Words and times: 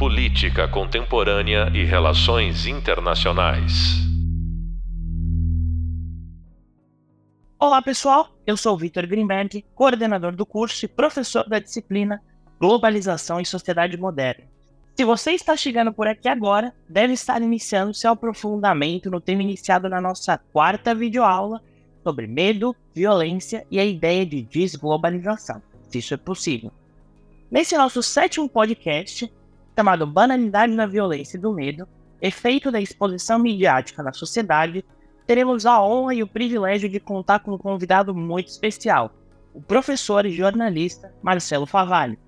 Política 0.00 0.66
Contemporânea 0.66 1.70
e 1.74 1.84
Relações 1.84 2.64
Internacionais. 2.64 3.98
Olá, 7.58 7.82
pessoal. 7.82 8.30
Eu 8.46 8.56
sou 8.56 8.78
Vitor 8.78 9.06
Greenberg, 9.06 9.62
coordenador 9.74 10.34
do 10.34 10.46
curso 10.46 10.86
e 10.86 10.88
professor 10.88 11.46
da 11.46 11.58
disciplina 11.58 12.22
Globalização 12.58 13.42
e 13.42 13.44
Sociedade 13.44 13.98
Moderna. 13.98 14.44
Se 14.96 15.04
você 15.04 15.32
está 15.32 15.54
chegando 15.54 15.92
por 15.92 16.06
aqui 16.06 16.28
agora, 16.28 16.74
deve 16.88 17.12
estar 17.12 17.42
iniciando 17.42 17.92
seu 17.92 18.12
aprofundamento 18.12 19.10
no 19.10 19.20
tema 19.20 19.42
iniciado 19.42 19.86
na 19.86 20.00
nossa 20.00 20.38
quarta 20.50 20.94
videoaula 20.94 21.60
sobre 22.02 22.26
medo, 22.26 22.74
violência 22.94 23.66
e 23.70 23.78
a 23.78 23.84
ideia 23.84 24.24
de 24.24 24.40
desglobalização, 24.40 25.60
se 25.90 25.98
isso 25.98 26.14
é 26.14 26.16
possível. 26.16 26.72
Nesse 27.50 27.76
nosso 27.76 28.02
sétimo 28.02 28.48
podcast, 28.48 29.30
chamado 29.76 30.06
Banalidade 30.06 30.76
da 30.76 30.86
Violência 30.86 31.36
e 31.36 31.40
do 31.40 31.52
Medo, 31.52 31.88
efeito 32.20 32.70
da 32.70 32.80
exposição 32.80 33.38
midiática 33.38 34.02
na 34.02 34.12
sociedade, 34.12 34.84
teremos 35.26 35.64
a 35.64 35.82
honra 35.82 36.14
e 36.14 36.22
o 36.22 36.26
privilégio 36.26 36.88
de 36.88 37.00
contar 37.00 37.40
com 37.40 37.52
um 37.52 37.58
convidado 37.58 38.14
muito 38.14 38.48
especial, 38.48 39.12
o 39.54 39.60
professor 39.60 40.26
e 40.26 40.30
jornalista 40.30 41.12
Marcelo 41.22 41.66
Favalli. 41.66 42.18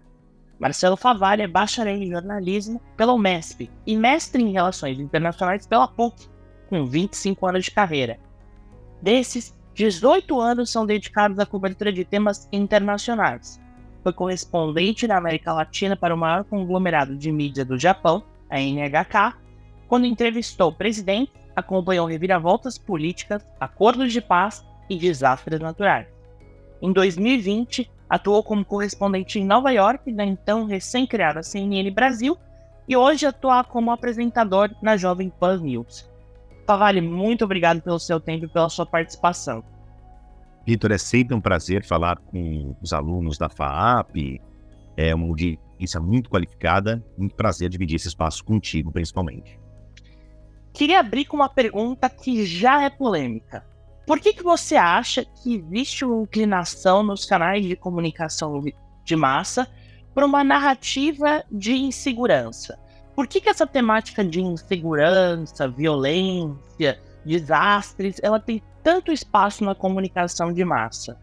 Marcelo 0.59 0.97
Favalli 0.97 1.43
é 1.43 1.49
bacharel 1.49 1.97
em 1.97 2.11
jornalismo 2.11 2.81
pela 2.97 3.13
UMESP 3.13 3.71
e 3.87 3.97
mestre 3.97 4.43
em 4.43 4.53
relações 4.53 4.99
internacionais 4.99 5.67
pela 5.67 5.89
PUC, 5.89 6.29
com 6.69 6.87
25 6.87 7.47
anos 7.47 7.65
de 7.65 7.71
carreira. 7.73 8.19
Desses, 9.03 9.55
18 9.75 10.41
anos 10.41 10.71
são 10.71 10.87
dedicados 10.87 11.39
à 11.39 11.47
cobertura 11.47 11.93
de 11.93 12.05
temas 12.05 12.49
internacionais. 12.53 13.61
Foi 14.03 14.13
correspondente 14.13 15.07
na 15.07 15.17
América 15.17 15.53
Latina 15.53 15.97
para 15.97 16.15
o 16.15 16.19
maior 16.19 16.45
conglomerado 16.45 17.17
de 17.17 17.31
mídia 17.31 17.65
do 17.65 17.79
Japão, 17.79 18.25
a 18.51 18.59
NHK, 18.59 19.37
quando 19.89 20.07
entrevistou 20.07 20.73
presidentes, 20.73 21.35
acompanhou 21.55 22.07
reviravoltas 22.07 22.79
políticas, 22.79 23.47
acordos 23.61 24.13
de 24.13 24.21
paz 24.21 24.65
e 24.89 24.97
desastres 24.97 25.61
naturais. 25.61 26.07
Em 26.81 26.93
2020, 26.93 27.91
atuou 28.09 28.43
como 28.43 28.65
correspondente 28.65 29.39
em 29.39 29.45
Nova 29.45 29.71
York 29.71 30.11
da 30.13 30.25
então 30.25 30.65
recém-criada 30.65 31.43
CNN 31.43 31.91
Brasil 31.91 32.37
e 32.89 32.97
hoje 32.97 33.27
atua 33.27 33.65
como 33.65 33.91
apresentador 33.91 34.71
na 34.83 34.97
Jovem 34.97 35.31
Pan 35.31 35.59
News. 35.59 36.11
Favale, 36.67 37.01
muito 37.01 37.45
obrigado 37.45 37.81
pelo 37.81 37.99
seu 37.99 38.19
tempo 38.19 38.47
e 38.47 38.49
pela 38.49 38.69
sua 38.69 38.87
participação. 38.87 39.63
Vitor, 40.67 40.93
é 40.93 40.99
sempre 40.99 41.35
um 41.35 41.41
prazer 41.41 41.85
falar 41.85 42.19
com 42.19 42.77
os 42.81 42.93
alunos 42.93 43.37
da 43.37 43.49
FAAP, 43.49 44.41
é 44.97 45.15
uma 45.15 45.27
audiência 45.27 46.01
muito 46.01 46.31
qualificada, 46.31 47.05
muito 47.19 47.35
prazer 47.35 47.69
dividir 47.69 47.97
esse 47.97 48.09
espaço 48.09 48.45
contigo, 48.45 48.93
principalmente. 48.93 49.59
Queria 50.73 51.01
abrir 51.01 51.25
com 51.25 51.37
uma 51.37 51.49
pergunta 51.49 52.09
que 52.09 52.47
já 52.47 52.83
é 52.83 52.91
polêmica. 52.91 53.65
Por 54.07 54.19
que, 54.21 54.33
que 54.33 54.43
você 54.43 54.77
acha 54.77 55.25
que 55.25 55.57
existe 55.57 56.05
uma 56.05 56.23
inclinação 56.23 57.03
nos 57.03 57.25
canais 57.25 57.65
de 57.65 57.77
comunicação 57.77 58.63
de 59.05 59.17
massa 59.17 59.69
para 60.15 60.27
uma 60.27 60.43
narrativa 60.43 61.45
de 61.51 61.75
insegurança? 61.75 62.79
Por 63.15 63.27
que, 63.27 63.41
que 63.41 63.49
essa 63.49 63.67
temática 63.67 64.25
de 64.25 64.41
insegurança, 64.41 65.69
violência, 65.69 67.01
desastres, 67.25 68.17
ela 68.23 68.41
tem 68.41 68.63
tanto 68.83 69.13
espaço 69.13 69.65
na 69.65 69.75
comunicação 69.75 70.53
de 70.53 70.65
massa? 70.65 71.19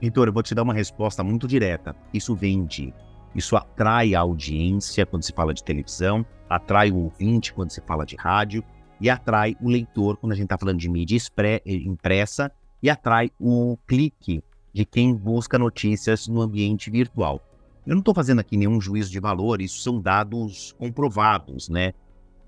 Vitor, 0.00 0.28
eu 0.28 0.32
vou 0.32 0.42
te 0.42 0.54
dar 0.54 0.62
uma 0.62 0.74
resposta 0.74 1.24
muito 1.24 1.48
direta. 1.48 1.94
Isso 2.14 2.34
vende, 2.34 2.94
isso 3.34 3.56
atrai 3.56 4.14
a 4.14 4.20
audiência 4.20 5.04
quando 5.04 5.24
se 5.24 5.32
fala 5.32 5.52
de 5.52 5.64
televisão, 5.64 6.24
atrai 6.48 6.90
o 6.90 6.96
ouvinte 6.96 7.52
quando 7.52 7.70
se 7.70 7.80
fala 7.80 8.06
de 8.06 8.16
rádio 8.16 8.62
e 9.00 9.10
atrai 9.10 9.56
o 9.60 9.68
leitor 9.68 10.16
quando 10.16 10.32
a 10.32 10.34
gente 10.34 10.44
está 10.44 10.58
falando 10.58 10.78
de 10.78 10.88
mídia 10.88 11.18
impressa 11.66 12.50
e 12.82 12.88
atrai 12.88 13.30
o 13.40 13.76
clique 13.86 14.42
de 14.72 14.84
quem 14.84 15.14
busca 15.14 15.58
notícias 15.58 16.28
no 16.28 16.40
ambiente 16.40 16.90
virtual. 16.90 17.42
Eu 17.86 17.94
não 17.94 18.00
estou 18.00 18.14
fazendo 18.14 18.38
aqui 18.38 18.56
nenhum 18.56 18.80
juízo 18.80 19.10
de 19.10 19.18
valor, 19.18 19.60
isso 19.60 19.82
são 19.82 20.00
dados 20.00 20.74
comprovados, 20.78 21.68
né? 21.68 21.92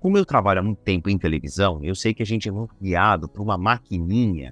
Como 0.01 0.17
eu 0.17 0.25
trabalho 0.25 0.61
há 0.61 0.63
muito 0.63 0.79
tempo 0.79 1.11
em 1.11 1.17
televisão, 1.17 1.79
eu 1.83 1.93
sei 1.93 2.11
que 2.11 2.23
a 2.23 2.25
gente 2.25 2.49
é 2.49 2.51
guiado 2.81 3.29
por 3.29 3.39
uma 3.39 3.55
maquininha 3.55 4.51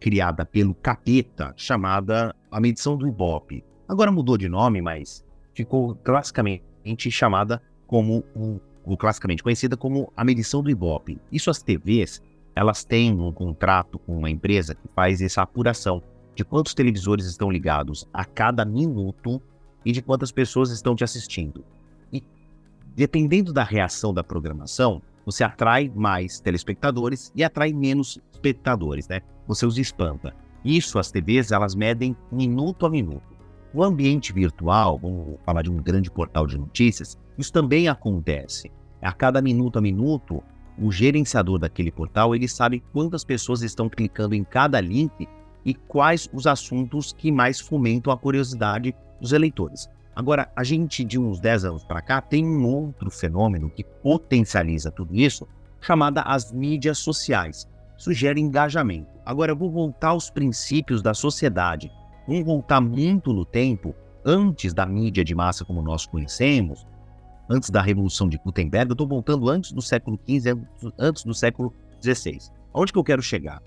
criada 0.00 0.46
pelo 0.46 0.74
capeta 0.74 1.52
chamada 1.54 2.34
a 2.50 2.58
medição 2.58 2.96
do 2.96 3.06
Ibope. 3.06 3.62
Agora 3.86 4.10
mudou 4.10 4.38
de 4.38 4.48
nome, 4.48 4.80
mas 4.80 5.22
ficou 5.52 5.96
classicamente 5.96 7.10
chamada 7.10 7.60
como 7.86 8.24
o, 8.34 8.58
o 8.86 8.96
classicamente 8.96 9.42
conhecida 9.42 9.76
como 9.76 10.10
a 10.16 10.24
medição 10.24 10.62
do 10.62 10.70
Ibope. 10.70 11.20
Isso 11.30 11.50
as 11.50 11.60
TVs, 11.60 12.22
elas 12.54 12.82
têm 12.82 13.12
um 13.20 13.30
contrato 13.30 13.98
com 13.98 14.16
uma 14.16 14.30
empresa 14.30 14.74
que 14.74 14.88
faz 14.94 15.20
essa 15.20 15.42
apuração 15.42 16.02
de 16.34 16.42
quantos 16.42 16.72
televisores 16.72 17.26
estão 17.26 17.50
ligados 17.50 18.08
a 18.14 18.24
cada 18.24 18.64
minuto 18.64 19.42
e 19.84 19.92
de 19.92 20.00
quantas 20.00 20.32
pessoas 20.32 20.70
estão 20.70 20.96
te 20.96 21.04
assistindo. 21.04 21.62
Dependendo 22.96 23.52
da 23.52 23.62
reação 23.62 24.14
da 24.14 24.24
programação, 24.24 25.02
você 25.26 25.44
atrai 25.44 25.92
mais 25.94 26.40
telespectadores 26.40 27.30
e 27.36 27.44
atrai 27.44 27.70
menos 27.70 28.18
espectadores, 28.32 29.06
né? 29.06 29.20
Você 29.46 29.66
os 29.66 29.76
espanta. 29.76 30.34
Isso 30.64 30.98
as 30.98 31.10
TVs 31.10 31.52
elas 31.52 31.74
medem 31.74 32.16
minuto 32.32 32.86
a 32.86 32.90
minuto. 32.90 33.36
No 33.74 33.82
ambiente 33.82 34.32
virtual, 34.32 34.98
vamos 34.98 35.36
falar 35.44 35.60
de 35.60 35.70
um 35.70 35.76
grande 35.76 36.10
portal 36.10 36.46
de 36.46 36.56
notícias, 36.56 37.18
isso 37.36 37.52
também 37.52 37.86
acontece. 37.86 38.72
A 39.02 39.12
cada 39.12 39.42
minuto 39.42 39.78
a 39.78 39.82
minuto, 39.82 40.42
o 40.78 40.90
gerenciador 40.90 41.58
daquele 41.58 41.92
portal 41.92 42.34
ele 42.34 42.48
sabe 42.48 42.82
quantas 42.94 43.24
pessoas 43.24 43.60
estão 43.60 43.90
clicando 43.90 44.34
em 44.34 44.42
cada 44.42 44.80
link 44.80 45.28
e 45.66 45.74
quais 45.74 46.30
os 46.32 46.46
assuntos 46.46 47.12
que 47.12 47.30
mais 47.30 47.60
fomentam 47.60 48.10
a 48.10 48.16
curiosidade 48.16 48.94
dos 49.20 49.32
eleitores. 49.32 49.86
Agora, 50.16 50.50
a 50.56 50.64
gente 50.64 51.04
de 51.04 51.18
uns 51.18 51.38
10 51.38 51.66
anos 51.66 51.84
para 51.84 52.00
cá 52.00 52.22
tem 52.22 52.42
um 52.42 52.64
outro 52.66 53.10
fenômeno 53.10 53.68
que 53.68 53.84
potencializa 53.84 54.90
tudo 54.90 55.14
isso, 55.14 55.46
chamada 55.78 56.22
as 56.22 56.50
mídias 56.50 56.96
sociais. 56.96 57.68
Isso 57.98 58.14
gera 58.14 58.40
engajamento. 58.40 59.10
Agora, 59.26 59.52
eu 59.52 59.56
vou 59.56 59.70
voltar 59.70 60.08
aos 60.08 60.30
princípios 60.30 61.02
da 61.02 61.12
sociedade. 61.12 61.92
Vamos 62.26 62.46
voltar 62.46 62.80
muito 62.80 63.30
no 63.30 63.44
tempo, 63.44 63.94
antes 64.24 64.72
da 64.72 64.86
mídia 64.86 65.22
de 65.22 65.34
massa 65.34 65.66
como 65.66 65.82
nós 65.82 66.06
conhecemos, 66.06 66.86
antes 67.46 67.68
da 67.68 67.82
Revolução 67.82 68.26
de 68.26 68.38
Gutenberg, 68.38 68.88
eu 68.88 68.94
estou 68.94 69.06
voltando 69.06 69.50
antes 69.50 69.70
do 69.70 69.82
século 69.82 70.18
XV, 70.26 70.58
antes 70.98 71.24
do 71.24 71.34
século 71.34 71.74
XVI. 72.02 72.38
Aonde 72.72 72.90
que 72.90 72.98
eu 72.98 73.04
quero 73.04 73.22
chegar? 73.22 73.62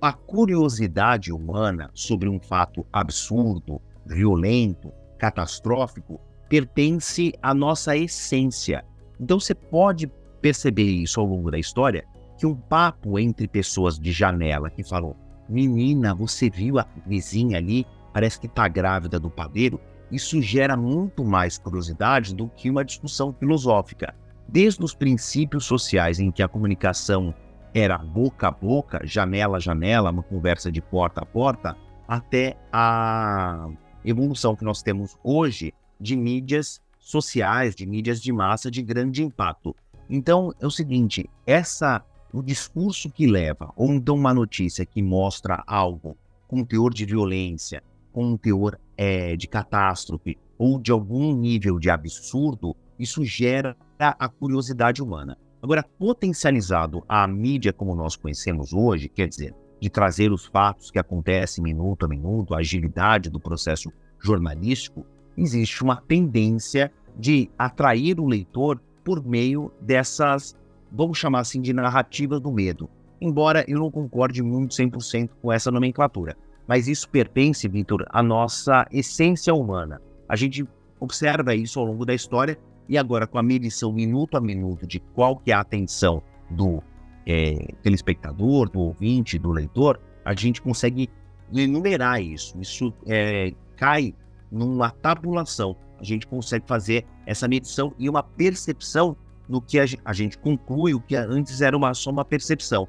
A 0.00 0.12
curiosidade 0.12 1.32
humana 1.32 1.90
sobre 1.94 2.28
um 2.28 2.40
fato 2.40 2.84
absurdo, 2.92 3.80
violento, 4.04 4.92
catastrófico 5.18 6.20
pertence 6.48 7.32
à 7.42 7.52
nossa 7.52 7.96
essência. 7.96 8.84
Então 9.20 9.40
você 9.40 9.54
pode 9.54 10.10
perceber 10.40 10.84
isso 10.84 11.20
ao 11.20 11.26
longo 11.26 11.50
da 11.50 11.58
história, 11.58 12.04
que 12.38 12.46
um 12.46 12.54
papo 12.54 13.18
entre 13.18 13.48
pessoas 13.48 13.98
de 13.98 14.12
janela 14.12 14.70
que 14.70 14.84
falou: 14.84 15.16
Menina, 15.48 16.14
você 16.14 16.50
viu 16.50 16.78
a 16.78 16.86
vizinha 17.06 17.58
ali? 17.58 17.86
Parece 18.12 18.40
que 18.40 18.46
está 18.46 18.68
grávida 18.68 19.18
do 19.18 19.30
padeiro. 19.30 19.80
Isso 20.10 20.40
gera 20.40 20.76
muito 20.76 21.24
mais 21.24 21.58
curiosidade 21.58 22.34
do 22.34 22.48
que 22.48 22.70
uma 22.70 22.84
discussão 22.84 23.32
filosófica. 23.32 24.14
Desde 24.48 24.84
os 24.84 24.94
princípios 24.94 25.64
sociais 25.64 26.20
em 26.20 26.30
que 26.30 26.42
a 26.42 26.48
comunicação 26.48 27.34
era 27.74 27.98
boca 27.98 28.48
a 28.48 28.50
boca, 28.50 29.00
janela 29.04 29.56
a 29.56 29.60
janela, 29.60 30.10
uma 30.10 30.22
conversa 30.22 30.70
de 30.70 30.80
porta 30.80 31.22
a 31.22 31.26
porta, 31.26 31.76
até 32.06 32.56
a 32.72 33.68
evolução 34.06 34.54
que 34.54 34.64
nós 34.64 34.82
temos 34.82 35.16
hoje 35.22 35.74
de 36.00 36.16
mídias 36.16 36.80
sociais, 36.98 37.74
de 37.74 37.86
mídias 37.86 38.20
de 38.20 38.32
massa 38.32 38.70
de 38.70 38.82
grande 38.82 39.22
impacto. 39.22 39.74
Então 40.08 40.52
é 40.60 40.66
o 40.66 40.70
seguinte, 40.70 41.28
essa 41.46 42.04
o 42.32 42.42
discurso 42.42 43.10
que 43.10 43.26
leva 43.26 43.72
ou 43.76 43.92
então 43.92 44.14
uma 44.14 44.34
notícia 44.34 44.84
que 44.84 45.02
mostra 45.02 45.62
algo 45.66 46.16
com 46.46 46.64
teor 46.64 46.92
de 46.92 47.04
violência, 47.04 47.82
com 48.12 48.36
teor 48.36 48.78
é, 48.96 49.36
de 49.36 49.46
catástrofe 49.46 50.38
ou 50.58 50.78
de 50.78 50.92
algum 50.92 51.34
nível 51.34 51.78
de 51.78 51.90
absurdo, 51.90 52.74
isso 52.98 53.24
gera 53.24 53.76
a 53.98 54.28
curiosidade 54.28 55.02
humana. 55.02 55.36
Agora, 55.62 55.82
potencializado 55.82 57.02
a 57.08 57.26
mídia 57.26 57.72
como 57.72 57.94
nós 57.94 58.16
conhecemos 58.16 58.72
hoje, 58.72 59.08
quer 59.08 59.28
dizer, 59.28 59.54
de 59.80 59.90
trazer 59.90 60.32
os 60.32 60.46
fatos 60.46 60.90
que 60.90 60.98
acontecem 60.98 61.62
minuto 61.62 62.06
a 62.06 62.08
minuto, 62.08 62.54
a 62.54 62.58
agilidade 62.58 63.30
do 63.30 63.40
processo 63.40 63.92
jornalístico, 64.18 65.06
existe 65.36 65.82
uma 65.82 65.96
tendência 65.96 66.92
de 67.16 67.50
atrair 67.58 68.18
o 68.18 68.26
leitor 68.26 68.80
por 69.04 69.24
meio 69.24 69.70
dessas, 69.80 70.56
vamos 70.90 71.18
chamar 71.18 71.40
assim, 71.40 71.60
de 71.60 71.72
narrativas 71.72 72.40
do 72.40 72.50
medo. 72.50 72.88
Embora 73.20 73.64
eu 73.68 73.78
não 73.78 73.90
concorde 73.90 74.42
muito 74.42 74.74
100% 74.74 75.30
com 75.40 75.52
essa 75.52 75.70
nomenclatura. 75.70 76.36
Mas 76.66 76.88
isso 76.88 77.08
pertence, 77.08 77.68
Vitor, 77.68 78.04
à 78.10 78.22
nossa 78.22 78.86
essência 78.90 79.54
humana. 79.54 80.02
A 80.28 80.34
gente 80.34 80.66
observa 80.98 81.54
isso 81.54 81.78
ao 81.78 81.86
longo 81.86 82.04
da 82.04 82.14
história 82.14 82.58
e 82.88 82.98
agora 82.98 83.26
com 83.26 83.38
a 83.38 83.42
medição 83.42 83.92
minuto 83.92 84.36
a 84.36 84.40
minuto 84.40 84.86
de 84.86 84.98
qual 84.98 85.36
que 85.36 85.52
é 85.52 85.54
a 85.54 85.60
atenção 85.60 86.22
do 86.50 86.82
é, 87.26 87.74
telespectador, 87.82 88.70
do 88.70 88.80
ouvinte, 88.80 89.38
do 89.38 89.50
leitor, 89.50 90.00
a 90.24 90.34
gente 90.34 90.62
consegue 90.62 91.10
enumerar 91.52 92.22
isso. 92.22 92.56
Isso 92.60 92.94
é, 93.06 93.52
cai 93.76 94.14
numa 94.50 94.90
tabulação. 94.90 95.76
A 95.98 96.04
gente 96.04 96.26
consegue 96.26 96.66
fazer 96.66 97.04
essa 97.24 97.48
medição 97.48 97.92
e 97.98 98.08
uma 98.08 98.22
percepção 98.22 99.16
no 99.48 99.60
que 99.60 99.78
a 99.78 99.86
gente, 99.86 100.02
a 100.04 100.12
gente 100.12 100.38
conclui 100.38 100.94
o 100.94 101.00
que 101.00 101.16
antes 101.16 101.60
era 101.60 101.76
uma, 101.76 101.94
só 101.94 102.10
uma 102.10 102.24
percepção. 102.24 102.88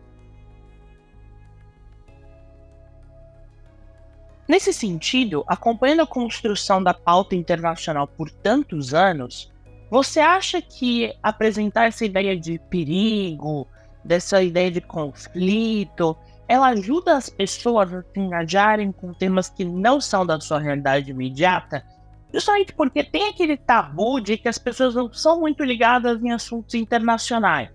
Nesse 4.48 4.72
sentido, 4.72 5.44
acompanhando 5.45 6.01
a 6.01 6.07
construção 6.07 6.81
da 6.81 6.94
pauta 6.94 7.36
internacional 7.36 8.07
por 8.07 8.30
tantos 8.30 8.94
anos, 8.94 9.51
você 9.90 10.19
acha 10.19 10.62
que 10.62 11.13
apresentar 11.22 11.86
essa 11.86 12.06
ideia 12.06 12.38
de 12.38 12.57
perigo, 12.69 13.68
dessa 14.07 14.42
ideia 14.42 14.71
de 14.71 14.81
conflito, 14.81 16.18
ela 16.48 16.69
ajuda 16.69 17.18
as 17.18 17.30
pessoas 17.30 17.94
a 17.94 18.01
se 18.01 18.19
engajarem 18.19 18.92
com 18.92 19.13
temas 19.13 19.50
que 19.50 19.65
não 19.65 20.00
são 20.00 20.25
da 20.25 20.39
sua 20.39 20.59
realidade 20.59 21.12
imediata? 21.12 21.86
Justamente 22.33 22.74
porque 22.74 23.04
tem 23.04 23.27
aquele 23.30 23.57
tabu 23.57 24.21
de 24.21 24.38
que 24.38 24.48
as 24.48 24.57
pessoas 24.57 24.95
não 24.95 25.12
são 25.12 25.39
muito 25.42 25.63
ligadas 25.63 26.21
em 26.24 26.31
assuntos 26.31 26.74
internacionais. 26.74 27.69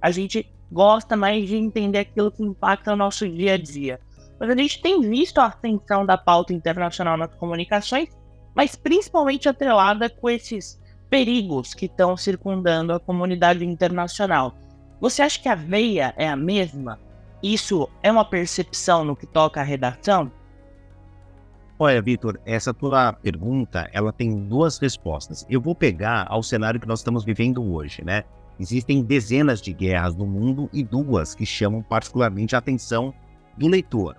A 0.00 0.10
gente 0.10 0.50
gosta 0.72 1.16
mais 1.16 1.46
de 1.46 1.56
entender 1.56 1.98
aquilo 1.98 2.32
que 2.32 2.42
impacta 2.42 2.92
o 2.92 2.96
nosso 2.96 3.28
dia 3.28 3.54
a 3.54 3.58
dia. 3.58 4.00
Mas 4.40 4.50
a 4.50 4.56
gente 4.56 4.82
tem 4.82 5.00
visto 5.00 5.38
a 5.38 5.46
ascensão 5.46 6.04
da 6.04 6.18
pauta 6.18 6.52
internacional 6.52 7.16
nas 7.16 7.34
comunicações, 7.34 8.08
mas 8.54 8.74
principalmente 8.74 9.48
atrelada 9.48 10.08
com 10.08 10.28
esses 10.28 10.80
perigos 11.08 11.72
que 11.74 11.86
estão 11.86 12.16
circundando 12.16 12.92
a 12.92 13.00
comunidade 13.00 13.64
internacional. 13.64 14.54
Você 15.04 15.20
acha 15.20 15.38
que 15.38 15.50
a 15.50 15.54
veia 15.54 16.14
é 16.16 16.26
a 16.26 16.34
mesma? 16.34 16.98
Isso 17.42 17.86
é 18.02 18.10
uma 18.10 18.24
percepção 18.24 19.04
no 19.04 19.14
que 19.14 19.26
toca 19.26 19.60
à 19.60 19.62
redação? 19.62 20.32
Olha, 21.78 22.00
Vitor, 22.00 22.40
essa 22.46 22.72
tua 22.72 23.12
pergunta, 23.12 23.86
ela 23.92 24.14
tem 24.14 24.34
duas 24.48 24.78
respostas. 24.78 25.44
Eu 25.50 25.60
vou 25.60 25.74
pegar 25.74 26.24
ao 26.30 26.42
cenário 26.42 26.80
que 26.80 26.88
nós 26.88 27.00
estamos 27.00 27.22
vivendo 27.22 27.62
hoje, 27.62 28.02
né? 28.02 28.24
Existem 28.58 29.02
dezenas 29.02 29.60
de 29.60 29.74
guerras 29.74 30.16
no 30.16 30.26
mundo 30.26 30.70
e 30.72 30.82
duas 30.82 31.34
que 31.34 31.44
chamam 31.44 31.82
particularmente 31.82 32.56
a 32.56 32.58
atenção 32.58 33.12
do 33.58 33.68
leitor 33.68 34.16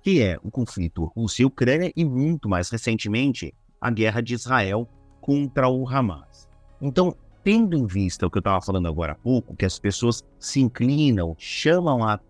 que 0.00 0.22
é 0.22 0.38
o 0.44 0.50
conflito 0.50 1.06
Rússia 1.06 1.42
e 1.42 1.46
Ucrânia 1.46 1.92
e 1.96 2.04
muito 2.04 2.48
mais 2.48 2.70
recentemente 2.70 3.52
a 3.80 3.90
guerra 3.90 4.20
de 4.20 4.32
Israel 4.32 4.88
contra 5.20 5.68
o 5.68 5.88
Hamas. 5.88 6.48
Então, 6.80 7.16
tendo 7.42 7.76
em 7.76 7.86
vista 7.86 8.26
o 8.26 8.30
que 8.30 8.38
eu 8.38 8.40
estava 8.40 8.60
falando 8.60 8.88
agora 8.88 9.12
há 9.12 9.16
pouco, 9.16 9.56
que 9.56 9.64
as 9.64 9.78
pessoas 9.78 10.22
se 10.38 10.60
inclinam, 10.60 11.34
chamam 11.38 12.02
a 12.04 12.20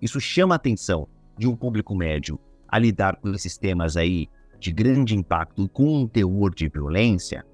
isso 0.00 0.20
chama 0.20 0.54
a 0.54 0.56
atenção 0.56 1.08
de 1.38 1.48
um 1.48 1.56
público 1.56 1.94
médio 1.94 2.38
a 2.68 2.78
lidar 2.78 3.16
com 3.16 3.30
esses 3.30 3.56
temas 3.56 3.96
aí 3.96 4.28
de 4.58 4.72
grande 4.72 5.14
impacto 5.14 5.68
com 5.68 6.02
um 6.02 6.06
teor 6.06 6.54
de 6.54 6.68
violência, 6.68 7.44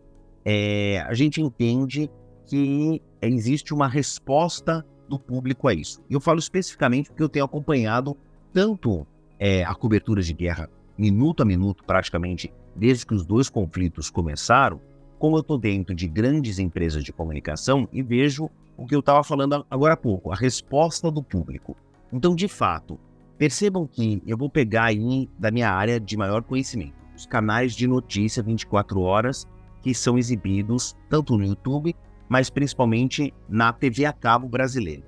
é, 0.45 1.01
a 1.07 1.15
gente 1.15 1.41
entende 1.41 2.11
que 2.47 3.01
existe 3.21 3.73
uma 3.73 3.89
resposta 3.89 4.85
do 5.09 5.19
público 5.19 5.69
a 5.69 5.75
isso. 5.75 6.03
Eu 6.11 6.21
falo 6.21 6.39
especificamente 6.39 7.11
porque 7.11 7.23
eu 7.23 7.29
tenho 7.29 7.45
acompanhado 7.45 8.17
tanto 8.53 9.07
é, 9.39 9.65
a 9.65 9.75
cobertura 9.75 10.23
de 10.23 10.33
guerra 10.33 10.69
minuto 10.97 11.43
a 11.43 11.45
minuto, 11.45 11.85
praticamente, 11.85 12.53
desde 12.75 13.07
que 13.07 13.15
os 13.15 13.25
dois 13.25 13.49
conflitos 13.49 14.11
começaram, 14.11 14.81
como 15.23 15.37
eu 15.37 15.41
estou 15.41 15.57
dentro 15.57 15.95
de 15.95 16.09
grandes 16.09 16.59
empresas 16.59 17.05
de 17.05 17.13
comunicação 17.13 17.89
e 17.93 18.03
vejo 18.03 18.51
o 18.77 18.85
que 18.85 18.93
eu 18.97 18.99
estava 18.99 19.23
falando 19.23 19.65
agora 19.71 19.95
há 19.95 19.97
pouco, 19.97 20.33
a 20.33 20.35
resposta 20.35 21.13
do 21.13 21.23
público. 21.23 21.77
Então, 22.13 22.35
de 22.35 22.49
fato, 22.49 22.99
percebam 23.39 23.87
que 23.87 24.21
eu 24.27 24.37
vou 24.37 24.51
pegar 24.51 24.87
aí 24.87 25.31
da 25.39 25.53
minha 25.53 25.71
área 25.71 26.01
de 26.01 26.17
maior 26.17 26.43
conhecimento, 26.43 26.95
os 27.15 27.25
canais 27.25 27.77
de 27.77 27.87
notícia 27.87 28.43
24 28.43 29.01
horas 29.01 29.47
que 29.81 29.95
são 29.95 30.19
exibidos 30.19 30.97
tanto 31.09 31.39
no 31.39 31.45
YouTube, 31.45 31.95
mas 32.29 32.51
principalmente 32.51 33.33
na 33.49 33.73
TV 33.73 34.05
a 34.05 34.13
cabo 34.13 34.49
brasileira. 34.49 35.07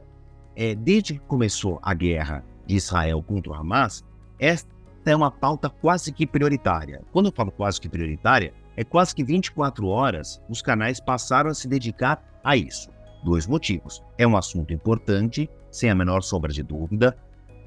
É, 0.55 0.76
desde 0.76 1.14
que 1.14 1.26
começou 1.26 1.81
a 1.82 1.93
guerra 1.93 2.44
de 2.64 2.76
Israel 2.76 3.20
contra 3.20 3.50
o 3.50 3.55
Hamas, 3.56 4.05
esta 4.38 4.70
é 5.06 5.16
uma 5.16 5.32
pauta 5.32 5.69
quase 5.69 6.12
que 6.12 6.25
prioritária. 6.25 7.02
Quando 7.11 7.26
eu 7.26 7.32
falo 7.32 7.50
quase 7.50 7.81
que 7.81 7.88
prioritária, 7.88 8.55
é 8.76 8.85
quase 8.85 9.15
que 9.15 9.25
24 9.25 9.87
horas 9.87 10.43
os 10.49 10.61
canais 10.61 11.00
passaram 11.00 11.50
a 11.50 11.55
se 11.55 11.69
dedicar 11.69 12.23
a 12.43 12.56
isso. 12.56 12.91
Dois 13.25 13.47
motivos. 13.47 14.03
É 14.19 14.26
um 14.26 14.37
assunto 14.37 14.73
importante, 14.73 15.49
sem 15.71 15.91
a 15.91 15.94
menor 15.94 16.23
sombra 16.23 16.53
de 16.53 16.62
dúvida. 16.62 17.17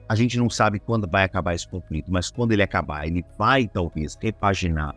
A 0.08 0.16
gente 0.16 0.38
não 0.38 0.50
sabe 0.50 0.80
quando 0.80 1.10
vai 1.10 1.24
acabar 1.24 1.54
esse 1.54 1.68
conflito, 1.68 2.12
mas 2.12 2.30
quando 2.30 2.52
ele 2.52 2.64
acabar, 2.64 3.08
ele 3.08 3.26
vai 3.38 3.68
talvez 3.68 4.18
repaginar 4.22 4.96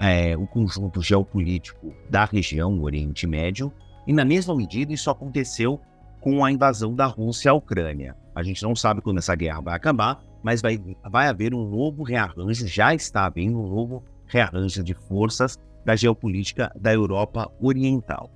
é, 0.00 0.36
o 0.36 0.46
conjunto 0.46 1.02
geopolítico 1.02 1.92
da 2.08 2.24
região, 2.24 2.72
o 2.78 2.82
Oriente 2.82 3.26
Médio. 3.26 3.72
E 4.06 4.12
na 4.12 4.24
mesma 4.24 4.54
medida, 4.56 4.92
isso 4.92 5.10
aconteceu 5.10 5.80
com 6.20 6.44
a 6.44 6.50
invasão 6.50 6.94
da 6.94 7.06
Rússia 7.06 7.50
à 7.50 7.54
Ucrânia. 7.54 8.16
A 8.34 8.42
gente 8.42 8.62
não 8.62 8.74
sabe 8.74 9.00
quando 9.00 9.18
essa 9.18 9.34
guerra 9.34 9.60
vai 9.60 9.74
acabar, 9.74 10.22
mas 10.42 10.62
vai, 10.62 10.80
vai 11.10 11.28
haver 11.28 11.54
um 11.54 11.68
novo 11.68 12.02
rearranjo, 12.02 12.66
já 12.66 12.94
está 12.94 13.26
havendo 13.26 13.60
um 13.60 13.68
novo 13.68 14.04
rearranjo 14.28 14.82
de 14.82 14.94
forças 14.94 15.58
da 15.84 15.96
geopolítica 15.96 16.70
da 16.78 16.92
Europa 16.92 17.50
Oriental. 17.60 18.30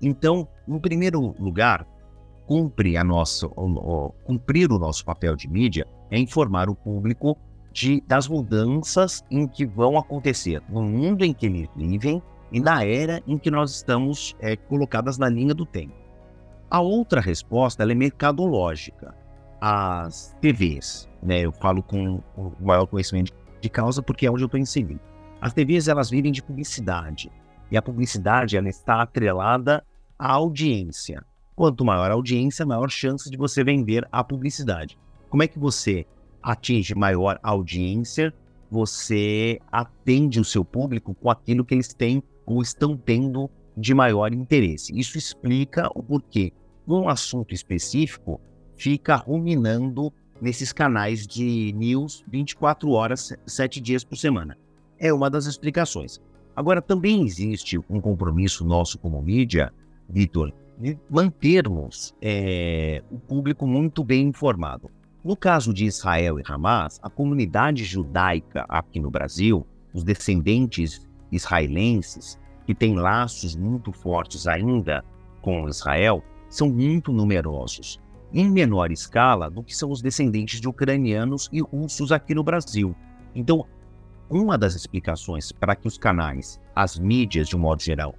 Então, 0.00 0.48
em 0.66 0.78
primeiro 0.78 1.34
lugar, 1.38 1.86
cumpre 2.46 2.96
a 2.96 3.04
nossa, 3.04 3.46
o, 3.46 3.52
o, 3.56 4.10
cumprir 4.24 4.70
o 4.72 4.78
nosso 4.78 5.04
papel 5.04 5.36
de 5.36 5.48
mídia 5.48 5.86
é 6.10 6.18
informar 6.18 6.68
o 6.68 6.74
público 6.74 7.36
de, 7.72 8.02
das 8.06 8.28
mudanças 8.28 9.24
em 9.30 9.46
que 9.46 9.64
vão 9.64 9.98
acontecer 9.98 10.62
no 10.68 10.82
mundo 10.82 11.24
em 11.24 11.32
que 11.32 11.46
eles 11.46 11.68
vivem 11.74 12.22
e 12.50 12.60
na 12.60 12.84
era 12.84 13.22
em 13.26 13.38
que 13.38 13.50
nós 13.50 13.70
estamos 13.70 14.36
é, 14.40 14.56
colocadas 14.56 15.16
na 15.16 15.28
linha 15.28 15.54
do 15.54 15.64
tempo. 15.64 15.94
A 16.70 16.80
outra 16.80 17.20
resposta 17.20 17.82
é 17.82 17.94
mercadológica. 17.94 19.14
As 19.60 20.36
TVs, 20.40 21.08
né? 21.22 21.40
Eu 21.40 21.52
falo 21.52 21.82
com 21.82 22.20
o 22.36 22.52
maior 22.60 22.86
conhecimento 22.86 23.32
de 23.60 23.68
causa 23.68 24.02
porque 24.02 24.26
é 24.26 24.30
onde 24.30 24.42
eu 24.42 24.46
estou 24.46 24.58
inserido. 24.58 25.00
As 25.42 25.52
TVs 25.52 25.88
elas 25.88 26.08
vivem 26.08 26.30
de 26.30 26.40
publicidade 26.40 27.28
e 27.68 27.76
a 27.76 27.82
publicidade 27.82 28.56
ela 28.56 28.68
está 28.68 29.02
atrelada 29.02 29.84
à 30.16 30.30
audiência. 30.34 31.20
Quanto 31.56 31.84
maior 31.84 32.12
a 32.12 32.14
audiência, 32.14 32.64
maior 32.64 32.88
chance 32.88 33.28
de 33.28 33.36
você 33.36 33.64
vender 33.64 34.06
a 34.12 34.22
publicidade. 34.22 34.96
Como 35.28 35.42
é 35.42 35.48
que 35.48 35.58
você 35.58 36.06
atinge 36.40 36.94
maior 36.94 37.40
audiência? 37.42 38.32
Você 38.70 39.58
atende 39.72 40.38
o 40.38 40.44
seu 40.44 40.64
público 40.64 41.12
com 41.12 41.28
aquilo 41.28 41.64
que 41.64 41.74
eles 41.74 41.92
têm 41.92 42.22
ou 42.46 42.62
estão 42.62 42.96
tendo 42.96 43.50
de 43.76 43.92
maior 43.94 44.32
interesse. 44.32 44.96
Isso 44.96 45.18
explica 45.18 45.90
o 45.92 46.04
porquê 46.04 46.52
um 46.86 47.08
assunto 47.08 47.52
específico 47.52 48.40
fica 48.76 49.16
ruminando 49.16 50.12
nesses 50.40 50.72
canais 50.72 51.26
de 51.26 51.72
news 51.72 52.22
24 52.28 52.90
horas, 52.90 53.36
7 53.44 53.80
dias 53.80 54.04
por 54.04 54.16
semana. 54.16 54.56
É 55.02 55.12
uma 55.12 55.28
das 55.28 55.46
explicações. 55.46 56.20
Agora, 56.54 56.80
também 56.80 57.24
existe 57.26 57.76
um 57.90 58.00
compromisso 58.00 58.64
nosso 58.64 59.00
como 59.00 59.20
mídia, 59.20 59.72
Vitor, 60.08 60.52
de 60.78 60.96
mantermos 61.10 62.14
é, 62.22 63.02
o 63.10 63.18
público 63.18 63.66
muito 63.66 64.04
bem 64.04 64.28
informado. 64.28 64.88
No 65.24 65.36
caso 65.36 65.74
de 65.74 65.86
Israel 65.86 66.38
e 66.38 66.44
Hamas, 66.46 67.00
a 67.02 67.10
comunidade 67.10 67.82
judaica 67.82 68.64
aqui 68.68 69.00
no 69.00 69.10
Brasil, 69.10 69.66
os 69.92 70.04
descendentes 70.04 71.04
israelenses, 71.32 72.38
que 72.64 72.72
têm 72.72 72.94
laços 72.94 73.56
muito 73.56 73.90
fortes 73.90 74.46
ainda 74.46 75.04
com 75.40 75.68
Israel, 75.68 76.22
são 76.48 76.68
muito 76.68 77.12
numerosos 77.12 78.00
em 78.32 78.48
menor 78.48 78.92
escala 78.92 79.50
do 79.50 79.64
que 79.64 79.76
são 79.76 79.90
os 79.90 80.00
descendentes 80.00 80.60
de 80.60 80.68
ucranianos 80.68 81.48
e 81.52 81.60
russos 81.60 82.12
aqui 82.12 82.36
no 82.36 82.44
Brasil. 82.44 82.94
Então, 83.34 83.66
uma 84.30 84.56
das 84.56 84.74
explicações 84.74 85.52
para 85.52 85.76
que 85.76 85.86
os 85.86 85.98
canais, 85.98 86.60
as 86.74 86.98
mídias 86.98 87.48
de 87.48 87.56
um 87.56 87.60
modo 87.60 87.82
geral, 87.82 88.14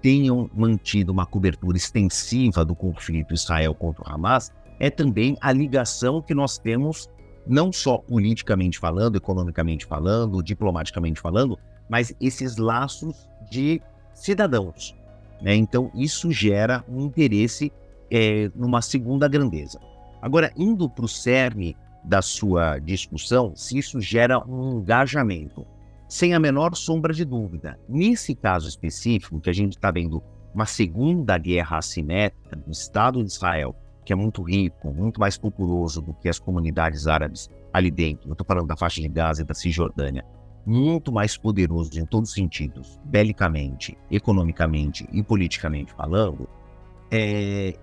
tenham 0.00 0.48
mantido 0.54 1.12
uma 1.12 1.26
cobertura 1.26 1.76
extensiva 1.76 2.64
do 2.64 2.74
conflito 2.74 3.34
Israel 3.34 3.74
contra 3.74 4.02
o 4.02 4.12
Hamas 4.12 4.52
é 4.78 4.90
também 4.90 5.36
a 5.40 5.52
ligação 5.52 6.22
que 6.22 6.34
nós 6.34 6.56
temos, 6.56 7.08
não 7.46 7.72
só 7.72 7.98
politicamente 7.98 8.78
falando, 8.78 9.16
economicamente 9.16 9.84
falando, 9.86 10.42
diplomaticamente 10.42 11.20
falando, 11.20 11.58
mas 11.88 12.14
esses 12.20 12.56
laços 12.56 13.28
de 13.50 13.82
cidadãos. 14.14 14.94
Né? 15.42 15.54
Então, 15.54 15.90
isso 15.94 16.30
gera 16.30 16.84
um 16.88 17.00
interesse 17.00 17.72
é, 18.10 18.50
numa 18.54 18.82
segunda 18.82 19.26
grandeza. 19.26 19.80
Agora, 20.20 20.52
indo 20.56 20.88
para 20.88 21.04
o 21.04 21.08
cerne 21.08 21.76
da 22.04 22.22
sua 22.22 22.78
discussão, 22.78 23.54
se 23.54 23.78
isso 23.78 24.00
gera 24.00 24.38
um 24.46 24.80
engajamento. 24.80 25.66
sem 26.08 26.32
a 26.32 26.40
menor 26.40 26.74
sombra 26.74 27.12
de 27.12 27.24
dúvida. 27.24 27.78
Nesse 27.88 28.34
caso 28.34 28.66
específico, 28.66 29.40
que 29.40 29.50
a 29.50 29.52
gente 29.52 29.76
está 29.76 29.90
vendo 29.90 30.22
uma 30.54 30.64
segunda 30.64 31.36
guerra 31.36 31.76
assimétrica 31.78 32.56
do 32.56 32.70
Estado 32.72 33.22
de 33.22 33.30
Israel, 33.30 33.76
que 34.04 34.12
é 34.12 34.16
muito 34.16 34.42
rico, 34.42 34.90
muito 34.90 35.20
mais 35.20 35.36
populoso 35.36 36.00
do 36.00 36.14
que 36.14 36.28
as 36.28 36.38
comunidades 36.38 37.06
árabes 37.06 37.50
ali 37.74 37.90
dentro. 37.90 38.30
Eu 38.30 38.32
estou 38.32 38.46
falando 38.46 38.66
da 38.66 38.76
faixa 38.76 39.02
de 39.02 39.08
Gaza 39.08 39.42
e 39.42 39.44
da 39.44 39.52
Cisjordânia. 39.52 40.24
Muito 40.64 41.12
mais 41.12 41.36
poderoso 41.36 41.98
em 42.00 42.06
todos 42.06 42.30
os 42.30 42.34
sentidos, 42.34 42.98
belicamente, 43.04 43.96
economicamente 44.10 45.06
e 45.12 45.22
politicamente 45.22 45.92
falando. 45.92 46.48
É... 47.10 47.74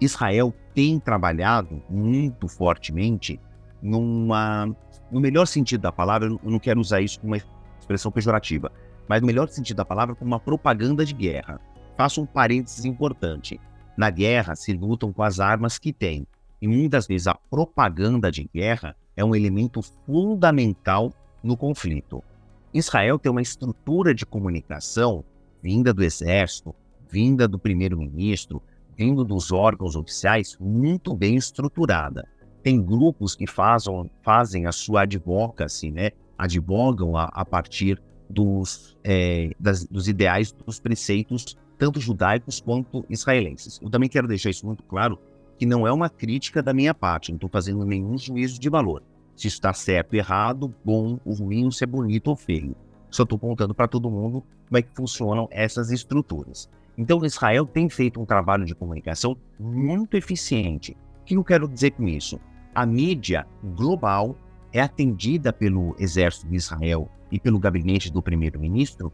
Israel 0.00 0.54
tem 0.74 0.98
trabalhado 0.98 1.82
muito 1.88 2.48
fortemente 2.48 3.40
numa, 3.82 4.66
no 5.10 5.20
melhor 5.20 5.46
sentido 5.46 5.82
da 5.82 5.92
palavra, 5.92 6.28
eu 6.28 6.50
não 6.50 6.58
quero 6.58 6.80
usar 6.80 7.00
isso 7.00 7.20
como 7.20 7.32
uma 7.34 7.42
expressão 7.78 8.12
pejorativa, 8.12 8.70
mas 9.08 9.20
no 9.20 9.26
melhor 9.26 9.48
sentido 9.48 9.78
da 9.78 9.84
palavra, 9.84 10.14
como 10.14 10.30
uma 10.30 10.40
propaganda 10.40 11.04
de 11.04 11.14
guerra. 11.14 11.60
Faço 11.96 12.22
um 12.22 12.26
parênteses 12.26 12.84
importante. 12.84 13.60
Na 13.96 14.08
guerra 14.08 14.54
se 14.54 14.72
lutam 14.72 15.12
com 15.12 15.22
as 15.22 15.40
armas 15.40 15.78
que 15.78 15.92
têm. 15.92 16.26
E 16.62 16.68
muitas 16.68 17.06
vezes 17.06 17.26
a 17.26 17.34
propaganda 17.34 18.30
de 18.30 18.48
guerra 18.54 18.96
é 19.16 19.24
um 19.24 19.34
elemento 19.34 19.80
fundamental 20.06 21.12
no 21.42 21.56
conflito. 21.56 22.22
Israel 22.72 23.18
tem 23.18 23.32
uma 23.32 23.42
estrutura 23.42 24.14
de 24.14 24.24
comunicação 24.24 25.24
vinda 25.62 25.92
do 25.92 26.02
exército, 26.02 26.74
vinda 27.10 27.48
do 27.48 27.58
primeiro-ministro, 27.58 28.62
vindo 29.00 29.24
dos 29.24 29.50
órgãos 29.50 29.96
oficiais 29.96 30.58
muito 30.60 31.16
bem 31.16 31.34
estruturada. 31.34 32.28
Tem 32.62 32.78
grupos 32.82 33.34
que 33.34 33.46
fazem, 33.46 34.10
fazem 34.22 34.66
a 34.66 34.72
sua 34.72 35.02
advocacy, 35.04 35.90
né? 35.90 36.10
advogam 36.36 37.16
a, 37.16 37.24
a 37.32 37.42
partir 37.42 37.98
dos, 38.28 38.98
é, 39.02 39.52
das, 39.58 39.86
dos 39.86 40.06
ideais, 40.06 40.52
dos 40.52 40.78
preceitos 40.78 41.56
tanto 41.78 41.98
judaicos 41.98 42.60
quanto 42.60 43.02
israelenses. 43.08 43.80
Eu 43.80 43.88
também 43.88 44.06
quero 44.06 44.28
deixar 44.28 44.50
isso 44.50 44.66
muito 44.66 44.82
claro, 44.82 45.18
que 45.58 45.64
não 45.64 45.86
é 45.86 45.92
uma 45.92 46.10
crítica 46.10 46.62
da 46.62 46.74
minha 46.74 46.92
parte, 46.92 47.30
não 47.30 47.36
estou 47.36 47.48
fazendo 47.48 47.86
nenhum 47.86 48.18
juízo 48.18 48.60
de 48.60 48.68
valor. 48.68 49.02
Se 49.34 49.48
está 49.48 49.72
certo, 49.72 50.12
errado, 50.12 50.74
bom 50.84 51.18
ou 51.24 51.32
ruim, 51.32 51.70
se 51.70 51.84
é 51.84 51.86
bonito 51.86 52.28
ou 52.28 52.36
feio. 52.36 52.76
Só 53.10 53.22
estou 53.22 53.38
contando 53.38 53.74
para 53.74 53.88
todo 53.88 54.10
mundo 54.10 54.44
como 54.68 54.76
é 54.76 54.82
que 54.82 54.94
funcionam 54.94 55.48
essas 55.50 55.90
estruturas. 55.90 56.68
Então, 57.00 57.24
Israel 57.24 57.64
tem 57.64 57.88
feito 57.88 58.20
um 58.20 58.26
trabalho 58.26 58.66
de 58.66 58.74
comunicação 58.74 59.34
muito 59.58 60.18
eficiente. 60.18 60.94
O 61.22 61.24
que 61.24 61.34
eu 61.34 61.42
quero 61.42 61.66
dizer 61.66 61.92
com 61.92 62.06
isso? 62.06 62.38
A 62.74 62.84
mídia 62.84 63.46
global 63.74 64.36
é 64.70 64.82
atendida 64.82 65.50
pelo 65.50 65.96
exército 65.98 66.46
de 66.46 66.56
Israel 66.56 67.10
e 67.32 67.40
pelo 67.40 67.58
gabinete 67.58 68.12
do 68.12 68.20
primeiro-ministro 68.20 69.10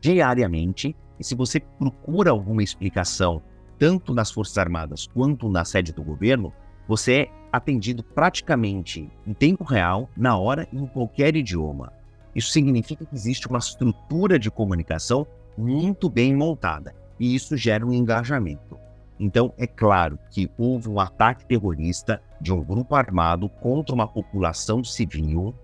diariamente 0.00 0.96
e 1.16 1.22
se 1.22 1.36
você 1.36 1.60
procura 1.60 2.32
alguma 2.32 2.60
explicação, 2.60 3.40
tanto 3.78 4.12
nas 4.12 4.32
Forças 4.32 4.58
Armadas 4.58 5.06
quanto 5.06 5.48
na 5.48 5.64
sede 5.64 5.92
do 5.92 6.02
governo, 6.02 6.52
você 6.88 7.12
é 7.12 7.30
atendido 7.52 8.02
praticamente 8.02 9.08
em 9.24 9.32
tempo 9.32 9.62
real, 9.62 10.10
na 10.16 10.36
hora, 10.36 10.66
em 10.72 10.84
qualquer 10.88 11.36
idioma. 11.36 11.92
Isso 12.34 12.50
significa 12.50 13.06
que 13.06 13.14
existe 13.14 13.46
uma 13.46 13.60
estrutura 13.60 14.40
de 14.40 14.50
comunicação 14.50 15.24
muito 15.56 16.10
bem 16.10 16.34
montada 16.34 17.00
e 17.22 17.36
isso 17.36 17.56
gera 17.56 17.86
um 17.86 17.92
engajamento. 17.92 18.76
Então, 19.20 19.54
é 19.56 19.64
claro 19.64 20.18
que 20.28 20.50
houve 20.58 20.88
um 20.88 20.98
ataque 20.98 21.46
terrorista 21.46 22.20
de 22.40 22.52
um 22.52 22.60
grupo 22.60 22.96
armado 22.96 23.48
contra 23.48 23.94
uma 23.94 24.08
população 24.08 24.82
civil, 24.82 25.54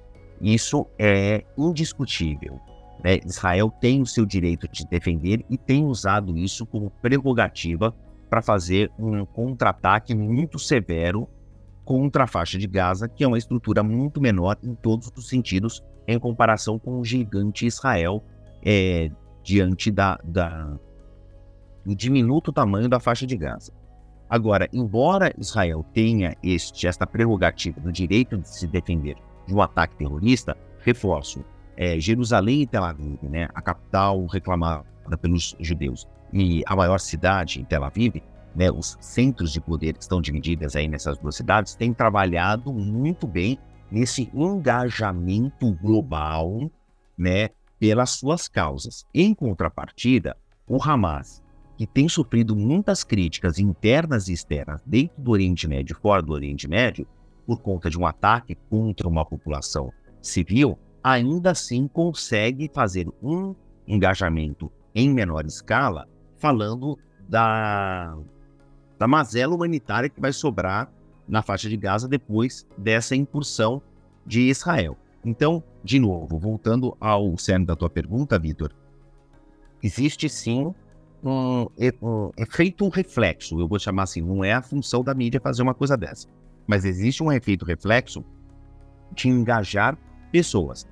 isso 0.41 0.87
é 0.97 1.43
indiscutível. 1.59 2.61
Né? 3.03 3.19
Israel 3.27 3.73
tem 3.81 4.01
o 4.01 4.07
seu 4.07 4.25
direito 4.25 4.69
de 4.69 4.87
defender 4.87 5.45
e 5.51 5.59
tem 5.59 5.85
usado 5.85 6.39
isso 6.39 6.65
como 6.65 6.91
prerrogativa 7.03 7.93
para 8.31 8.41
fazer 8.41 8.93
um 8.97 9.27
contra-ataque 9.27 10.15
muito 10.15 10.61
severo 10.61 11.29
contra 11.85 12.23
a 12.23 12.29
faixa 12.29 12.57
de 12.57 12.69
Gaza, 12.69 13.09
que 13.09 13.25
é 13.25 13.27
uma 13.27 13.39
estrutura 13.39 13.83
muito 13.83 14.21
menor 14.21 14.57
em 14.63 14.77
todos 14.77 15.11
os 15.17 15.29
sentidos 15.29 15.83
em 16.07 16.21
comparação 16.21 16.79
com 16.79 17.01
o 17.01 17.05
gigante 17.05 17.67
Israel 17.67 18.23
é, 18.65 19.11
diante 19.43 19.91
da, 19.91 20.21
da, 20.23 20.79
diminuto 21.95 22.53
tamanho 22.53 22.89
da 22.89 23.01
faixa 23.01 23.27
de 23.27 23.37
Gaza. 23.37 23.73
Agora, 24.29 24.69
embora 24.73 25.33
Israel 25.39 25.85
tenha 25.95 26.37
este, 26.43 26.87
esta 26.87 27.07
prerrogativa 27.07 27.81
do 27.81 27.91
direito 27.91 28.37
de 28.37 28.49
se 28.49 28.67
defender 28.67 29.17
de 29.47 29.55
um 29.55 29.63
ataque 29.63 29.97
terrorista, 29.97 30.57
reforço, 30.81 31.43
é, 31.77 31.99
Jerusalém 31.99 32.63
e 32.63 32.67
Tel 32.67 32.85
Aviv, 32.85 33.19
né, 33.23 33.49
a 33.55 33.63
capital 33.63 34.27
reclamada 34.27 34.85
pelos 35.23 35.57
judeus, 35.61 36.07
e 36.33 36.63
a 36.67 36.77
maior 36.77 37.01
cidade, 37.01 37.65
Tel 37.65 37.85
Aviv, 37.85 38.23
né, 38.55 38.71
os 38.71 38.99
centros 39.01 39.53
de 39.53 39.61
poder 39.61 39.95
que 39.95 40.03
estão 40.03 40.21
divididos 40.21 40.77
aí 40.77 40.89
nessas 40.89 41.17
duas 41.17 41.37
cidades, 41.37 41.75
têm 41.75 41.95
trabalhado 41.95 42.73
muito 42.73 43.27
bem 43.27 43.59
nesse 43.91 44.31
engajamento 44.35 45.73
global, 45.81 46.71
né, 47.17 47.49
pelas 47.79 48.11
suas 48.11 48.49
causas. 48.49 49.07
Em 49.15 49.33
contrapartida, 49.33 50.37
o 50.67 50.83
Hamas, 50.83 51.43
que 51.79 51.87
tem 51.87 52.09
sofrido 52.09 52.57
muitas 52.57 53.05
críticas 53.05 53.61
internas 53.61 54.27
e 54.27 54.33
externas 54.33 54.83
dentro 54.85 55.23
do 55.23 55.31
Oriente 55.31 55.69
Médio 55.69 55.95
e 55.97 56.03
fora 56.03 56.21
do 56.21 56.33
Oriente 56.33 56.67
Médio, 56.67 57.07
por 57.47 57.61
conta 57.61 57.89
de 57.89 57.97
um 57.97 58.05
ataque 58.05 58.59
contra 58.69 59.07
uma 59.07 59.25
população 59.25 59.93
civil, 60.21 60.77
ainda 61.05 61.53
assim 61.53 61.87
consegue 61.87 62.69
fazer 62.75 63.09
um 63.23 63.55
engajamento 63.87 64.73
em 64.93 65.09
menor 65.09 65.47
escala, 65.47 66.09
falando 66.37 66.99
da, 67.29 68.19
da 68.99 69.07
mazela 69.07 69.55
humanitária 69.55 70.09
que 70.09 70.21
vai 70.21 70.33
sobrar 70.33 70.93
na 71.29 71.43
faixa 71.43 71.69
de 71.69 71.77
Gaza 71.77 72.09
depois 72.09 72.67
dessa 72.77 73.15
incursão 73.15 73.81
de 74.27 74.41
Israel. 74.41 74.99
Então, 75.25 75.63
de 75.85 76.01
novo, 76.01 76.41
voltando 76.41 76.97
ao 76.99 77.39
cerne 77.39 77.67
da 77.67 77.77
tua 77.77 77.89
pergunta, 77.89 78.37
Vitor, 78.37 78.75
existe 79.81 80.29
sim 80.29 80.75
um, 81.23 81.67
um 82.03 82.31
efeito 82.37 82.89
reflexo, 82.89 83.59
eu 83.59 83.69
vou 83.69 83.79
chamar 83.79 84.05
assim, 84.05 84.23
não 84.23 84.45
é 84.45 84.53
a 84.53 84.63
função 84.63 85.03
da 85.03 85.15
mídia 85.15 85.41
fazer 85.41 85.63
uma 85.63 85.75
coisa 85.75 85.97
dessa, 85.97 86.29
mas 86.67 86.85
existe 86.85 87.23
um 87.23 87.33
efeito 87.33 87.65
reflexo 87.65 88.25
de 89.15 89.29
engajar 89.29 89.97
pessoas 90.31 90.87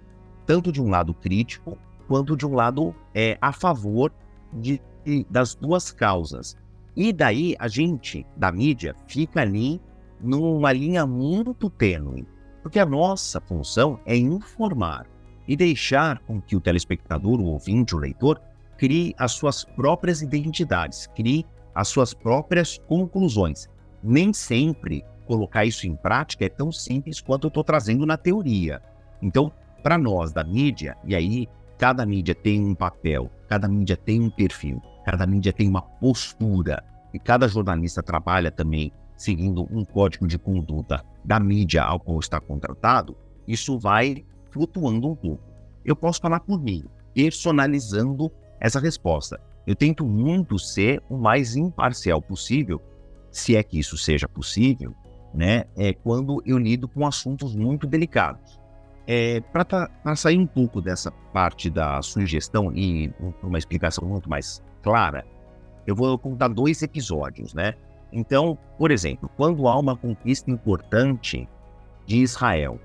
tanto 0.46 0.70
de 0.70 0.80
um 0.80 0.88
lado 0.88 1.12
crítico 1.12 1.76
quanto 2.06 2.36
de 2.36 2.46
um 2.46 2.54
lado 2.54 2.94
é, 3.12 3.36
a 3.40 3.52
favor 3.52 4.12
de, 4.52 4.80
de, 5.04 5.26
das 5.28 5.54
duas 5.54 5.90
causas. 5.90 6.56
E 6.94 7.12
daí 7.12 7.56
a 7.58 7.68
gente, 7.68 8.24
da 8.36 8.50
mídia, 8.52 8.94
fica 9.08 9.40
ali 9.40 9.80
numa 10.20 10.72
linha 10.72 11.04
muito 11.04 11.68
tênue, 11.68 12.26
porque 12.62 12.78
a 12.78 12.86
nossa 12.86 13.40
função 13.40 14.00
é 14.06 14.16
informar 14.16 15.06
e 15.46 15.56
deixar 15.56 16.20
com 16.20 16.40
que 16.40 16.56
o 16.56 16.60
telespectador, 16.60 17.40
o 17.40 17.46
ouvinte, 17.46 17.94
o 17.94 17.98
leitor, 17.98 18.40
crie 18.76 19.14
as 19.18 19.32
suas 19.32 19.64
próprias 19.64 20.22
identidades, 20.22 21.06
crie 21.14 21.46
as 21.74 21.88
suas 21.88 22.14
próprias 22.14 22.78
conclusões. 22.86 23.68
Nem 24.02 24.32
sempre 24.32 25.04
colocar 25.26 25.64
isso 25.64 25.86
em 25.86 25.96
prática 25.96 26.44
é 26.44 26.48
tão 26.48 26.70
simples 26.70 27.20
quanto 27.20 27.46
eu 27.46 27.48
estou 27.48 27.64
trazendo 27.64 28.06
na 28.06 28.16
teoria. 28.16 28.80
Então, 29.20 29.52
para 29.82 29.98
nós 29.98 30.32
da 30.32 30.44
mídia, 30.44 30.96
e 31.04 31.14
aí 31.14 31.48
cada 31.78 32.06
mídia 32.06 32.34
tem 32.34 32.64
um 32.64 32.74
papel, 32.74 33.30
cada 33.48 33.68
mídia 33.68 33.96
tem 33.96 34.20
um 34.20 34.30
perfil, 34.30 34.80
cada 35.04 35.26
mídia 35.26 35.52
tem 35.52 35.68
uma 35.68 35.82
postura, 35.82 36.82
e 37.12 37.18
cada 37.18 37.48
jornalista 37.48 38.02
trabalha 38.02 38.50
também 38.50 38.92
seguindo 39.16 39.66
um 39.70 39.84
código 39.84 40.26
de 40.26 40.38
conduta 40.38 41.04
da 41.24 41.40
mídia 41.40 41.82
ao 41.82 41.98
qual 41.98 42.18
está 42.18 42.38
contratado, 42.38 43.16
isso 43.46 43.78
vai 43.78 44.24
flutuando 44.50 45.08
um 45.08 45.14
pouco. 45.14 45.42
Eu 45.84 45.96
posso 45.96 46.20
falar 46.20 46.40
por 46.40 46.60
mim, 46.60 46.84
personalizando 47.14 48.30
essa 48.60 48.80
resposta. 48.80 49.40
Eu 49.66 49.74
tento 49.74 50.04
muito 50.04 50.58
ser 50.58 51.02
o 51.08 51.16
mais 51.16 51.56
imparcial 51.56 52.22
possível, 52.22 52.80
se 53.30 53.56
é 53.56 53.62
que 53.62 53.78
isso 53.78 53.96
seja 53.98 54.28
possível, 54.28 54.94
né? 55.34 55.64
É 55.76 55.92
quando 55.92 56.42
eu 56.46 56.56
lido 56.56 56.88
com 56.88 57.06
assuntos 57.06 57.54
muito 57.54 57.86
delicados. 57.86 58.60
É, 59.06 59.40
Para 59.40 60.16
sair 60.16 60.38
um 60.38 60.46
pouco 60.46 60.80
dessa 60.80 61.10
parte 61.32 61.70
da 61.70 62.00
sugestão 62.02 62.72
e 62.74 63.12
uma 63.42 63.58
explicação 63.58 64.06
muito 64.08 64.28
mais 64.28 64.62
clara, 64.82 65.24
eu 65.86 65.94
vou 65.94 66.18
contar 66.18 66.48
dois 66.48 66.82
episódios, 66.82 67.54
né? 67.54 67.74
Então, 68.12 68.58
por 68.78 68.90
exemplo, 68.90 69.30
quando 69.36 69.68
há 69.68 69.78
uma 69.78 69.96
conquista 69.96 70.50
importante 70.50 71.48
de 72.06 72.16
Israel, 72.18 72.80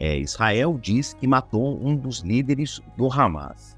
é, 0.00 0.18
Israel 0.18 0.78
diz 0.80 1.14
que 1.14 1.26
matou 1.26 1.78
um 1.84 1.94
dos 1.94 2.20
líderes 2.20 2.80
do 2.96 3.12
Hamas. 3.12 3.76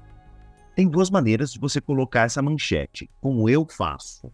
Tem 0.75 0.89
duas 0.89 1.09
maneiras 1.09 1.53
de 1.53 1.59
você 1.59 1.79
colocar 1.79 2.23
essa 2.23 2.41
manchete, 2.41 3.09
como 3.21 3.47
eu 3.47 3.65
faço. 3.65 4.29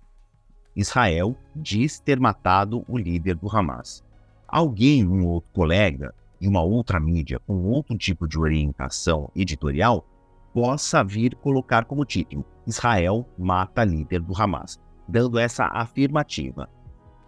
Israel 0.75 1.37
diz 1.55 1.99
ter 1.99 2.19
matado 2.19 2.83
o 2.87 2.97
líder 2.97 3.35
do 3.35 3.47
Hamas. 3.47 4.03
Alguém, 4.47 5.07
um 5.07 5.27
outro 5.27 5.51
colega, 5.53 6.15
em 6.41 6.47
uma 6.47 6.63
outra 6.63 6.99
mídia 6.99 7.39
com 7.45 7.63
outro 7.65 7.95
tipo 7.95 8.27
de 8.27 8.39
orientação 8.39 9.29
editorial 9.35 10.03
possa 10.51 11.03
vir 11.03 11.35
colocar 11.35 11.85
como 11.85 12.03
título: 12.03 12.43
Israel 12.65 13.23
mata 13.37 13.83
líder 13.83 14.21
do 14.21 14.33
Hamas, 14.35 14.79
dando 15.07 15.37
essa 15.37 15.65
afirmativa. 15.65 16.67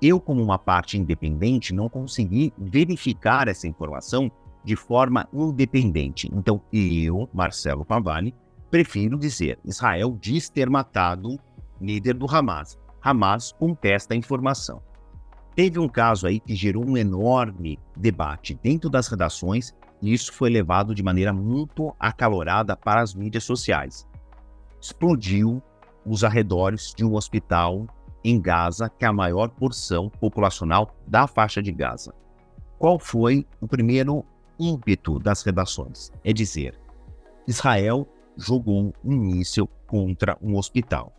Eu, 0.01 0.19
como 0.19 0.41
uma 0.41 0.57
parte 0.57 0.97
independente, 0.97 1.71
não 1.71 1.87
consegui 1.87 2.51
verificar 2.57 3.47
essa 3.47 3.67
informação 3.67 4.31
de 4.63 4.75
forma 4.75 5.29
independente. 5.31 6.29
Então, 6.33 6.59
eu, 6.73 7.29
Marcelo 7.31 7.85
Pavani, 7.85 8.33
prefiro 8.73 9.19
dizer: 9.19 9.59
Israel 9.63 10.17
diz 10.19 10.49
ter 10.49 10.67
matado 10.67 11.39
líder 11.79 12.15
do 12.15 12.25
Hamas. 12.25 12.75
Hamas 13.03 13.51
contesta 13.51 14.15
a 14.15 14.17
informação. 14.17 14.81
Teve 15.55 15.77
um 15.77 15.87
caso 15.87 16.25
aí 16.25 16.39
que 16.39 16.55
gerou 16.55 16.83
um 16.83 16.97
enorme 16.97 17.77
debate 17.95 18.59
dentro 18.63 18.89
das 18.89 19.07
redações 19.07 19.75
e 20.01 20.11
isso 20.11 20.33
foi 20.33 20.49
levado 20.49 20.95
de 20.95 21.03
maneira 21.03 21.31
muito 21.31 21.95
acalorada 21.99 22.75
para 22.75 23.01
as 23.01 23.13
mídias 23.13 23.43
sociais. 23.43 24.07
Explodiu 24.81 25.61
os 26.03 26.23
arredores 26.23 26.95
de 26.97 27.05
um 27.05 27.13
hospital 27.13 27.85
em 28.23 28.41
Gaza, 28.41 28.89
que 28.89 29.05
é 29.05 29.07
a 29.07 29.13
maior 29.13 29.49
porção 29.49 30.09
populacional 30.09 30.95
da 31.05 31.27
faixa 31.27 31.61
de 31.61 31.71
Gaza. 31.71 32.11
Qual 32.79 32.97
foi 32.97 33.45
o 33.61 33.67
primeiro 33.67 34.25
ímpeto 34.59 35.19
das 35.19 35.43
redações? 35.43 36.11
É 36.23 36.33
dizer, 36.33 36.79
Israel 37.47 38.07
jogou 38.37 38.93
um 39.03 39.15
míssil 39.15 39.67
contra 39.87 40.37
um 40.41 40.57
hospital. 40.57 41.13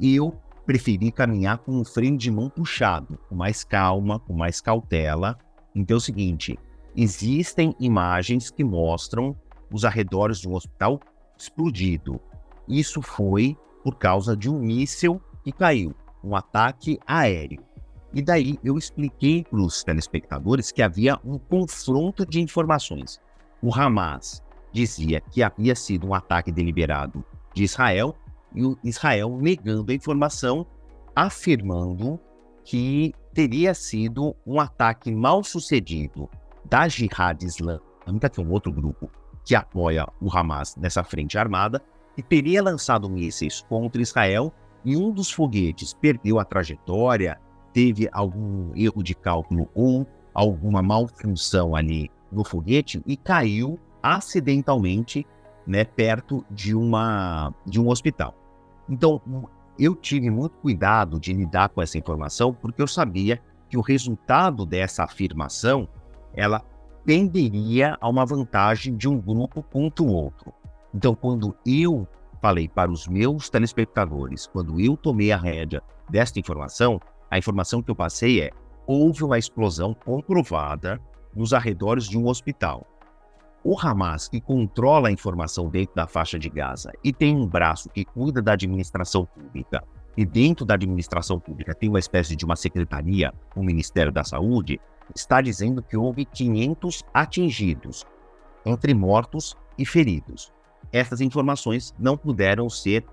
Eu 0.00 0.36
preferi 0.66 1.10
caminhar 1.10 1.58
com 1.58 1.72
um 1.72 1.84
freio 1.84 2.16
de 2.16 2.30
mão 2.30 2.48
puxado, 2.48 3.18
com 3.28 3.34
mais 3.34 3.64
calma, 3.64 4.18
com 4.20 4.32
mais 4.32 4.60
cautela. 4.60 5.36
Então 5.74 5.96
é 5.96 5.98
o 5.98 6.00
seguinte: 6.00 6.58
existem 6.96 7.74
imagens 7.78 8.50
que 8.50 8.64
mostram 8.64 9.36
os 9.72 9.84
arredores 9.84 10.38
de 10.38 10.48
um 10.48 10.54
hospital 10.54 11.00
explodido. 11.38 12.20
Isso 12.68 13.02
foi 13.02 13.56
por 13.82 13.96
causa 13.96 14.36
de 14.36 14.48
um 14.48 14.58
míssil 14.58 15.20
que 15.42 15.50
caiu, 15.50 15.94
um 16.22 16.36
ataque 16.36 16.98
aéreo. 17.06 17.62
E 18.14 18.20
daí 18.20 18.58
eu 18.62 18.76
expliquei 18.76 19.42
para 19.42 19.58
os 19.58 19.82
telespectadores 19.82 20.70
que 20.70 20.82
havia 20.82 21.18
um 21.24 21.38
confronto 21.38 22.26
de 22.26 22.40
informações. 22.40 23.20
O 23.62 23.74
Hamas 23.74 24.42
dizia 24.72 25.20
que 25.20 25.42
havia 25.42 25.74
sido 25.74 26.06
um 26.06 26.14
ataque 26.14 26.50
deliberado 26.50 27.24
de 27.54 27.64
Israel 27.64 28.14
e 28.54 28.64
o 28.64 28.78
Israel 28.82 29.38
negando 29.40 29.92
a 29.92 29.94
informação, 29.94 30.66
afirmando 31.14 32.18
que 32.64 33.12
teria 33.34 33.74
sido 33.74 34.34
um 34.46 34.60
ataque 34.60 35.10
mal 35.10 35.42
sucedido 35.42 36.28
da 36.64 36.88
Jihad 36.88 37.42
Islâmica, 37.42 38.28
que 38.30 38.40
é 38.40 38.44
um 38.44 38.50
outro 38.50 38.72
grupo 38.72 39.10
que 39.44 39.54
apoia 39.54 40.06
o 40.20 40.30
Hamas 40.30 40.76
nessa 40.76 41.02
frente 41.02 41.36
armada, 41.36 41.82
e 42.16 42.22
teria 42.22 42.62
lançado 42.62 43.10
mísseis 43.10 43.60
contra 43.62 44.00
Israel 44.00 44.52
e 44.84 44.96
um 44.96 45.10
dos 45.10 45.30
foguetes 45.30 45.94
perdeu 45.94 46.38
a 46.38 46.44
trajetória, 46.44 47.40
teve 47.72 48.08
algum 48.12 48.70
erro 48.76 49.02
de 49.02 49.14
cálculo 49.14 49.68
ou 49.74 50.06
alguma 50.34 50.82
malfunção 50.82 51.74
ali 51.74 52.10
no 52.30 52.44
foguete 52.44 53.02
e 53.06 53.16
caiu 53.16 53.78
acidentalmente 54.02 55.26
né, 55.66 55.84
perto 55.84 56.44
de, 56.50 56.74
uma, 56.74 57.54
de 57.66 57.80
um 57.80 57.88
hospital. 57.88 58.34
Então, 58.88 59.20
eu 59.78 59.94
tive 59.94 60.30
muito 60.30 60.56
cuidado 60.58 61.18
de 61.18 61.32
lidar 61.32 61.68
com 61.68 61.80
essa 61.80 61.96
informação 61.96 62.52
porque 62.52 62.82
eu 62.82 62.86
sabia 62.86 63.40
que 63.68 63.76
o 63.76 63.80
resultado 63.80 64.66
dessa 64.66 65.04
afirmação 65.04 65.88
ela 66.34 66.62
tenderia 67.04 67.96
a 68.00 68.08
uma 68.08 68.24
vantagem 68.24 68.96
de 68.96 69.08
um 69.08 69.20
grupo 69.20 69.62
contra 69.62 70.04
o 70.04 70.12
outro. 70.12 70.52
Então, 70.94 71.14
quando 71.14 71.56
eu 71.66 72.06
falei 72.40 72.68
para 72.68 72.90
os 72.90 73.06
meus 73.06 73.48
telespectadores, 73.48 74.46
quando 74.46 74.80
eu 74.80 74.96
tomei 74.96 75.32
a 75.32 75.36
rédea 75.36 75.82
desta 76.08 76.38
informação, 76.38 77.00
a 77.30 77.38
informação 77.38 77.82
que 77.82 77.90
eu 77.90 77.96
passei 77.96 78.42
é: 78.42 78.50
houve 78.86 79.24
uma 79.24 79.38
explosão 79.38 79.94
comprovada 79.94 81.00
nos 81.34 81.54
arredores 81.54 82.04
de 82.04 82.18
um 82.18 82.26
hospital. 82.26 82.86
O 83.64 83.78
Hamas, 83.78 84.28
que 84.28 84.40
controla 84.40 85.08
a 85.08 85.12
informação 85.12 85.68
dentro 85.68 85.94
da 85.94 86.06
faixa 86.06 86.36
de 86.36 86.48
Gaza 86.48 86.90
e 87.04 87.12
tem 87.12 87.36
um 87.36 87.46
braço 87.46 87.88
que 87.90 88.04
cuida 88.04 88.42
da 88.42 88.54
administração 88.54 89.24
pública, 89.24 89.84
e 90.16 90.26
dentro 90.26 90.66
da 90.66 90.74
administração 90.74 91.38
pública 91.38 91.74
tem 91.74 91.88
uma 91.88 91.98
espécie 91.98 92.34
de 92.34 92.44
uma 92.44 92.56
secretaria, 92.56 93.32
o 93.54 93.62
Ministério 93.62 94.12
da 94.12 94.24
Saúde, 94.24 94.80
está 95.14 95.40
dizendo 95.40 95.82
que 95.82 95.96
houve 95.96 96.24
500 96.24 97.04
atingidos, 97.14 98.04
entre 98.66 98.94
mortos 98.94 99.56
e 99.78 99.86
feridos. 99.86 100.52
Essas 100.92 101.20
informações 101.20 101.94
não 101.98 102.16
puderam 102.16 102.68
ser 102.68 103.04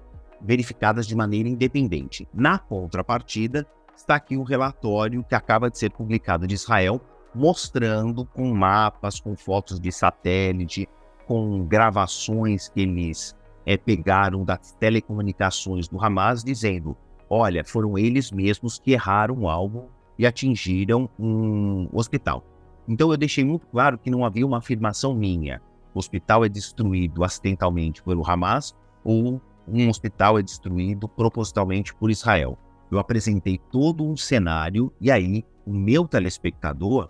verificadas 0.42 1.06
de 1.08 1.16
maneira 1.16 1.48
independente. 1.48 2.28
Na 2.34 2.58
contrapartida, 2.58 3.68
está 3.96 4.16
aqui 4.16 4.36
o 4.36 4.44
relatório 4.44 5.24
que 5.24 5.36
acaba 5.36 5.70
de 5.70 5.78
ser 5.78 5.92
publicado 5.92 6.48
de 6.48 6.56
Israel, 6.56 7.00
mostrando 7.40 8.26
com 8.26 8.54
mapas, 8.54 9.18
com 9.18 9.34
fotos 9.34 9.80
de 9.80 9.94
satélite, 9.94 10.90
com 11.26 11.66
gravações 11.66 12.68
que 12.68 12.82
eles 12.82 13.34
é, 13.66 13.78
pegaram 13.78 14.44
das 14.44 14.74
telecomunicações 14.74 15.88
do 15.88 16.04
Hamas, 16.04 16.44
dizendo: 16.44 16.98
olha, 17.30 17.64
foram 17.64 17.98
eles 17.98 18.30
mesmos 18.30 18.78
que 18.78 18.92
erraram 18.92 19.48
algo 19.48 19.90
e 20.18 20.28
atingiram 20.28 21.10
um 21.18 21.88
hospital. 21.94 22.44
Então 22.86 23.10
eu 23.10 23.18
deixei 23.18 23.46
muito 23.46 23.66
claro 23.68 23.98
que 23.98 24.12
não 24.12 24.26
havia 24.26 24.46
uma 24.46 24.58
afirmação 24.58 25.14
minha. 25.14 25.62
O 25.94 26.00
hospital 26.00 26.44
é 26.44 26.50
destruído 26.50 27.24
acidentalmente 27.24 28.04
pelo 28.04 28.30
Hamas 28.30 28.76
ou 29.02 29.42
um 29.66 29.88
hospital 29.88 30.38
é 30.38 30.42
destruído 30.42 31.08
propositalmente 31.08 31.96
por 31.96 32.12
Israel. 32.12 32.58
Eu 32.92 33.00
apresentei 33.00 33.58
todo 33.72 34.04
um 34.04 34.18
cenário 34.18 34.92
e 35.00 35.10
aí 35.10 35.46
o 35.66 35.72
meu 35.72 36.06
telespectador 36.06 37.10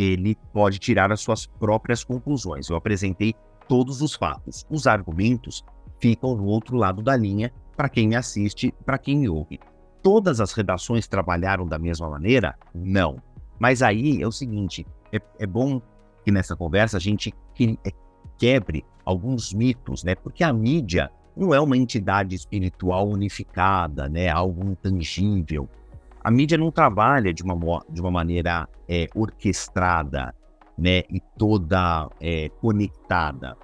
ele 0.00 0.36
pode 0.52 0.78
tirar 0.78 1.12
as 1.12 1.20
suas 1.20 1.46
próprias 1.46 2.02
conclusões. 2.02 2.68
Eu 2.68 2.76
apresentei 2.76 3.34
todos 3.68 4.00
os 4.00 4.14
fatos. 4.14 4.66
Os 4.70 4.86
argumentos 4.86 5.64
ficam 6.00 6.34
no 6.34 6.44
outro 6.44 6.76
lado 6.76 7.02
da 7.02 7.16
linha 7.16 7.52
para 7.76 7.88
quem 7.88 8.08
me 8.08 8.16
assiste, 8.16 8.74
para 8.84 8.98
quem 8.98 9.18
me 9.18 9.28
ouve. 9.28 9.60
Todas 10.02 10.40
as 10.40 10.52
redações 10.52 11.06
trabalharam 11.06 11.66
da 11.66 11.78
mesma 11.78 12.08
maneira? 12.08 12.56
Não. 12.74 13.22
Mas 13.58 13.82
aí 13.82 14.22
é 14.22 14.26
o 14.26 14.32
seguinte: 14.32 14.86
é, 15.12 15.20
é 15.38 15.46
bom 15.46 15.80
que 16.24 16.30
nessa 16.30 16.56
conversa 16.56 16.96
a 16.96 17.00
gente 17.00 17.34
é, 17.84 17.92
quebre 18.38 18.84
alguns 19.04 19.52
mitos, 19.52 20.02
né? 20.02 20.14
Porque 20.14 20.42
a 20.42 20.52
mídia 20.52 21.10
não 21.36 21.54
é 21.54 21.60
uma 21.60 21.76
entidade 21.76 22.34
espiritual 22.34 23.08
unificada, 23.08 24.08
né? 24.08 24.28
Algo 24.28 24.64
intangível 24.64 25.68
a 26.22 26.30
mídia 26.30 26.58
não 26.58 26.70
trabalha 26.70 27.32
de 27.32 27.42
uma, 27.42 27.84
de 27.88 28.00
uma 28.00 28.10
maneira 28.10 28.68
é, 28.88 29.06
orquestrada 29.14 30.34
né, 30.76 31.02
e 31.10 31.20
toda 31.38 32.08
é, 32.20 32.48
conectada. 32.60 33.56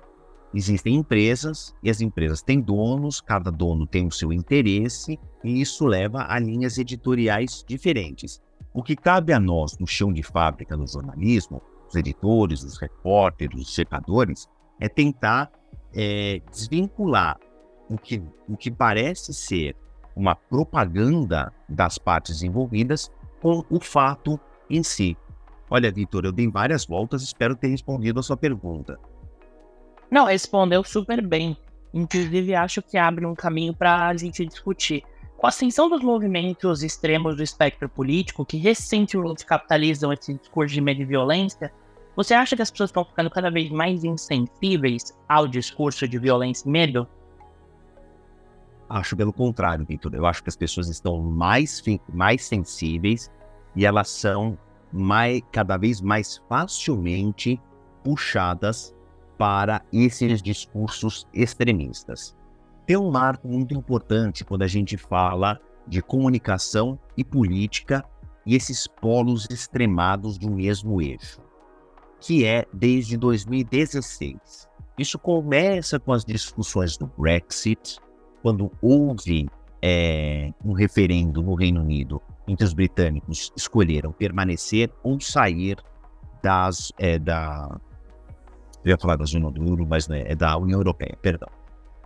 Existem 0.54 0.94
empresas 0.94 1.74
e 1.82 1.90
as 1.90 2.00
empresas 2.00 2.42
têm 2.42 2.60
donos, 2.60 3.20
cada 3.20 3.50
dono 3.50 3.86
tem 3.86 4.06
o 4.06 4.10
seu 4.10 4.32
interesse 4.32 5.18
e 5.44 5.60
isso 5.60 5.84
leva 5.84 6.24
a 6.28 6.38
linhas 6.38 6.78
editoriais 6.78 7.64
diferentes. 7.68 8.40
O 8.72 8.82
que 8.82 8.96
cabe 8.96 9.32
a 9.32 9.40
nós 9.40 9.78
no 9.78 9.86
chão 9.86 10.12
de 10.12 10.22
fábrica 10.22 10.76
do 10.76 10.86
jornalismo, 10.86 11.60
os 11.88 11.94
editores, 11.94 12.62
os 12.62 12.78
repórteres, 12.78 13.60
os 13.60 13.74
secadores, 13.74 14.48
é 14.80 14.88
tentar 14.88 15.50
é, 15.94 16.40
desvincular 16.50 17.38
o 17.88 17.96
que, 17.96 18.22
o 18.48 18.56
que 18.56 18.70
parece 18.70 19.32
ser 19.32 19.76
uma 20.16 20.34
propaganda 20.34 21.52
das 21.68 21.98
partes 21.98 22.42
envolvidas 22.42 23.12
com 23.40 23.62
o 23.68 23.78
fato 23.78 24.40
em 24.68 24.82
si. 24.82 25.16
Olha, 25.68 25.92
Vitor, 25.92 26.24
eu 26.24 26.32
dei 26.32 26.48
várias 26.48 26.86
voltas, 26.86 27.22
espero 27.22 27.54
ter 27.54 27.68
respondido 27.68 28.18
a 28.18 28.22
sua 28.22 28.36
pergunta. 28.36 28.98
Não, 30.10 30.24
respondeu 30.24 30.82
super 30.82 31.20
bem. 31.20 31.56
Inclusive, 31.92 32.54
acho 32.54 32.80
que 32.80 32.96
abre 32.96 33.26
um 33.26 33.34
caminho 33.34 33.74
para 33.74 34.06
a 34.06 34.16
gente 34.16 34.44
discutir. 34.46 35.02
Com 35.36 35.46
a 35.46 35.50
ascensão 35.50 35.90
dos 35.90 36.02
movimentos 36.02 36.82
extremos 36.82 37.36
do 37.36 37.42
espectro 37.42 37.88
político, 37.88 38.44
que 38.44 38.56
recentemente 38.56 39.44
capitalizam 39.44 40.12
esse 40.12 40.32
discurso 40.34 40.74
de 40.74 40.80
medo 40.80 41.02
e 41.02 41.04
violência, 41.04 41.72
você 42.14 42.32
acha 42.32 42.56
que 42.56 42.62
as 42.62 42.70
pessoas 42.70 42.88
estão 42.88 43.04
ficando 43.04 43.28
cada 43.28 43.50
vez 43.50 43.70
mais 43.70 44.02
insensíveis 44.02 45.14
ao 45.28 45.46
discurso 45.46 46.08
de 46.08 46.18
violência 46.18 46.66
e 46.66 46.70
medo? 46.70 47.06
Acho 48.88 49.16
pelo 49.16 49.32
contrário, 49.32 49.84
Vitor. 49.84 50.14
Eu 50.14 50.26
acho 50.26 50.42
que 50.42 50.48
as 50.48 50.56
pessoas 50.56 50.88
estão 50.88 51.20
mais, 51.20 51.82
mais 52.12 52.44
sensíveis 52.44 53.30
e 53.74 53.84
elas 53.84 54.08
são 54.08 54.56
mais, 54.92 55.42
cada 55.52 55.76
vez 55.76 56.00
mais 56.00 56.40
facilmente 56.48 57.60
puxadas 58.04 58.94
para 59.36 59.82
esses 59.92 60.40
discursos 60.40 61.26
extremistas. 61.34 62.36
Tem 62.86 62.96
um 62.96 63.10
marco 63.10 63.48
muito 63.48 63.74
importante 63.74 64.44
quando 64.44 64.62
a 64.62 64.68
gente 64.68 64.96
fala 64.96 65.58
de 65.86 66.00
comunicação 66.00 66.98
e 67.16 67.24
política 67.24 68.04
e 68.46 68.54
esses 68.54 68.86
polos 68.86 69.46
extremados 69.50 70.38
do 70.38 70.50
mesmo 70.50 71.02
eixo. 71.02 71.40
que 72.20 72.44
é 72.46 72.64
desde 72.72 73.16
2016. 73.16 74.68
Isso 74.98 75.18
começa 75.18 76.00
com 76.00 76.12
as 76.12 76.24
discussões 76.24 76.96
do 76.96 77.06
Brexit, 77.18 77.98
quando 78.46 78.70
houve 78.80 79.48
é, 79.82 80.52
um 80.64 80.72
referendo 80.72 81.42
no 81.42 81.56
Reino 81.56 81.80
Unido 81.80 82.22
em 82.46 82.54
que 82.54 82.62
os 82.62 82.72
britânicos 82.72 83.52
escolheram 83.56 84.12
permanecer 84.12 84.88
ou 85.02 85.20
sair 85.20 85.78
das, 86.40 86.92
é, 86.96 87.18
da. 87.18 87.76
Eu 88.84 88.90
ia 88.90 88.98
falar 88.98 89.16
da 89.16 89.24
zona 89.24 89.50
do 89.50 89.66
euro, 89.66 89.84
mas 89.84 90.06
não 90.06 90.14
é, 90.14 90.32
da 90.36 90.56
União 90.56 90.78
Europeia, 90.78 91.18
perdão. 91.20 91.48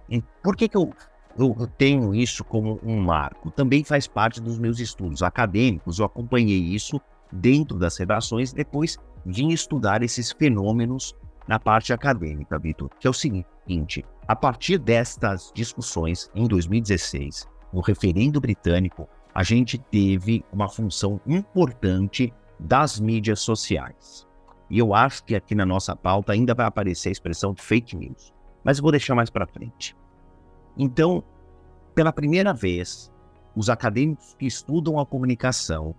E 0.08 0.22
por 0.42 0.56
que, 0.56 0.66
que 0.66 0.78
eu, 0.78 0.90
eu 1.38 1.66
tenho 1.76 2.14
isso 2.14 2.42
como 2.42 2.80
um 2.82 2.98
marco? 2.98 3.50
Também 3.50 3.84
faz 3.84 4.06
parte 4.06 4.40
dos 4.40 4.58
meus 4.58 4.80
estudos 4.80 5.22
acadêmicos, 5.22 5.98
eu 5.98 6.06
acompanhei 6.06 6.58
isso 6.58 6.98
dentro 7.30 7.78
das 7.78 7.98
redações, 7.98 8.50
depois 8.50 8.96
vim 9.26 9.50
estudar 9.50 10.02
esses 10.02 10.32
fenômenos 10.32 11.14
na 11.46 11.58
parte 11.58 11.92
acadêmica, 11.92 12.58
Vitor, 12.58 12.88
que 12.98 13.06
é 13.06 13.10
o 13.10 13.12
seguinte: 13.12 14.06
a 14.30 14.36
partir 14.36 14.78
destas 14.78 15.50
discussões 15.52 16.30
em 16.36 16.46
2016, 16.46 17.48
no 17.72 17.80
referendo 17.80 18.40
britânico, 18.40 19.08
a 19.34 19.42
gente 19.42 19.76
teve 19.76 20.44
uma 20.52 20.68
função 20.68 21.20
importante 21.26 22.32
das 22.56 23.00
mídias 23.00 23.40
sociais. 23.40 24.28
E 24.70 24.78
eu 24.78 24.94
acho 24.94 25.24
que 25.24 25.34
aqui 25.34 25.52
na 25.52 25.66
nossa 25.66 25.96
pauta 25.96 26.32
ainda 26.32 26.54
vai 26.54 26.64
aparecer 26.64 27.08
a 27.08 27.10
expressão 27.10 27.56
fake 27.56 27.96
news, 27.96 28.32
mas 28.62 28.78
eu 28.78 28.82
vou 28.82 28.92
deixar 28.92 29.16
mais 29.16 29.30
para 29.30 29.48
frente. 29.48 29.96
Então, 30.78 31.24
pela 31.92 32.12
primeira 32.12 32.54
vez, 32.54 33.12
os 33.56 33.68
acadêmicos 33.68 34.36
que 34.38 34.46
estudam 34.46 35.00
a 35.00 35.04
comunicação, 35.04 35.92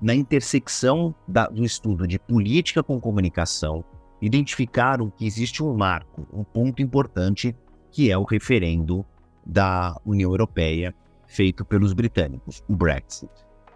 na 0.00 0.14
intersecção 0.14 1.12
da, 1.26 1.48
do 1.48 1.64
estudo 1.64 2.06
de 2.06 2.20
política 2.20 2.84
com 2.84 3.00
comunicação, 3.00 3.84
identificaram 4.22 5.10
que 5.10 5.26
existe 5.26 5.60
um 5.60 5.76
marco, 5.76 6.24
um 6.32 6.44
ponto 6.44 6.80
importante, 6.80 7.54
que 7.94 8.10
é 8.10 8.18
o 8.18 8.24
referendo 8.24 9.06
da 9.46 9.96
União 10.04 10.32
Europeia 10.32 10.92
feito 11.28 11.64
pelos 11.64 11.92
britânicos, 11.92 12.60
o 12.68 12.74
Brexit. 12.74 13.30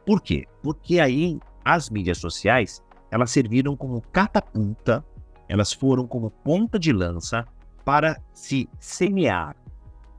Por 0.05 0.21
quê? 0.21 0.45
Porque 0.61 0.99
aí 0.99 1.39
as 1.65 1.89
mídias 1.89 2.19
sociais 2.19 2.83
elas 3.13 3.31
serviram 3.31 3.77
como 3.77 4.03
catapulta, 4.11 5.05
elas 5.49 5.73
foram 5.73 6.05
como 6.05 6.31
ponta 6.31 6.81
de 6.81 6.93
lança 6.93 7.47
para 7.85 8.21
se 8.33 8.69
semear, 8.81 9.55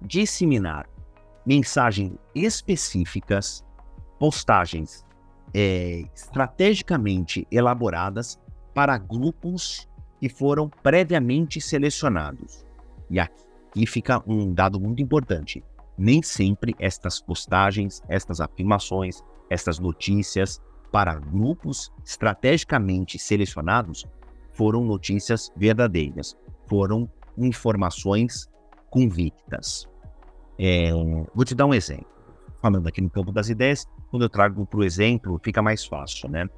disseminar 0.02 0.88
mensagens 1.46 2.14
específicas, 2.34 3.66
postagens 4.18 5.06
é, 5.54 6.06
estrategicamente 6.16 7.46
elaboradas 7.52 8.40
para 8.74 8.98
grupos 8.98 9.90
que 10.22 10.30
foram 10.30 10.70
previamente 10.70 11.60
selecionados. 11.60 12.66
E 13.12 13.20
aqui 13.70 13.86
fica 13.86 14.22
um 14.28 14.54
dado 14.54 14.80
muito 14.80 15.02
importante. 15.02 15.64
Nem 15.98 16.22
sempre 16.22 16.76
estas 16.80 17.22
postagens, 17.22 18.02
estas 18.08 18.42
afirmações, 18.42 19.24
estas 19.50 19.80
notícias 19.80 20.62
para 20.92 21.16
grupos 21.16 21.92
estrategicamente 22.04 23.20
selecionados 23.20 24.06
foram 24.54 24.84
notícias 24.84 25.52
verdadeiras, 25.56 26.36
foram 26.68 27.10
informações 27.38 28.50
convictas. 28.90 29.88
É, 30.58 30.92
vou 31.34 31.46
te 31.46 31.56
dar 31.56 31.66
um 31.66 31.74
exemplo. 31.74 32.08
Falando 32.62 32.88
aqui 32.88 33.02
no 33.02 33.10
campo 33.10 33.32
das 33.32 33.50
ideias, 33.50 33.86
quando 34.10 34.24
eu 34.24 34.30
trago 34.30 34.66
para 34.66 34.80
o 34.80 34.84
exemplo, 34.84 35.40
fica 35.42 35.62
mais 35.62 35.86
fácil, 35.86 36.30
né? 36.30 36.50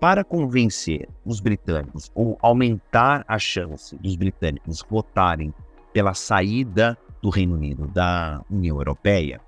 Para 0.00 0.24
convencer 0.24 1.06
os 1.26 1.40
britânicos 1.40 2.10
ou 2.14 2.38
aumentar 2.40 3.22
a 3.28 3.38
chance 3.38 3.94
dos 3.96 4.16
britânicos 4.16 4.82
votarem 4.88 5.52
pela 5.92 6.14
saída 6.14 6.96
do 7.22 7.30
Reino 7.30 7.54
Unido 7.54 7.86
da 7.88 8.42
União 8.50 8.76
Europeia, 8.76 9.40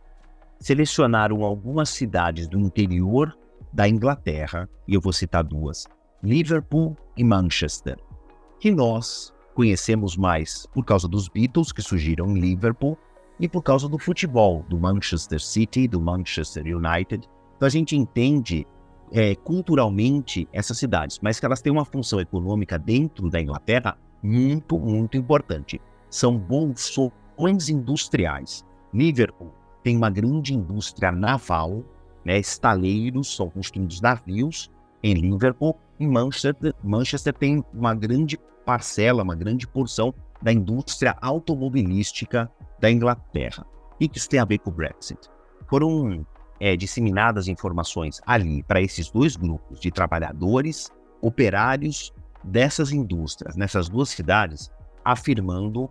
selecionaram 0.58 1.42
algumas 1.42 1.88
cidades 1.88 2.46
do 2.46 2.58
interior 2.58 3.36
da 3.72 3.88
Inglaterra, 3.88 4.68
e 4.86 4.94
eu 4.94 5.00
vou 5.00 5.12
citar 5.12 5.42
duas: 5.42 5.86
Liverpool 6.22 6.96
e 7.16 7.24
Manchester, 7.24 7.98
que 8.60 8.70
nós 8.70 9.32
conhecemos 9.54 10.16
mais 10.16 10.66
por 10.72 10.84
causa 10.84 11.08
dos 11.08 11.28
Beatles 11.28 11.72
que 11.72 11.82
surgiram 11.82 12.30
em 12.30 12.40
Liverpool 12.40 12.96
e 13.38 13.48
por 13.48 13.62
causa 13.62 13.88
do 13.88 13.98
futebol, 13.98 14.64
do 14.68 14.78
Manchester 14.78 15.40
City, 15.40 15.88
do 15.88 16.00
Manchester 16.00 16.64
United. 16.64 17.28
Então 17.56 17.66
a 17.66 17.70
gente 17.70 17.96
entende 17.96 18.66
é, 19.10 19.34
culturalmente 19.34 20.48
essas 20.52 20.78
cidades, 20.78 21.18
mas 21.20 21.38
que 21.38 21.46
elas 21.46 21.60
têm 21.60 21.72
uma 21.72 21.84
função 21.84 22.20
econômica 22.20 22.78
dentro 22.78 23.28
da 23.28 23.40
Inglaterra 23.40 23.98
muito, 24.22 24.78
muito 24.78 25.16
importante. 25.16 25.80
São 26.12 26.36
bolsões 26.36 27.70
industriais. 27.70 28.66
Liverpool 28.92 29.50
tem 29.82 29.96
uma 29.96 30.10
grande 30.10 30.52
indústria 30.52 31.10
naval, 31.10 31.82
né, 32.22 32.38
estaleiros 32.38 33.34
são 33.34 33.48
construídos 33.48 34.02
navios 34.02 34.70
em 35.02 35.14
Liverpool. 35.14 35.74
Em 35.98 36.06
Manchester, 36.06 36.74
Manchester 36.84 37.32
tem 37.32 37.64
uma 37.72 37.94
grande 37.94 38.38
parcela, 38.66 39.22
uma 39.22 39.34
grande 39.34 39.66
porção 39.66 40.12
da 40.42 40.52
indústria 40.52 41.16
automobilística 41.22 42.52
da 42.78 42.90
Inglaterra. 42.90 43.66
O 43.94 43.96
que 43.96 44.18
isso 44.18 44.28
tem 44.28 44.38
a 44.38 44.44
ver 44.44 44.58
com 44.58 44.68
o 44.68 44.74
Brexit? 44.74 45.30
Foram 45.66 46.26
é, 46.60 46.76
disseminadas 46.76 47.48
informações 47.48 48.20
ali 48.26 48.62
para 48.62 48.82
esses 48.82 49.10
dois 49.10 49.34
grupos 49.34 49.80
de 49.80 49.90
trabalhadores, 49.90 50.90
operários 51.22 52.12
dessas 52.44 52.92
indústrias, 52.92 53.56
nessas 53.56 53.88
duas 53.88 54.10
cidades, 54.10 54.70
afirmando 55.02 55.88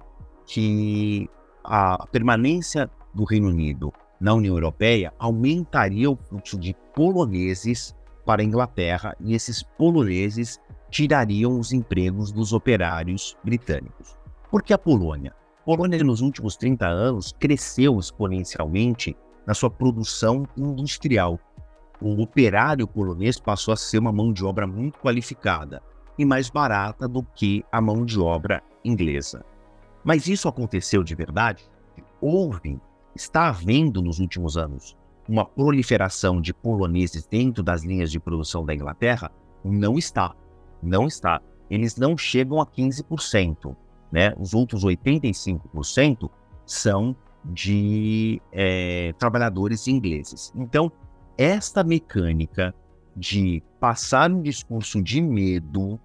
que 0.51 1.29
a 1.63 2.05
permanência 2.11 2.91
do 3.13 3.23
Reino 3.23 3.47
Unido 3.47 3.93
na 4.19 4.33
União 4.33 4.53
Europeia 4.53 5.13
aumentaria 5.17 6.11
o 6.11 6.17
fluxo 6.17 6.59
de 6.59 6.75
poloneses 6.93 7.95
para 8.25 8.41
a 8.41 8.45
Inglaterra 8.45 9.15
e 9.21 9.33
esses 9.33 9.63
poloneses 9.63 10.59
tirariam 10.89 11.57
os 11.57 11.71
empregos 11.71 12.33
dos 12.33 12.51
operários 12.51 13.37
britânicos. 13.45 14.17
Por 14.51 14.61
que 14.61 14.73
a 14.73 14.77
Polônia? 14.77 15.33
A 15.61 15.63
Polônia, 15.63 16.03
nos 16.03 16.19
últimos 16.19 16.57
30 16.57 16.85
anos, 16.85 17.33
cresceu 17.39 17.97
exponencialmente 17.97 19.15
na 19.47 19.53
sua 19.53 19.69
produção 19.69 20.45
industrial. 20.57 21.39
O 22.01 22.21
operário 22.21 22.85
polonês 22.85 23.39
passou 23.39 23.73
a 23.73 23.77
ser 23.77 23.99
uma 23.99 24.11
mão 24.11 24.33
de 24.33 24.43
obra 24.43 24.67
muito 24.67 24.99
qualificada 24.99 25.81
e 26.19 26.25
mais 26.25 26.49
barata 26.49 27.07
do 27.07 27.23
que 27.23 27.63
a 27.71 27.79
mão 27.79 28.03
de 28.03 28.19
obra 28.19 28.61
inglesa. 28.83 29.45
Mas 30.03 30.27
isso 30.27 30.47
aconteceu 30.47 31.03
de 31.03 31.15
verdade? 31.15 31.69
Houve, 32.19 32.79
está 33.15 33.49
havendo 33.49 34.01
nos 34.01 34.19
últimos 34.19 34.57
anos 34.57 34.97
uma 35.27 35.45
proliferação 35.45 36.41
de 36.41 36.53
poloneses 36.53 37.25
dentro 37.25 37.63
das 37.63 37.83
linhas 37.83 38.11
de 38.11 38.19
produção 38.19 38.65
da 38.65 38.73
Inglaterra? 38.73 39.31
Não 39.63 39.97
está. 39.97 40.35
Não 40.81 41.07
está. 41.07 41.41
Eles 41.69 41.95
não 41.95 42.17
chegam 42.17 42.59
a 42.59 42.65
15%. 42.65 43.75
Né? 44.11 44.33
Os 44.37 44.53
outros 44.53 44.83
85% 44.83 46.29
são 46.65 47.15
de 47.45 48.41
é, 48.51 49.13
trabalhadores 49.17 49.87
ingleses. 49.87 50.51
Então, 50.55 50.91
esta 51.37 51.83
mecânica 51.83 52.73
de 53.15 53.63
passar 53.79 54.31
um 54.31 54.41
discurso 54.41 55.01
de 55.01 55.21
medo 55.21 55.99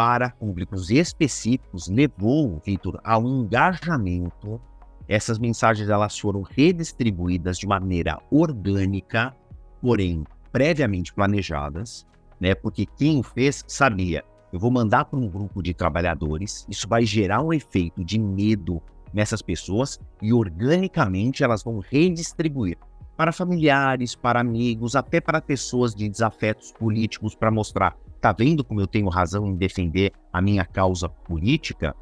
para 0.00 0.30
públicos 0.30 0.90
específicos 0.90 1.86
levou, 1.86 2.58
Vitor, 2.64 2.98
ao 3.04 3.22
engajamento. 3.28 4.58
Essas 5.06 5.38
mensagens 5.38 5.90
elas 5.90 6.18
foram 6.18 6.40
redistribuídas 6.40 7.58
de 7.58 7.66
maneira 7.66 8.18
orgânica, 8.30 9.36
porém 9.78 10.24
previamente 10.50 11.12
planejadas, 11.12 12.06
né? 12.40 12.54
Porque 12.54 12.86
quem 12.86 13.22
fez 13.22 13.62
sabia, 13.68 14.24
eu 14.50 14.58
vou 14.58 14.70
mandar 14.70 15.04
para 15.04 15.18
um 15.18 15.28
grupo 15.28 15.62
de 15.62 15.74
trabalhadores, 15.74 16.66
isso 16.66 16.88
vai 16.88 17.04
gerar 17.04 17.42
um 17.42 17.52
efeito 17.52 18.02
de 18.02 18.18
medo 18.18 18.80
nessas 19.12 19.42
pessoas 19.42 20.00
e 20.22 20.32
organicamente 20.32 21.44
elas 21.44 21.62
vão 21.62 21.78
redistribuir 21.78 22.78
para 23.18 23.32
familiares, 23.32 24.14
para 24.14 24.40
amigos, 24.40 24.96
até 24.96 25.20
para 25.20 25.42
pessoas 25.42 25.94
de 25.94 26.08
desafetos 26.08 26.72
políticos 26.72 27.34
para 27.34 27.50
mostrar, 27.50 27.94
tá 28.20 28.32
vendo 28.32 28.62
como 28.62 28.80
eu 28.80 28.86
tenho 28.86 29.08
razão 29.08 29.46
em 29.46 29.56
defender 29.56 30.12
a 30.32 30.40
minha 30.42 30.64
causa 30.64 31.08
política? 31.08 31.94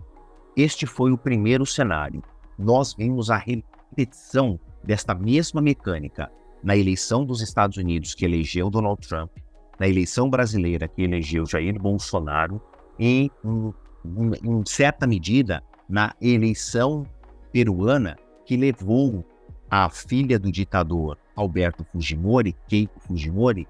Este 0.57 0.87
foi 0.87 1.13
o 1.13 1.19
primeiro 1.19 1.65
cenário. 1.65 2.23
Nós 2.59 2.95
vimos 2.95 3.31
a 3.31 3.37
repetição 3.37 4.59
desta 4.83 5.15
mesma 5.15 5.61
mecânica 5.61 6.31
na 6.63 6.77
eleição 6.77 7.25
dos 7.25 7.41
Estados 7.41 7.77
Unidos 7.77 8.15
que 8.15 8.25
elegeu 8.25 8.69
Donald 8.69 9.07
Trump, 9.07 9.31
na 9.79 9.89
eleição 9.89 10.29
brasileira 10.29 10.89
que 10.89 11.03
elegeu 11.03 11.47
Jair 11.47 11.81
Bolsonaro 11.81 12.61
e, 12.99 13.31
em, 13.45 13.73
em 14.43 14.63
certa 14.67 15.07
medida, 15.07 15.63
na 15.89 16.13
eleição 16.21 17.07
peruana 17.53 18.17
que 18.45 18.57
levou 18.57 19.25
a 19.71 19.89
filha 19.89 20.39
do 20.39 20.51
ditador 20.51 21.19
Alberto 21.37 21.85
Fujimori, 21.85 22.57
Keiko 22.67 22.99
Fujimori, 22.99 23.69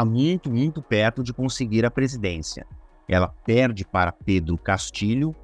a 0.00 0.04
muito, 0.04 0.50
muito 0.50 0.80
perto 0.80 1.22
de 1.22 1.30
conseguir 1.30 1.84
a 1.84 1.90
presidência. 1.90 2.66
ela 3.06 3.28
perde 3.44 3.84
para 3.84 4.12
Pedro 4.12 4.56
Castilho, 4.56 5.34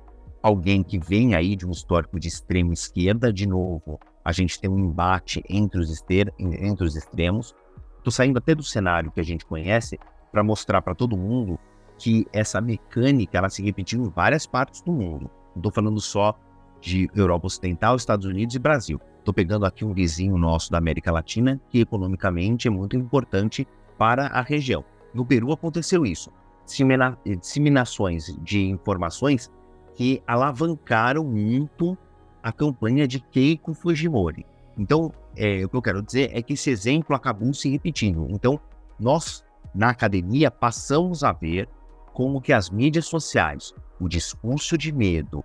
alguém 0.43 0.83
que 0.83 0.99
vem 0.99 1.35
aí 1.35 1.55
de 1.57 1.67
um 1.67 1.73
histórico 1.73 2.19
de 2.19 2.29
extrema 2.29 2.73
esquerda, 2.73 3.33
de 3.33 3.47
novo, 3.47 4.01
a 4.25 4.33
gente 4.33 4.59
tem 4.59 4.71
um 4.71 4.79
embate 4.79 5.43
entre 5.49 5.81
os, 5.81 6.03
entre 6.39 6.87
os 6.87 6.97
extremos. 6.97 7.55
Estou 7.99 8.11
saindo 8.11 8.39
até 8.39 8.55
do 8.55 8.63
cenário 8.63 9.11
que 9.11 9.21
a 9.21 9.25
gente 9.25 9.45
conhece 9.45 9.99
para 10.33 10.43
mostrar 10.43 10.81
para 10.81 10.95
todo 10.95 11.19
mundo 11.19 11.59
que 11.99 12.25
essa 12.33 12.61
mecânica 12.61 13.37
ela 13.37 13.51
se 13.51 13.63
repetiu 13.63 14.05
em 14.05 14.09
várias 14.09 14.47
partes 14.47 14.81
do 14.81 14.93
mundo. 14.93 15.31
Não 15.55 15.57
estou 15.59 15.73
falando 15.73 16.01
só 16.01 16.35
de 16.81 17.11
Europa 17.15 17.47
Ocidental, 17.47 17.97
Estados 17.97 18.25
Unidos 18.25 18.55
e 18.55 18.59
Brasil. 18.59 19.01
Estou 19.19 19.35
pegando 19.35 19.67
aqui 19.67 19.85
um 19.85 19.93
vizinho 19.93 20.39
nosso 20.39 20.71
da 20.71 20.79
América 20.79 21.13
Latina 21.13 21.61
que 21.69 21.81
economicamente 21.81 22.69
é 22.69 22.71
muito 22.71 22.97
importante 22.97 23.67
para 23.99 24.27
a 24.27 24.41
região. 24.43 24.85
No 25.15 25.25
Peru 25.25 25.53
aconteceu 25.53 26.05
isso. 26.05 26.31
Dissemina 26.65 27.19
disseminações 27.25 28.37
de 28.43 28.67
informações 28.67 29.51
que 29.95 30.23
alavancaram 30.27 31.25
muito 31.25 31.97
a 32.43 32.53
campanha 32.53 33.09
de 33.09 33.21
Keiko 33.21 33.73
Fujimori. 33.73 34.45
Então, 34.79 35.13
é, 35.35 35.65
o 35.65 35.69
que 35.69 35.77
eu 35.77 35.83
quero 35.83 36.03
dizer 36.03 36.31
é 36.33 36.43
que 36.43 36.53
esse 36.53 36.71
exemplo 36.71 37.17
acabou 37.17 37.53
se 37.55 37.71
repetindo. 37.71 38.27
Então, 38.31 38.61
nós, 39.01 39.45
na 39.75 39.91
academia, 39.91 40.51
passamos 40.51 41.25
a 41.25 41.33
ver 41.33 41.69
como 42.13 42.41
que 42.41 42.53
as 42.53 42.71
mídias 42.71 43.07
sociais, 43.07 43.75
o 44.01 44.09
discurso 44.09 44.77
de 44.77 44.93
medo 44.93 45.45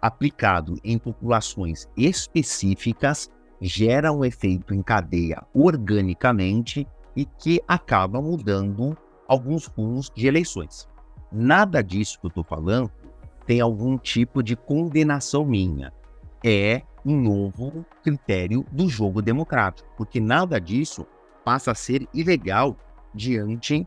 aplicado 0.00 0.74
em 0.84 0.98
populações 0.98 1.88
específicas 1.96 3.30
gera 3.60 4.12
um 4.12 4.24
efeito 4.24 4.74
em 4.74 4.82
cadeia 4.82 5.42
organicamente 5.54 6.86
e 7.16 7.24
que 7.24 7.60
acaba 7.66 8.20
mudando 8.20 8.96
alguns 9.26 9.66
rumos 9.66 10.10
de 10.14 10.26
eleições. 10.26 10.86
Nada 11.32 11.82
disso 11.82 12.20
que 12.20 12.26
eu 12.26 12.28
estou 12.28 12.44
falando 12.44 12.90
tem 13.46 13.60
algum 13.60 13.96
tipo 13.96 14.42
de 14.42 14.54
condenação 14.54 15.44
minha. 15.44 15.92
É 16.44 16.82
um 17.04 17.16
novo 17.16 17.84
critério 18.02 18.64
do 18.70 18.88
jogo 18.88 19.22
democrático, 19.22 19.88
porque 19.96 20.20
nada 20.20 20.60
disso 20.60 21.06
passa 21.44 21.70
a 21.70 21.74
ser 21.74 22.06
ilegal 22.12 22.76
diante 23.14 23.86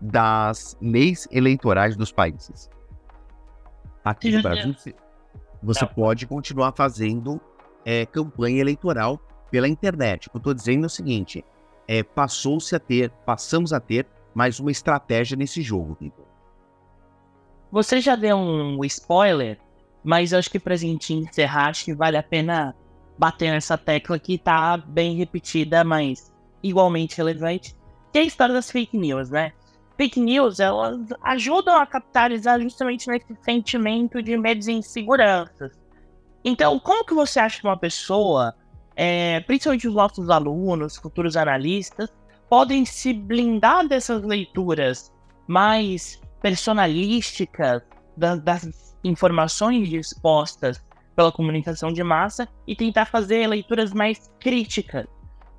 das 0.00 0.76
leis 0.80 1.26
eleitorais 1.30 1.96
dos 1.96 2.12
países. 2.12 2.70
Aqui 4.04 4.30
no 4.30 4.42
Brasil, 4.42 4.74
você 5.62 5.86
pode 5.86 6.26
continuar 6.26 6.72
fazendo 6.76 7.40
é, 7.84 8.06
campanha 8.06 8.60
eleitoral 8.60 9.18
pela 9.50 9.66
internet. 9.66 10.28
O 10.28 10.30
que 10.30 10.36
eu 10.36 10.38
estou 10.38 10.54
dizendo 10.54 10.84
é 10.84 10.86
o 10.86 10.90
seguinte: 10.90 11.44
é, 11.86 12.02
passou-se 12.02 12.74
a 12.74 12.80
ter, 12.80 13.10
passamos 13.24 13.72
a 13.72 13.80
ter 13.80 14.06
mais 14.34 14.58
uma 14.58 14.70
estratégia 14.70 15.36
nesse 15.36 15.62
jogo. 15.62 15.96
Você 17.70 18.00
já 18.00 18.16
deu 18.16 18.36
um 18.36 18.84
spoiler, 18.84 19.58
mas 20.02 20.32
eu 20.32 20.38
acho 20.38 20.50
que 20.50 20.58
para 20.58 20.74
a 20.74 20.78
gente 20.78 21.12
encerrar, 21.12 21.68
acho 21.68 21.84
que 21.84 21.94
vale 21.94 22.16
a 22.16 22.22
pena 22.22 22.74
bater 23.16 23.50
nessa 23.50 23.78
tecla 23.78 24.18
que 24.18 24.34
está 24.34 24.76
bem 24.76 25.16
repetida, 25.16 25.84
mas 25.84 26.32
igualmente 26.62 27.16
relevante, 27.16 27.76
que 28.12 28.18
é 28.18 28.22
a 28.22 28.24
história 28.24 28.54
das 28.54 28.70
fake 28.70 28.96
news, 28.96 29.30
né? 29.30 29.52
fake 29.96 30.20
news, 30.20 30.60
elas 30.60 31.00
ajudam 31.22 31.76
a 31.76 31.86
capitalizar 31.86 32.60
justamente 32.60 33.08
nesse 33.08 33.34
sentimento 33.42 34.22
de 34.22 34.36
medos 34.36 34.66
e 34.66 34.72
inseguranças. 34.72 35.72
Então, 36.44 36.78
como 36.78 37.04
que 37.04 37.14
você 37.14 37.40
acha 37.40 37.60
que 37.60 37.66
uma 37.66 37.76
pessoa, 37.76 38.54
é, 38.96 39.40
principalmente 39.40 39.88
os 39.88 39.94
nossos 39.94 40.30
alunos, 40.30 40.96
futuros 40.96 41.36
analistas, 41.36 42.10
podem 42.48 42.84
se 42.84 43.12
blindar 43.12 43.86
dessas 43.88 44.22
leituras 44.22 45.12
mais 45.46 46.20
personalísticas 46.40 47.82
das, 48.16 48.94
informações 49.02 49.88
dispostas 49.88 50.82
pela 51.14 51.30
comunicação 51.30 51.92
de 51.92 52.02
massa 52.02 52.48
e 52.66 52.74
tentar 52.74 53.04
fazer 53.04 53.46
leituras 53.46 53.92
mais 53.92 54.30
críticas 54.40 55.06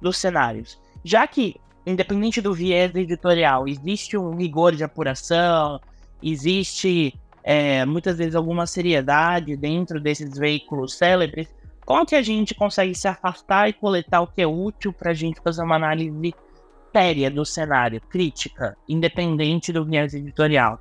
dos 0.02 0.18
cenários? 0.18 0.80
Já 1.04 1.28
que 1.28 1.60
independente 1.86 2.42
do 2.42 2.54
viés 2.54 2.94
editorial, 2.96 3.68
existe 3.68 4.18
um 4.18 4.36
rigor 4.36 4.76
de 4.76 4.84
apuração, 4.84 5.80
existe 6.22 7.14
é, 7.44 7.86
muitas 7.86 8.18
vezes 8.18 8.34
alguma 8.34 8.66
seriedade 8.66 9.56
dentro 9.56 10.00
desses 10.02 10.38
veículos 10.38 10.98
célebres. 10.98 11.48
Como 11.86 12.06
que 12.06 12.16
a 12.16 12.22
gente 12.22 12.56
consegue 12.56 12.96
se 12.96 13.08
afastar 13.08 13.70
e 13.70 13.74
coletar 13.74 14.22
o 14.22 14.28
que 14.28 14.42
é 14.42 14.48
útil 14.48 14.92
para 14.92 15.12
a 15.12 15.14
gente 15.14 15.40
fazer 15.42 15.64
uma 15.64 15.76
análise 15.76 16.34
séria 16.92 17.30
do 17.30 17.46
cenário, 17.46 18.02
crítica, 18.02 18.76
independente 18.90 19.72
do 19.72 19.86
viés 19.86 20.14
editorial? 20.14 20.80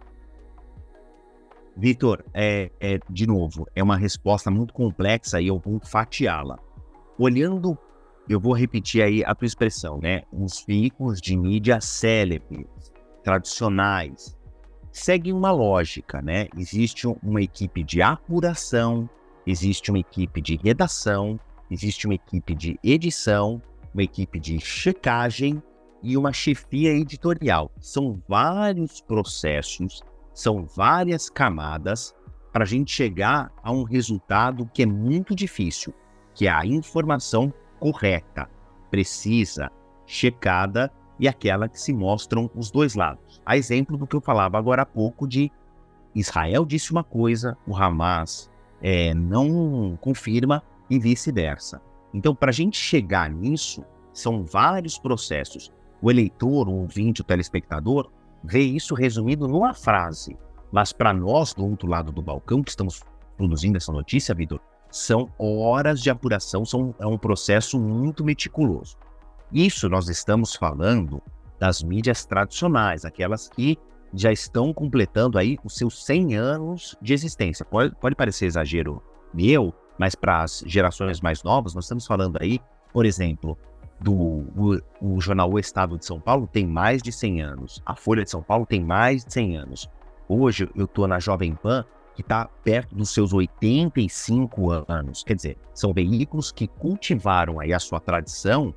Vitor, 1.76 2.24
é, 2.32 2.70
é, 2.80 3.00
de 3.10 3.26
novo, 3.26 3.66
é 3.74 3.82
uma 3.82 3.96
resposta 3.96 4.50
muito 4.50 4.72
complexa 4.72 5.40
e 5.40 5.48
eu 5.48 5.58
vou 5.58 5.80
fatiá-la. 5.84 6.58
Olhando 7.18 7.76
eu 8.28 8.40
vou 8.40 8.54
repetir 8.54 9.02
aí 9.02 9.22
a 9.24 9.34
tua 9.34 9.46
expressão, 9.46 9.98
né? 9.98 10.22
Os 10.32 10.64
veículos 10.66 11.20
de 11.20 11.36
mídia 11.36 11.80
célebres, 11.80 12.66
tradicionais, 13.22 14.36
seguem 14.90 15.32
uma 15.32 15.50
lógica, 15.50 16.22
né? 16.22 16.48
Existe 16.56 17.06
uma 17.22 17.42
equipe 17.42 17.82
de 17.82 18.00
apuração, 18.00 19.08
existe 19.46 19.90
uma 19.90 19.98
equipe 19.98 20.40
de 20.40 20.56
redação, 20.56 21.38
existe 21.70 22.06
uma 22.06 22.14
equipe 22.14 22.54
de 22.54 22.78
edição, 22.82 23.60
uma 23.92 24.02
equipe 24.02 24.40
de 24.40 24.58
checagem 24.60 25.62
e 26.02 26.16
uma 26.16 26.32
chefia 26.32 26.92
editorial. 26.92 27.70
São 27.80 28.20
vários 28.28 29.00
processos, 29.00 30.02
são 30.32 30.64
várias 30.64 31.30
camadas 31.30 32.14
para 32.52 32.64
a 32.64 32.66
gente 32.66 32.92
chegar 32.92 33.50
a 33.62 33.72
um 33.72 33.82
resultado 33.82 34.68
que 34.72 34.82
é 34.82 34.86
muito 34.86 35.34
difícil, 35.34 35.92
que 36.34 36.46
é 36.46 36.50
a 36.50 36.66
informação 36.66 37.52
correta, 37.80 38.48
precisa, 38.90 39.70
checada 40.06 40.90
e 41.18 41.26
aquela 41.26 41.68
que 41.68 41.80
se 41.80 41.92
mostram 41.92 42.50
os 42.54 42.70
dois 42.70 42.94
lados. 42.94 43.40
A 43.44 43.56
exemplo 43.56 43.96
do 43.96 44.06
que 44.06 44.16
eu 44.16 44.20
falava 44.20 44.58
agora 44.58 44.82
há 44.82 44.86
pouco 44.86 45.26
de 45.26 45.50
Israel 46.14 46.64
disse 46.64 46.92
uma 46.92 47.02
coisa, 47.02 47.56
o 47.66 47.76
Hamas 47.76 48.50
é, 48.86 49.14
não 49.14 49.96
confirma 49.98 50.62
e 50.90 50.98
vice-versa. 50.98 51.80
Então, 52.12 52.34
para 52.34 52.50
a 52.50 52.52
gente 52.52 52.76
chegar 52.76 53.30
nisso, 53.30 53.82
são 54.12 54.44
vários 54.44 54.98
processos. 54.98 55.72
O 56.02 56.10
eleitor, 56.10 56.68
o 56.68 56.82
ouvinte, 56.82 57.22
o 57.22 57.24
telespectador, 57.24 58.10
vê 58.44 58.60
isso 58.60 58.94
resumido 58.94 59.48
numa 59.48 59.72
frase. 59.72 60.36
Mas 60.70 60.92
para 60.92 61.14
nós, 61.14 61.54
do 61.54 61.64
outro 61.64 61.88
lado 61.88 62.12
do 62.12 62.20
balcão, 62.20 62.62
que 62.62 62.68
estamos 62.68 63.02
produzindo 63.38 63.78
essa 63.78 63.90
notícia, 63.90 64.34
Vitor, 64.34 64.60
são 64.90 65.32
horas 65.38 66.02
de 66.02 66.10
apuração, 66.10 66.62
são, 66.66 66.94
é 66.98 67.06
um 67.06 67.16
processo 67.16 67.80
muito 67.80 68.22
meticuloso. 68.22 68.98
Isso 69.50 69.88
nós 69.88 70.10
estamos 70.10 70.54
falando 70.54 71.22
das 71.58 71.82
mídias 71.82 72.26
tradicionais, 72.26 73.06
aquelas 73.06 73.48
que 73.48 73.78
já 74.14 74.32
estão 74.32 74.72
completando 74.72 75.38
aí 75.38 75.58
os 75.64 75.76
seus 75.76 76.04
100 76.04 76.36
anos 76.36 76.96
de 77.02 77.12
existência. 77.12 77.64
Pode, 77.64 77.94
pode 77.96 78.14
parecer 78.14 78.46
exagero 78.46 79.02
meu, 79.32 79.74
mas 79.98 80.14
para 80.14 80.42
as 80.42 80.62
gerações 80.66 81.20
mais 81.20 81.42
novas, 81.42 81.74
nós 81.74 81.84
estamos 81.84 82.06
falando 82.06 82.38
aí, 82.40 82.60
por 82.92 83.04
exemplo, 83.04 83.58
do 84.00 84.12
o, 84.12 84.80
o, 85.00 85.20
jornal 85.20 85.50
O 85.50 85.58
Estado 85.58 85.98
de 85.98 86.04
São 86.04 86.20
Paulo 86.20 86.46
tem 86.46 86.66
mais 86.66 87.02
de 87.02 87.10
100 87.12 87.42
anos, 87.42 87.82
a 87.84 87.94
Folha 87.96 88.24
de 88.24 88.30
São 88.30 88.42
Paulo 88.42 88.66
tem 88.66 88.82
mais 88.82 89.24
de 89.24 89.32
100 89.32 89.56
anos. 89.56 89.90
Hoje 90.28 90.68
eu 90.74 90.84
estou 90.84 91.06
na 91.06 91.18
Jovem 91.18 91.54
Pan 91.54 91.84
que 92.14 92.22
está 92.22 92.46
perto 92.62 92.94
dos 92.94 93.10
seus 93.10 93.32
85 93.32 94.70
anos. 94.88 95.24
Quer 95.24 95.34
dizer, 95.34 95.58
são 95.74 95.92
veículos 95.92 96.52
que 96.52 96.68
cultivaram 96.68 97.58
aí 97.58 97.72
a 97.72 97.80
sua 97.80 97.98
tradição 97.98 98.72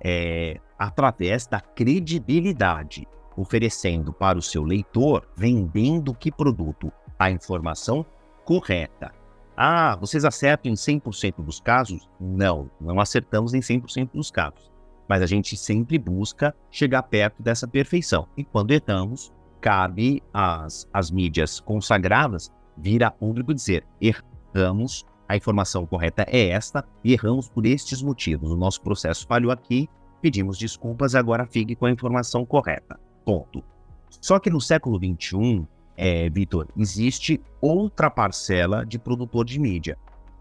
é, 0.00 0.58
através 0.78 1.46
da 1.46 1.60
credibilidade, 1.60 3.06
oferecendo 3.38 4.12
para 4.12 4.36
o 4.36 4.42
seu 4.42 4.64
leitor, 4.64 5.26
vendendo 5.36 6.12
que 6.12 6.30
produto? 6.30 6.92
A 7.16 7.30
informação 7.30 8.04
correta. 8.44 9.12
Ah, 9.56 9.96
vocês 9.96 10.24
acertam 10.24 10.72
em 10.72 10.74
100% 10.74 11.44
dos 11.44 11.60
casos? 11.60 12.08
Não, 12.20 12.70
não 12.80 13.00
acertamos 13.00 13.54
em 13.54 13.60
100% 13.60 14.10
dos 14.12 14.30
casos. 14.30 14.70
Mas 15.08 15.22
a 15.22 15.26
gente 15.26 15.56
sempre 15.56 15.98
busca 15.98 16.54
chegar 16.70 17.02
perto 17.04 17.42
dessa 17.42 17.66
perfeição. 17.66 18.28
E 18.36 18.44
quando 18.44 18.72
erramos, 18.72 19.32
cabe 19.60 20.22
às, 20.32 20.88
às 20.92 21.10
mídias 21.10 21.60
consagradas 21.60 22.52
vir 22.76 23.02
a 23.02 23.10
público 23.10 23.54
dizer: 23.54 23.84
erramos, 24.00 25.04
a 25.28 25.36
informação 25.36 25.86
correta 25.86 26.24
é 26.28 26.48
esta 26.48 26.84
e 27.02 27.12
erramos 27.12 27.48
por 27.48 27.66
estes 27.66 28.02
motivos. 28.02 28.50
O 28.50 28.56
nosso 28.56 28.80
processo 28.80 29.26
falhou 29.26 29.50
aqui, 29.50 29.88
pedimos 30.20 30.58
desculpas, 30.58 31.14
agora 31.14 31.46
fique 31.46 31.74
com 31.74 31.86
a 31.86 31.90
informação 31.90 32.44
correta. 32.44 33.07
Ponto. 33.28 33.62
Só 34.22 34.38
que 34.38 34.48
no 34.48 34.58
século 34.58 34.96
XXI, 34.96 35.66
é, 35.98 36.30
Vitor, 36.30 36.66
existe 36.74 37.38
outra 37.60 38.08
parcela 38.08 38.86
de 38.86 38.98
produtor 38.98 39.44
de 39.44 39.60
mídia, 39.60 39.98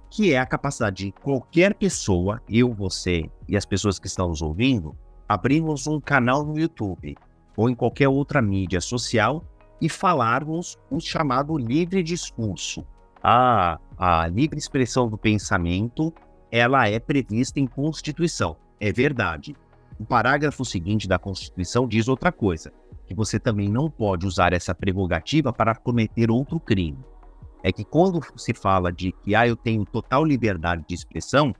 que 0.10 0.32
é 0.32 0.40
a 0.40 0.46
capacidade 0.46 1.08
de 1.08 1.12
qualquer 1.12 1.74
pessoa, 1.74 2.42
eu, 2.48 2.74
você 2.74 3.30
e 3.46 3.58
as 3.58 3.66
pessoas 3.66 4.00
que 4.00 4.08
estão 4.08 4.30
nos 4.30 4.42
ouvindo, 4.42 4.96
abrirmos 5.28 5.86
um 5.86 6.00
canal 6.00 6.46
no 6.46 6.58
YouTube 6.58 7.18
ou 7.58 7.70
em 7.70 7.76
qualquer 7.76 8.08
outra 8.08 8.42
mídia 8.42 8.80
social 8.80 9.44
e 9.82 9.90
falarmos 9.90 10.78
o 10.90 11.02
chamado 11.02 11.58
livre 11.58 12.02
discurso. 12.02 12.86
A, 13.22 13.82
a 13.98 14.28
livre 14.28 14.58
expressão 14.58 15.10
do 15.10 15.18
pensamento, 15.18 16.14
ela 16.50 16.88
é 16.88 17.00
prevista 17.00 17.60
em 17.60 17.68
Constituição. 17.68 18.56
É 18.80 18.94
verdade. 18.94 19.58
O 20.00 20.06
parágrafo 20.06 20.64
seguinte 20.64 21.08
da 21.08 21.18
Constituição 21.18 21.88
diz 21.88 22.08
outra 22.08 22.32
coisa, 22.32 22.72
que 23.06 23.16
você 23.16 23.40
também 23.40 23.68
não 23.68 23.90
pode 23.90 24.28
usar 24.28 24.54
essa 24.54 24.76
prerrogativa 24.76 25.52
para 25.52 25.76
cometer 25.76 26.30
outro 26.30 26.60
crime. 26.60 27.00
É 27.64 27.72
que 27.72 27.84
quando 27.84 28.22
se 28.36 28.54
fala 28.54 28.92
de 28.92 29.12
que 29.12 29.34
ah, 29.34 29.48
eu 29.48 29.56
tenho 29.56 29.84
total 29.86 30.24
liberdade 30.24 30.86
de 30.88 30.94
expressão, 30.94 31.54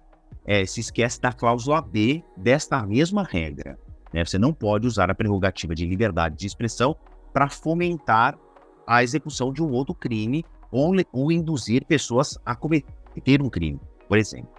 é, 0.46 0.66
se 0.66 0.80
esquece 0.80 1.20
da 1.20 1.34
cláusula 1.34 1.82
B 1.82 2.24
desta 2.38 2.86
mesma 2.86 3.24
regra. 3.24 3.78
Né? 4.14 4.24
Você 4.24 4.38
não 4.38 4.54
pode 4.54 4.86
usar 4.86 5.10
a 5.10 5.16
prerrogativa 5.16 5.74
de 5.74 5.86
liberdade 5.86 6.38
de 6.38 6.46
expressão 6.46 6.96
para 7.34 7.50
fomentar 7.50 8.38
a 8.86 9.04
execução 9.04 9.52
de 9.52 9.62
um 9.62 9.72
outro 9.72 9.94
crime 9.94 10.46
ou, 10.72 10.94
ou 11.12 11.32
induzir 11.32 11.86
pessoas 11.86 12.38
a 12.46 12.56
cometer 12.56 13.42
um 13.42 13.50
crime, 13.50 13.80
por 14.08 14.18
exemplo. 14.18 14.50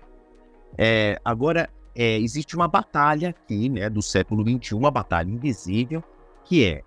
É, 0.77 1.19
agora, 1.25 1.71
é, 1.99 2.17
existe 2.17 2.55
uma 2.55 2.69
batalha 2.69 3.31
aqui 3.31 3.69
né, 3.69 3.91
do 3.91 4.01
século 4.01 4.45
XXI, 4.49 4.77
uma 4.77 4.89
batalha 4.89 5.29
invisível, 5.29 6.01
que 6.45 6.65
é, 6.65 6.83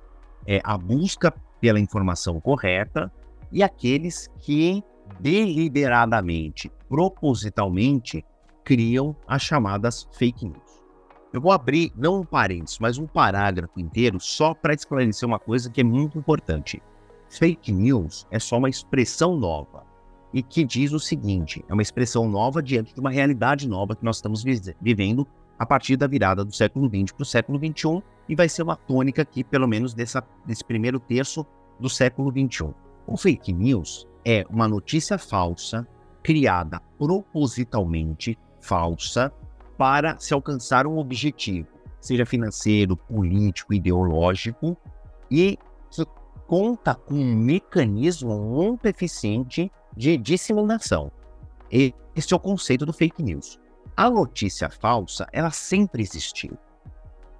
é 0.47 0.62
a 0.63 0.78
busca 0.78 1.34
pela 1.60 1.82
informação 1.82 2.39
correta 2.39 3.12
e 3.52 3.62
aqueles 3.62 4.32
que 4.39 4.82
deliberadamente, 5.19 6.71
propositalmente, 6.88 8.24
criam 8.63 9.13
as 9.28 9.41
chamadas 9.41 10.08
fake 10.13 10.45
news. 10.45 10.82
Eu 11.34 11.41
vou 11.41 11.52
abrir, 11.52 11.91
não 11.93 12.21
um 12.21 12.26
parênteses, 12.26 12.80
mas 12.80 12.97
um 12.97 13.06
parágrafo 13.06 13.82
inteiro 13.82 14.17
só 14.17 14.54
para 14.54 14.74
esclarecer 14.74 15.28
uma 15.28 15.39
coisa 15.39 15.69
que 15.69 15.82
é 15.82 15.84
muito 15.84 16.17
importante. 16.17 16.82
Fake 17.30 17.74
news 17.74 18.26
é 18.32 18.39
só 18.39 18.58
uma 18.58 18.69
expressão 18.69 19.36
nova 19.36 19.91
e 20.34 20.41
que 20.41 20.63
diz 20.63 20.91
o 20.91 21.00
seguinte: 21.00 21.63
é 21.67 21.74
uma 21.74 21.82
expressão 21.82 22.28
nova 22.28 22.62
diante 22.62 22.94
de 22.94 23.00
uma 23.00 23.10
realidade 23.10 23.67
nova 23.67 23.96
que 23.96 24.06
nós 24.06 24.17
estamos 24.17 24.44
vivendo 24.82 25.28
a 25.58 25.65
partir 25.65 25.96
da 25.96 26.08
virada 26.08 26.44
do 26.44 26.54
século 26.54 26.88
XX 26.88 27.12
para 27.12 27.24
o 27.24 27.26
século 27.26 27.60
XXI 27.60 28.02
e 28.28 28.36
vai 28.36 28.50
ser 28.50 28.63
uma 28.63 28.76
tônica 28.76 29.22
aqui, 29.22 29.44
pelo 29.44 29.67
menos 29.67 29.94
dessa, 29.94 30.24
desse 30.46 30.63
primeiro 30.63 31.00
terço 31.00 31.46
do 31.80 31.89
século 31.89 32.32
XXI. 32.32 32.74
O 33.06 33.17
fake 33.17 33.54
news 33.54 34.08
é 34.26 34.46
uma 34.50 34.67
notícia 34.67 35.17
falsa 35.17 35.88
criada 36.24 36.80
propositalmente 36.98 38.38
falsa 38.60 39.32
para 39.78 40.17
se 40.20 40.34
alcançar 40.34 40.86
um 40.86 40.98
objetivo, 40.98 41.67
seja 42.00 42.26
financeiro, 42.26 42.96
político, 42.96 43.74
ideológico, 43.74 44.78
e 45.30 45.58
que 45.89 46.06
conta 46.48 46.94
com 46.94 47.15
um 47.15 47.36
mecanismo 47.36 48.39
muito 48.39 48.86
eficiente 48.86 49.72
de 49.96 50.18
disseminação. 50.18 51.12
Este 51.70 52.34
é 52.34 52.36
o 52.36 52.40
conceito 52.40 52.86
do 52.86 52.94
fake 52.94 53.24
news. 53.24 53.60
A 53.96 54.10
notícia 54.10 54.70
falsa, 54.70 55.28
ela 55.32 55.52
sempre 55.52 56.02
existiu. 56.02 56.58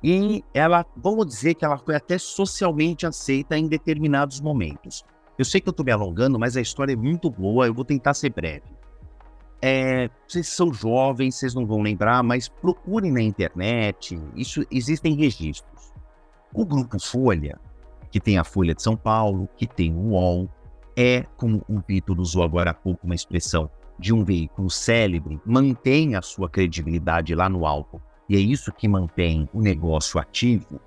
E 0.04 0.44
ela, 0.54 0.86
vamos 0.98 1.28
dizer 1.28 1.54
que 1.54 1.64
ela 1.64 1.78
foi 1.78 1.96
até 1.96 2.18
socialmente 2.18 3.06
aceita 3.06 3.58
em 3.58 3.68
determinados 3.68 4.42
momentos. 4.42 5.04
Eu 5.38 5.46
sei 5.46 5.62
que 5.62 5.70
eu 5.70 5.72
estou 5.72 5.86
me 5.86 5.92
alongando, 5.92 6.40
mas 6.40 6.58
a 6.58 6.62
história 6.62 6.94
é 6.94 6.96
muito 6.96 7.30
boa, 7.30 7.68
eu 7.68 7.74
vou 7.74 7.86
tentar 7.86 8.14
ser 8.14 8.32
breve. 8.32 8.66
É, 9.62 10.10
vocês 10.28 10.48
são 10.48 10.74
jovens, 10.74 11.36
vocês 11.36 11.54
não 11.54 11.68
vão 11.68 11.82
lembrar, 11.82 12.24
mas 12.24 12.50
procurem 12.50 13.12
na 13.12 13.22
internet, 13.22 14.20
isso 14.36 14.66
existem 14.72 15.16
registros. 15.16 15.94
O 16.54 16.66
grupo 16.66 17.00
Folha, 17.00 17.60
que 18.10 18.20
tem 18.20 18.38
a 18.38 18.44
Folha 18.44 18.74
de 18.74 18.82
São 18.82 18.98
Paulo, 18.98 19.48
que 19.56 19.68
tem 19.68 19.94
o 19.94 20.10
UOL, 20.10 20.50
é, 20.96 21.24
como 21.38 21.64
o 21.68 21.80
Vitor 21.80 22.20
usou 22.20 22.44
agora 22.44 22.72
há 22.72 22.74
pouco 22.74 23.06
uma 23.06 23.16
expressão, 23.16 23.70
de 23.98 24.14
um 24.14 24.24
veículo 24.24 24.70
célebre, 24.70 25.40
mantém 25.46 26.16
a 26.16 26.22
sua 26.22 26.50
credibilidade 26.50 27.36
lá 27.36 27.48
no 27.48 27.66
alto, 27.66 28.02
e 28.28 28.36
é 28.36 28.40
isso 28.40 28.72
que 28.72 28.88
mantém 28.88 29.48
o 29.54 29.62
negócio 29.62 30.20
ativo, 30.20 30.80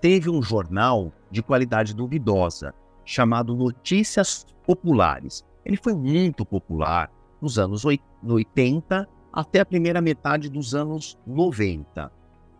teve 0.00 0.30
um 0.30 0.42
jornal 0.42 1.12
de 1.30 1.42
qualidade 1.42 1.94
duvidosa, 1.94 2.74
chamado 3.04 3.54
Notícias 3.54 4.46
Populares. 4.66 5.44
Ele 5.64 5.76
foi 5.76 5.94
muito 5.94 6.44
popular, 6.44 7.10
nos 7.40 7.58
anos 7.58 7.84
80 7.84 9.08
até 9.32 9.60
a 9.60 9.66
primeira 9.66 10.00
metade 10.00 10.48
dos 10.48 10.74
anos 10.74 11.18
90. 11.26 12.10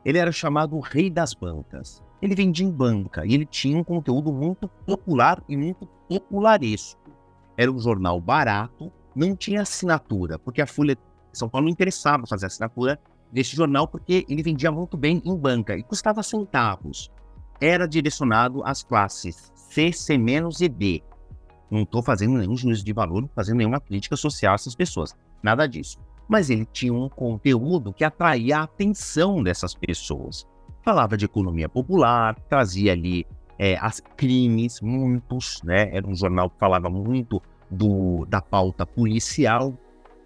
Ele 0.04 0.18
era 0.18 0.32
chamado 0.32 0.78
Rei 0.80 1.08
das 1.08 1.32
Bancas. 1.32 2.02
Ele 2.20 2.34
vendia 2.34 2.66
em 2.66 2.70
banca 2.70 3.26
e 3.26 3.34
ele 3.34 3.44
tinha 3.44 3.76
um 3.76 3.84
conteúdo 3.84 4.32
muito 4.32 4.68
popular 4.86 5.42
e 5.48 5.56
muito 5.56 5.86
popularesco. 6.08 7.00
Era 7.56 7.70
um 7.70 7.78
jornal 7.78 8.20
barato, 8.20 8.90
não 9.14 9.36
tinha 9.36 9.62
assinatura, 9.62 10.38
porque 10.38 10.62
a 10.62 10.66
Folha 10.66 10.94
de 10.94 11.00
São 11.38 11.48
Paulo 11.48 11.66
não 11.66 11.72
interessava 11.72 12.26
fazer 12.26 12.46
assinatura 12.46 12.98
desse 13.30 13.54
jornal, 13.54 13.86
porque 13.86 14.24
ele 14.28 14.42
vendia 14.42 14.72
muito 14.72 14.96
bem 14.96 15.20
em 15.24 15.36
banca 15.36 15.76
e 15.76 15.82
custava 15.82 16.22
centavos. 16.22 17.10
Era 17.60 17.86
direcionado 17.86 18.62
às 18.64 18.82
classes 18.82 19.52
C, 19.54 19.92
C- 19.92 20.14
e 20.14 20.68
D, 20.68 21.02
não 21.70 21.82
estou 21.82 22.02
fazendo 22.02 22.38
nenhum 22.38 22.56
juízo 22.56 22.84
de 22.84 22.92
valor, 22.92 23.28
fazendo 23.34 23.56
nenhuma 23.56 23.80
crítica 23.80 24.16
social 24.16 24.52
a 24.52 24.54
essas 24.54 24.74
pessoas. 24.74 25.14
Nada 25.42 25.66
disso. 25.66 25.98
Mas 26.28 26.48
ele 26.48 26.64
tinha 26.66 26.94
um 26.94 27.08
conteúdo 27.08 27.92
que 27.92 28.04
atraía 28.04 28.58
a 28.58 28.62
atenção 28.62 29.42
dessas 29.42 29.74
pessoas. 29.74 30.46
Falava 30.84 31.16
de 31.16 31.24
economia 31.24 31.68
popular, 31.68 32.34
trazia 32.48 32.92
ali 32.92 33.26
é, 33.58 33.76
as 33.78 34.00
crimes, 34.16 34.80
muitos, 34.80 35.62
né? 35.62 35.96
Era 35.96 36.06
um 36.06 36.14
jornal 36.14 36.50
que 36.50 36.58
falava 36.58 36.90
muito 36.90 37.40
do, 37.70 38.26
da 38.28 38.42
pauta 38.42 38.84
policial. 38.84 39.72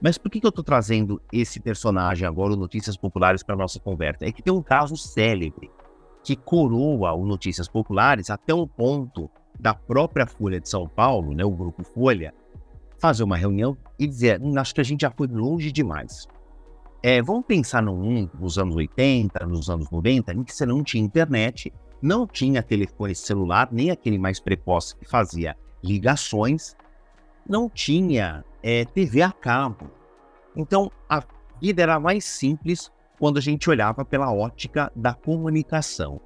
Mas 0.03 0.19
por 0.19 0.31
que, 0.31 0.41
que 0.41 0.47
eu 0.47 0.51
estou 0.51 0.65
trazendo 0.65 1.21
esse 1.33 1.61
personagem 1.61 2.27
agora, 2.27 2.55
o 2.55 2.57
Notícias 2.57 2.97
Populares, 2.97 3.43
para 3.43 3.57
nossa 3.57 3.79
conversa? 3.79 4.27
É 4.27 4.33
que 4.33 4.43
tem 4.43 4.53
um 4.53 4.63
caso 4.63 4.97
célebre 4.97 5.71
que 6.25 6.35
coroa 6.35 7.13
o 7.13 7.25
Notícias 7.25 7.69
Populares 7.69 8.29
até 8.29 8.53
um 8.53 8.67
ponto 8.67 9.31
da 9.59 9.75
própria 9.75 10.27
Folha 10.27 10.61
de 10.61 10.69
São 10.69 10.89
Paulo, 10.89 11.35
né, 11.35 11.45
o 11.45 11.51
grupo 11.51 11.83
Folha, 11.83 12.35
fazer 12.99 13.23
uma 13.23 13.37
reunião 13.37 13.77
e 13.99 14.07
dizer: 14.07 14.41
hum, 14.41 14.59
acho 14.59 14.75
que 14.75 14.81
a 14.81 14.85
gente 14.85 15.03
já 15.03 15.11
foi 15.11 15.27
longe 15.27 15.73
demais. 15.73 16.27
É, 17.03 17.23
vamos 17.23 17.47
pensar 17.47 17.83
mundo 17.83 18.31
nos 18.39 18.59
anos 18.59 18.75
80, 18.75 19.47
nos 19.47 19.71
anos 19.71 19.91
90, 19.91 20.35
em 20.35 20.43
que 20.43 20.53
você 20.53 20.67
não 20.67 20.83
tinha 20.83 21.05
internet, 21.05 21.73
não 22.03 22.27
tinha 22.27 22.63
telefone 22.63 23.15
celular, 23.15 23.69
nem 23.71 23.91
aquele 23.91 24.19
mais 24.19 24.41
precoce 24.41 24.97
que 24.97 25.05
fazia 25.05 25.57
ligações, 25.83 26.77
não 27.49 27.69
tinha 27.71 28.45
é, 28.63 28.85
TV 28.85 29.23
a 29.23 29.31
cabo. 29.31 29.91
Então 30.57 30.91
a 31.09 31.23
vida 31.61 31.83
era 31.83 32.01
mais 32.01 32.25
simples 32.25 32.91
quando 33.19 33.39
a 33.39 33.41
gente 33.41 33.71
olhava 33.71 34.05
pela 34.05 34.33
ótica 34.33 34.91
da 34.95 35.15
comunicação. 35.15 36.21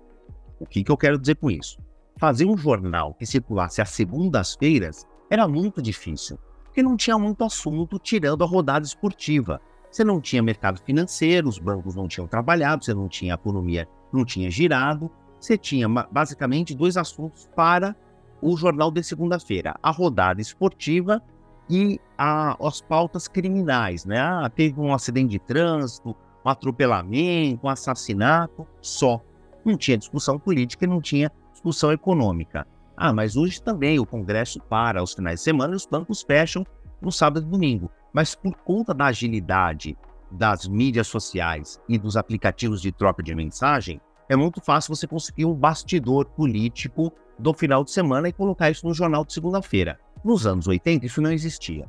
O 0.59 0.67
que, 0.67 0.83
que 0.83 0.91
eu 0.93 0.97
quero 0.97 1.19
dizer 1.19 1.37
com 1.37 1.51
isso? 1.51 1.79
fazer 2.23 2.45
um 2.45 2.57
jornal 2.57 3.15
que 3.15 3.27
circulasse 3.27 3.81
às 3.83 3.91
segundas-feiras 3.91 5.05
era 5.29 5.49
muito 5.49 5.81
difícil, 5.81 6.39
porque 6.65 6.83
não 6.83 6.97
tinha 6.97 7.19
muito 7.19 7.43
assunto 7.43 7.99
tirando 7.99 8.45
a 8.45 8.47
rodada 8.47 8.87
esportiva. 8.87 9.61
Você 9.93 10.05
não 10.05 10.23
tinha 10.23 10.43
mercado 10.43 10.81
financeiro, 10.81 11.47
os 11.47 11.59
bancos 11.59 11.95
não 11.95 12.09
tinham 12.09 12.27
trabalhado, 12.27 12.83
você 12.83 12.95
não 12.95 13.09
tinha 13.09 13.35
economia, 13.35 13.87
não 14.11 14.25
tinha 14.25 14.51
girado. 14.51 15.11
Você 15.39 15.59
tinha 15.59 15.87
basicamente 15.87 16.75
dois 16.75 16.97
assuntos 16.97 17.47
para 17.55 17.95
o 18.41 18.57
jornal 18.57 18.91
de 18.91 19.03
segunda-feira: 19.03 19.77
a 19.83 19.91
rodada 19.91 20.41
esportiva 20.41 21.23
e 21.69 22.01
a, 22.17 22.57
as 22.67 22.81
pautas 22.81 23.29
criminais, 23.29 24.07
né? 24.07 24.19
Ah, 24.19 24.49
teve 24.49 24.81
um 24.81 24.95
acidente 24.95 25.33
de 25.33 25.39
trânsito, 25.39 26.17
um 26.43 26.49
atropelamento, 26.49 27.67
um 27.67 27.69
assassinato, 27.69 28.67
só. 28.81 29.21
Não 29.63 29.77
tinha 29.77 29.99
discussão 29.99 30.39
política, 30.39 30.87
não 30.87 31.03
tinha 31.03 31.31
discussão 31.53 31.93
econômica. 31.93 32.67
Ah, 32.97 33.13
mas 33.13 33.37
hoje 33.37 33.63
também 33.63 33.99
o 33.99 34.07
Congresso 34.07 34.59
para 34.59 35.01
aos 35.01 35.13
finais 35.13 35.41
de 35.41 35.45
semana 35.45 35.75
e 35.75 35.77
os 35.77 35.85
bancos 35.85 36.23
fecham 36.23 36.65
no 36.99 37.13
sábado 37.13 37.47
e 37.47 37.51
domingo. 37.51 37.91
Mas 38.13 38.35
por 38.35 38.55
conta 38.57 38.93
da 38.93 39.07
agilidade 39.07 39.97
das 40.31 40.67
mídias 40.67 41.07
sociais 41.07 41.81
e 41.89 41.99
dos 41.99 42.17
aplicativos 42.17 42.81
de 42.81 42.93
troca 42.93 43.23
de 43.23 43.35
mensagem, 43.35 44.01
é 44.29 44.37
muito 44.37 44.61
fácil 44.61 44.95
você 44.95 45.07
conseguir 45.07 45.45
um 45.45 45.55
bastidor 45.55 46.27
político 46.27 47.13
do 47.39 47.53
final 47.53 47.85
de 47.85 47.91
semana 47.91 48.29
e 48.29 48.33
colocar 48.33 48.71
isso 48.71 48.87
no 48.87 48.95
jornal 48.95 49.25
de 49.25 49.33
segunda-feira. 49.33 49.99
Nos 50.25 50.47
anos 50.47 50.67
80 50.67 51.07
isso 51.07 51.21
não 51.21 51.33
existia. 51.33 51.89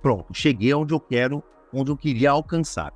Pronto, 0.00 0.32
cheguei 0.32 0.72
onde 0.74 0.94
eu 0.94 1.00
quero, 1.00 1.42
onde 1.72 1.90
eu 1.90 1.96
queria 1.96 2.30
alcançar. 2.30 2.92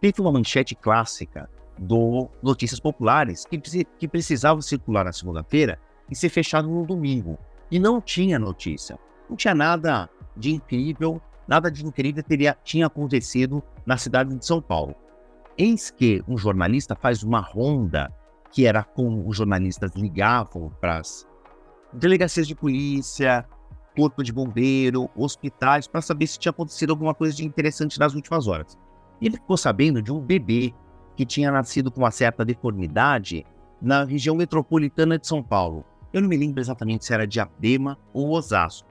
Teve 0.00 0.20
uma 0.20 0.32
manchete 0.32 0.74
clássica 0.74 1.48
do 1.78 2.28
Notícias 2.42 2.78
Populares, 2.78 3.44
que, 3.44 3.58
que 3.58 4.08
precisava 4.08 4.60
circular 4.62 5.04
na 5.04 5.12
segunda-feira 5.12 5.78
e 6.10 6.14
ser 6.14 6.28
fechado 6.28 6.68
no 6.68 6.86
domingo. 6.86 7.38
E 7.70 7.78
não 7.78 8.00
tinha 8.00 8.38
notícia. 8.38 8.98
Não 9.28 9.36
tinha 9.36 9.54
nada 9.54 10.08
de 10.36 10.52
incrível, 10.52 11.20
nada 11.46 11.70
de 11.70 11.84
incrível 11.84 12.22
teria, 12.22 12.56
tinha 12.64 12.86
acontecido 12.86 13.62
na 13.84 13.96
cidade 13.96 14.34
de 14.34 14.44
São 14.44 14.60
Paulo. 14.60 14.94
Eis 15.56 15.90
que 15.90 16.22
um 16.26 16.36
jornalista 16.36 16.96
faz 16.96 17.22
uma 17.22 17.40
ronda, 17.40 18.12
que 18.50 18.66
era 18.66 18.82
como 18.82 19.28
os 19.28 19.36
jornalistas 19.36 19.92
ligavam 19.94 20.70
para 20.80 21.00
delegacias 21.92 22.46
de 22.46 22.54
polícia, 22.54 23.46
corpo 23.96 24.22
de 24.22 24.32
bombeiro, 24.32 25.08
hospitais, 25.16 25.86
para 25.86 26.00
saber 26.00 26.26
se 26.26 26.38
tinha 26.38 26.50
acontecido 26.50 26.90
alguma 26.90 27.14
coisa 27.14 27.34
de 27.34 27.44
interessante 27.44 27.98
nas 27.98 28.14
últimas 28.14 28.46
horas. 28.46 28.76
E 29.20 29.26
ele 29.26 29.36
ficou 29.36 29.56
sabendo 29.56 30.02
de 30.02 30.12
um 30.12 30.20
bebê 30.20 30.74
que 31.16 31.24
tinha 31.24 31.50
nascido 31.50 31.90
com 31.90 32.00
uma 32.00 32.10
certa 32.10 32.44
deformidade 32.44 33.46
na 33.80 34.04
região 34.04 34.34
metropolitana 34.34 35.18
de 35.18 35.26
São 35.26 35.42
Paulo. 35.42 35.84
Eu 36.12 36.22
não 36.22 36.28
me 36.28 36.36
lembro 36.36 36.60
exatamente 36.60 37.04
se 37.04 37.12
era 37.12 37.26
Diadema 37.26 37.98
ou 38.12 38.30
Osasco. 38.30 38.88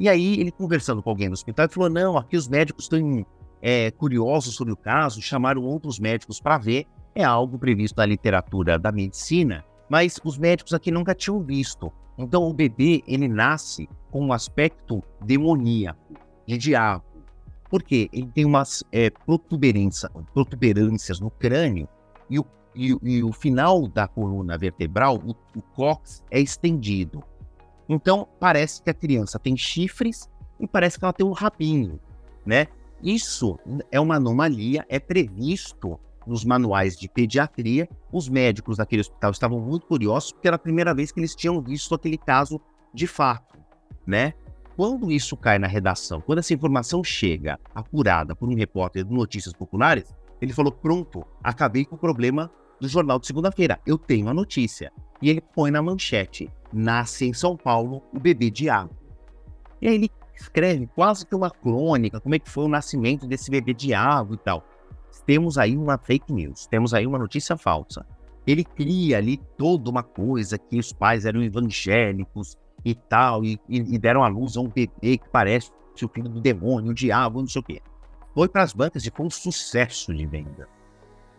E 0.00 0.08
aí, 0.08 0.40
ele 0.40 0.50
conversando 0.50 1.02
com 1.02 1.10
alguém 1.10 1.28
no 1.28 1.34
hospital, 1.34 1.66
ele 1.66 1.74
falou: 1.74 1.90
Não, 1.90 2.16
aqui 2.16 2.34
os 2.34 2.48
médicos 2.48 2.86
estão 2.86 3.26
é, 3.60 3.90
curiosos 3.90 4.54
sobre 4.54 4.72
o 4.72 4.76
caso, 4.76 5.20
chamaram 5.20 5.62
outros 5.62 6.00
médicos 6.00 6.40
para 6.40 6.56
ver. 6.56 6.86
É 7.14 7.22
algo 7.22 7.58
previsto 7.58 7.98
na 7.98 8.06
literatura 8.06 8.78
da 8.78 8.90
medicina, 8.90 9.62
mas 9.90 10.18
os 10.24 10.38
médicos 10.38 10.72
aqui 10.72 10.90
nunca 10.90 11.14
tinham 11.14 11.42
visto. 11.42 11.92
Então, 12.16 12.44
o 12.44 12.54
bebê 12.54 13.02
ele 13.06 13.28
nasce 13.28 13.88
com 14.10 14.24
um 14.24 14.32
aspecto 14.32 15.02
demoníaco, 15.22 16.14
de 16.46 16.56
diabo. 16.56 17.04
Por 17.68 17.82
quê? 17.82 18.08
Ele 18.10 18.26
tem 18.34 18.46
umas 18.46 18.82
é, 18.90 19.10
protuberância, 19.10 20.10
protuberâncias 20.32 21.20
no 21.20 21.30
crânio 21.30 21.86
e 22.28 22.38
o, 22.38 22.46
e, 22.74 22.96
e 23.02 23.22
o 23.22 23.32
final 23.32 23.86
da 23.86 24.08
coluna 24.08 24.56
vertebral, 24.56 25.16
o, 25.16 25.32
o 25.56 26.00
é 26.30 26.40
estendido. 26.40 27.22
Então, 27.92 28.28
parece 28.38 28.80
que 28.80 28.88
a 28.88 28.94
criança 28.94 29.36
tem 29.36 29.56
chifres 29.56 30.30
e 30.60 30.66
parece 30.68 30.96
que 30.96 31.04
ela 31.04 31.12
tem 31.12 31.26
um 31.26 31.32
rabinho, 31.32 31.98
né? 32.46 32.68
Isso 33.02 33.58
é 33.90 33.98
uma 33.98 34.14
anomalia, 34.14 34.86
é 34.88 35.00
previsto 35.00 35.98
nos 36.24 36.44
manuais 36.44 36.96
de 36.96 37.08
pediatria. 37.08 37.88
Os 38.12 38.28
médicos 38.28 38.76
daquele 38.76 39.00
hospital 39.00 39.32
estavam 39.32 39.58
muito 39.58 39.86
curiosos 39.86 40.30
porque 40.30 40.46
era 40.46 40.54
a 40.54 40.58
primeira 40.58 40.94
vez 40.94 41.10
que 41.10 41.18
eles 41.18 41.34
tinham 41.34 41.60
visto 41.60 41.92
aquele 41.92 42.16
caso 42.16 42.60
de 42.94 43.08
fato, 43.08 43.58
né? 44.06 44.34
Quando 44.76 45.10
isso 45.10 45.36
cai 45.36 45.58
na 45.58 45.66
redação, 45.66 46.20
quando 46.20 46.38
essa 46.38 46.54
informação 46.54 47.02
chega 47.02 47.58
apurada 47.74 48.36
por 48.36 48.48
um 48.48 48.54
repórter 48.54 49.04
de 49.04 49.12
Notícias 49.12 49.52
Populares, 49.52 50.14
ele 50.40 50.52
falou: 50.52 50.70
pronto, 50.70 51.26
acabei 51.42 51.84
com 51.84 51.96
o 51.96 51.98
problema 51.98 52.48
do 52.80 52.86
jornal 52.86 53.18
de 53.18 53.26
segunda-feira. 53.26 53.80
Eu 53.84 53.98
tenho 53.98 54.28
a 54.28 54.34
notícia. 54.34 54.92
E 55.20 55.28
ele 55.28 55.40
põe 55.40 55.72
na 55.72 55.82
manchete: 55.82 56.48
nasce 56.72 57.26
em 57.26 57.32
São 57.32 57.56
Paulo 57.56 58.02
o 58.12 58.18
bebê 58.20 58.50
Diabo. 58.50 58.90
E 59.80 59.88
aí 59.88 59.94
ele 59.94 60.10
escreve 60.34 60.86
quase 60.94 61.26
que 61.26 61.34
uma 61.34 61.50
crônica, 61.50 62.20
como 62.20 62.34
é 62.34 62.38
que 62.38 62.50
foi 62.50 62.64
o 62.64 62.68
nascimento 62.68 63.26
desse 63.26 63.50
bebê 63.50 63.74
Diabo 63.74 64.34
e 64.34 64.38
tal. 64.38 64.64
Temos 65.26 65.58
aí 65.58 65.76
uma 65.76 65.98
fake 65.98 66.32
news, 66.32 66.66
temos 66.66 66.94
aí 66.94 67.06
uma 67.06 67.18
notícia 67.18 67.56
falsa. 67.56 68.06
Ele 68.46 68.64
cria 68.64 69.18
ali 69.18 69.36
toda 69.56 69.90
uma 69.90 70.02
coisa 70.02 70.58
que 70.58 70.78
os 70.78 70.92
pais 70.92 71.24
eram 71.24 71.42
evangélicos, 71.42 72.56
e 72.84 72.94
tal, 72.94 73.44
e, 73.44 73.60
e, 73.68 73.98
deram 73.98 74.24
à 74.24 74.28
luz 74.28 74.56
a 74.56 74.60
um 74.60 74.68
bebê 74.68 75.18
que 75.18 75.28
parece 75.30 75.70
o 76.02 76.08
filho 76.08 76.30
do 76.30 76.40
demônio, 76.40 76.92
o 76.92 76.94
diabo, 76.94 77.40
não 77.40 77.46
sei 77.46 77.60
o 77.60 77.62
quê. 77.62 77.82
Foi 78.34 78.48
para 78.48 78.62
as 78.62 78.72
bancas 78.72 79.04
e 79.04 79.10
foi 79.10 79.26
um 79.26 79.30
sucesso 79.30 80.14
de 80.14 80.24
venda. 80.24 80.66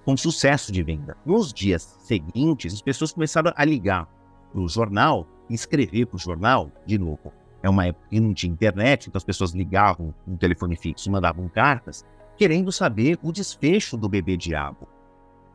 Foi 0.06 0.14
um 0.14 0.18
sucesso 0.18 0.72
de 0.72 0.84
venda. 0.84 1.18
Nos 1.26 1.52
dias 1.52 1.82
seguintes, 2.04 2.74
as 2.74 2.82
pessoas 2.82 3.12
começaram 3.12 3.52
a 3.56 3.66
ligar 3.66 4.08
para 4.52 4.62
o 4.62 4.68
jornal, 4.68 5.28
escrever 5.50 6.06
para 6.06 6.18
o 6.18 6.20
jornal, 6.20 6.72
de 6.86 6.98
novo. 6.98 7.32
É 7.64 7.70
uma 7.70 7.86
época 7.86 8.08
que 8.10 8.20
não 8.20 8.34
tinha 8.34 8.52
internet, 8.52 9.08
então 9.08 9.18
as 9.18 9.24
pessoas 9.24 9.52
ligavam 9.52 10.14
no 10.26 10.38
telefone 10.38 10.76
fixo, 10.76 11.12
mandavam 11.12 11.48
cartas, 11.48 12.06
querendo 12.38 12.72
saber 12.72 13.20
o 13.22 13.32
desfecho 13.32 13.96
do 13.96 14.10
bebê 14.10 14.36
diabo. 14.36 14.88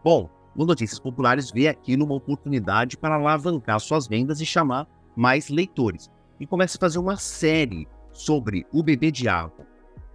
Bom, 0.05 0.30
o 0.57 0.64
Notícias 0.64 0.99
Populares 1.01 1.51
vê 1.51 1.68
aquilo 1.68 2.05
uma 2.05 2.14
oportunidade 2.14 2.97
para 2.97 3.16
alavancar 3.16 3.80
suas 3.80 4.07
vendas 4.07 4.40
e 4.40 4.47
chamar 4.47 4.86
mais 5.16 5.49
leitores. 5.49 6.11
E 6.38 6.47
começa 6.47 6.78
a 6.78 6.80
fazer 6.80 6.99
uma 6.99 7.16
série 7.16 7.88
sobre 8.12 8.66
o 8.72 8.82
bebê 8.82 9.11
diabo. 9.11 9.66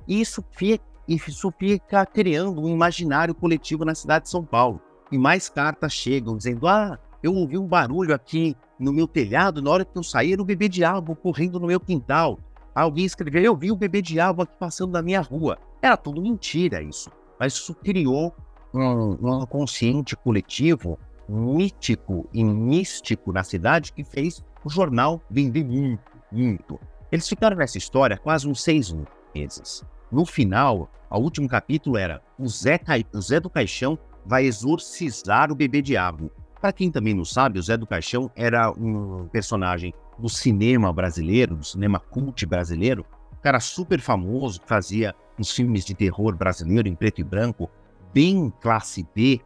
E 0.08 0.22
isso 0.22 0.44
fica, 0.52 0.84
isso 1.08 1.52
fica 1.60 2.06
criando 2.06 2.62
um 2.62 2.70
imaginário 2.70 3.36
coletivo 3.36 3.84
na 3.84 3.94
cidade 3.94 4.26
de 4.26 4.32
São 4.32 4.44
Paulo. 4.44 4.82
E 5.12 5.18
mais 5.18 5.50
cartas 5.50 5.94
chegam 5.94 6.38
dizendo: 6.38 6.68
Ah, 6.68 6.98
eu 7.22 7.34
ouvi 7.36 7.58
um 7.58 7.68
barulho 7.68 8.14
aqui 8.14 8.56
no 8.82 8.92
meu 8.92 9.08
telhado, 9.08 9.62
na 9.62 9.70
hora 9.70 9.86
que 9.86 9.98
eu 9.98 10.04
saí, 10.04 10.34
era 10.34 10.42
o 10.42 10.46
bebê 10.46 10.68
diabo 10.68 11.16
correndo 11.16 11.60
no 11.60 11.68
meu 11.68 11.80
quintal. 11.80 12.40
Alguém 12.74 13.06
escreveu: 13.06 13.42
Eu 13.42 13.56
vi 13.56 13.72
o 13.72 13.76
bebê 13.76 14.02
diabo 14.02 14.42
aqui 14.42 14.54
passando 14.60 14.92
na 14.92 15.02
minha 15.02 15.22
rua. 15.22 15.58
Era 15.82 15.96
tudo 15.96 16.22
mentira 16.22 16.82
isso. 16.82 17.12
Mas 17.40 17.54
isso 17.54 17.76
criou 17.76 18.36
um, 18.74 19.18
um 19.22 19.46
consciente 19.46 20.16
coletivo 20.16 20.98
mítico 21.28 22.28
e 22.34 22.44
místico 22.44 23.32
na 23.32 23.44
cidade 23.44 23.94
que 23.94 24.04
fez 24.04 24.44
o 24.64 24.70
jornal 24.70 25.22
vender 25.30 25.64
muito, 25.64 26.04
muito. 26.32 26.80
Eles 27.12 27.28
ficaram 27.28 27.58
nessa 27.58 27.78
história 27.78 28.18
quase 28.18 28.48
uns 28.48 28.62
seis 28.64 28.96
meses. 29.34 29.84
No 30.12 30.26
final, 30.26 30.90
o 31.10 31.18
último 31.20 31.48
capítulo 31.48 31.98
era 31.98 32.22
o 32.38 32.48
Zé, 32.48 32.78
Ca... 32.78 32.94
o 33.14 33.22
Zé 33.22 33.40
do 33.40 33.50
Caixão 33.50 33.98
vai 34.26 34.46
exorcizar 34.46 35.52
o 35.52 35.56
bebê 35.56 35.82
diabo. 35.82 36.32
Para 36.62 36.72
quem 36.72 36.92
também 36.92 37.16
não 37.16 37.26
sabe, 37.26 37.58
o 37.58 37.64
Zé 37.64 37.76
do 37.76 37.88
Caixão 37.88 38.30
era 38.36 38.72
um 38.72 39.28
personagem 39.32 39.92
do 40.20 40.30
cinema 40.30 40.94
brasileiro, 40.94 41.56
do 41.56 41.66
cinema 41.66 42.00
cult 42.00 42.46
brasileiro, 42.46 43.04
um 43.34 43.42
cara 43.42 43.60
super 43.60 44.00
famoso, 44.00 44.62
que 44.62 44.68
fazia 44.68 45.16
uns 45.40 45.52
filmes 45.52 45.84
de 45.84 45.96
terror 45.96 46.36
brasileiro 46.36 46.88
em 46.88 46.94
preto 46.94 47.20
e 47.20 47.24
branco, 47.24 47.68
bem 48.14 48.54
classe 48.62 49.08
B, 49.16 49.42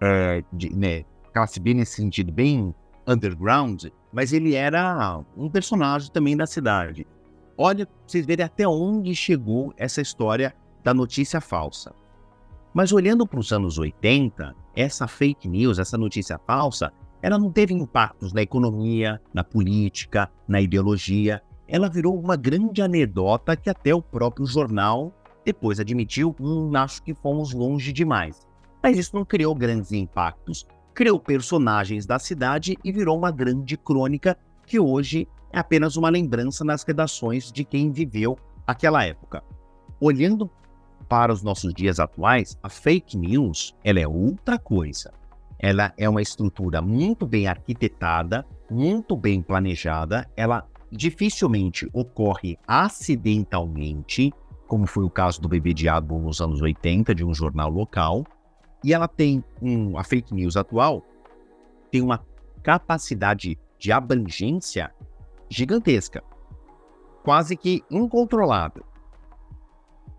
é, 0.00 0.42
de, 0.50 0.74
né, 0.74 1.04
classe 1.34 1.60
B 1.60 1.74
nesse 1.74 1.96
sentido, 1.96 2.32
bem 2.32 2.74
underground, 3.06 3.84
mas 4.10 4.32
ele 4.32 4.54
era 4.54 5.22
um 5.36 5.50
personagem 5.50 6.10
também 6.10 6.34
da 6.34 6.46
cidade. 6.46 7.06
Olha, 7.58 7.86
vocês 8.06 8.24
verem 8.24 8.46
até 8.46 8.66
onde 8.66 9.14
chegou 9.14 9.74
essa 9.76 10.00
história 10.00 10.54
da 10.82 10.94
notícia 10.94 11.42
falsa. 11.42 11.92
Mas 12.72 12.92
olhando 12.92 13.26
para 13.26 13.40
os 13.40 13.52
anos 13.52 13.76
80, 13.76 14.54
essa 14.80 15.06
fake 15.06 15.48
news, 15.48 15.78
essa 15.78 15.98
notícia 15.98 16.38
falsa, 16.46 16.92
ela 17.20 17.38
não 17.38 17.50
teve 17.50 17.74
impactos 17.74 18.32
na 18.32 18.42
economia, 18.42 19.20
na 19.34 19.42
política, 19.42 20.30
na 20.46 20.60
ideologia. 20.60 21.42
Ela 21.66 21.88
virou 21.88 22.18
uma 22.18 22.36
grande 22.36 22.80
anedota 22.80 23.56
que 23.56 23.68
até 23.68 23.94
o 23.94 24.00
próprio 24.00 24.46
jornal 24.46 25.12
depois 25.44 25.80
admitiu, 25.80 26.34
hum, 26.40 26.70
acho 26.76 27.02
que 27.02 27.14
fomos 27.14 27.52
longe 27.52 27.92
demais. 27.92 28.46
Mas 28.82 28.96
isso 28.96 29.16
não 29.16 29.24
criou 29.24 29.54
grandes 29.54 29.92
impactos 29.92 30.66
criou 30.98 31.20
personagens 31.20 32.06
da 32.06 32.18
cidade 32.18 32.76
e 32.82 32.90
virou 32.90 33.16
uma 33.16 33.30
grande 33.30 33.76
crônica 33.76 34.36
que 34.66 34.80
hoje 34.80 35.28
é 35.52 35.58
apenas 35.60 35.96
uma 35.96 36.08
lembrança 36.08 36.64
nas 36.64 36.82
redações 36.82 37.52
de 37.52 37.62
quem 37.62 37.92
viveu 37.92 38.36
aquela 38.66 39.04
época. 39.04 39.44
Olhando 40.00 40.50
para 41.08 41.32
os 41.32 41.42
nossos 41.42 41.72
dias 41.72 41.98
atuais, 41.98 42.58
a 42.62 42.68
fake 42.68 43.16
news 43.16 43.74
ela 43.82 44.00
é 44.00 44.06
outra 44.06 44.58
coisa. 44.58 45.12
Ela 45.58 45.92
é 45.96 46.08
uma 46.08 46.22
estrutura 46.22 46.80
muito 46.80 47.26
bem 47.26 47.46
arquitetada, 47.46 48.46
muito 48.70 49.16
bem 49.16 49.42
planejada, 49.42 50.28
ela 50.36 50.66
dificilmente 50.90 51.88
ocorre 51.92 52.56
acidentalmente, 52.66 54.32
como 54.66 54.86
foi 54.86 55.04
o 55.04 55.10
caso 55.10 55.40
do 55.40 55.48
Bebê 55.48 55.74
Diabo 55.74 56.18
nos 56.18 56.40
anos 56.40 56.60
80, 56.60 57.14
de 57.14 57.24
um 57.24 57.34
jornal 57.34 57.70
local, 57.70 58.24
e 58.84 58.94
ela 58.94 59.08
tem 59.08 59.42
um, 59.60 59.98
a 59.98 60.04
fake 60.04 60.32
news 60.32 60.56
atual 60.56 61.04
tem 61.90 62.02
uma 62.02 62.24
capacidade 62.62 63.58
de 63.78 63.92
abrangência 63.92 64.92
gigantesca, 65.50 66.22
quase 67.22 67.56
que 67.56 67.82
incontrolável. 67.90 68.84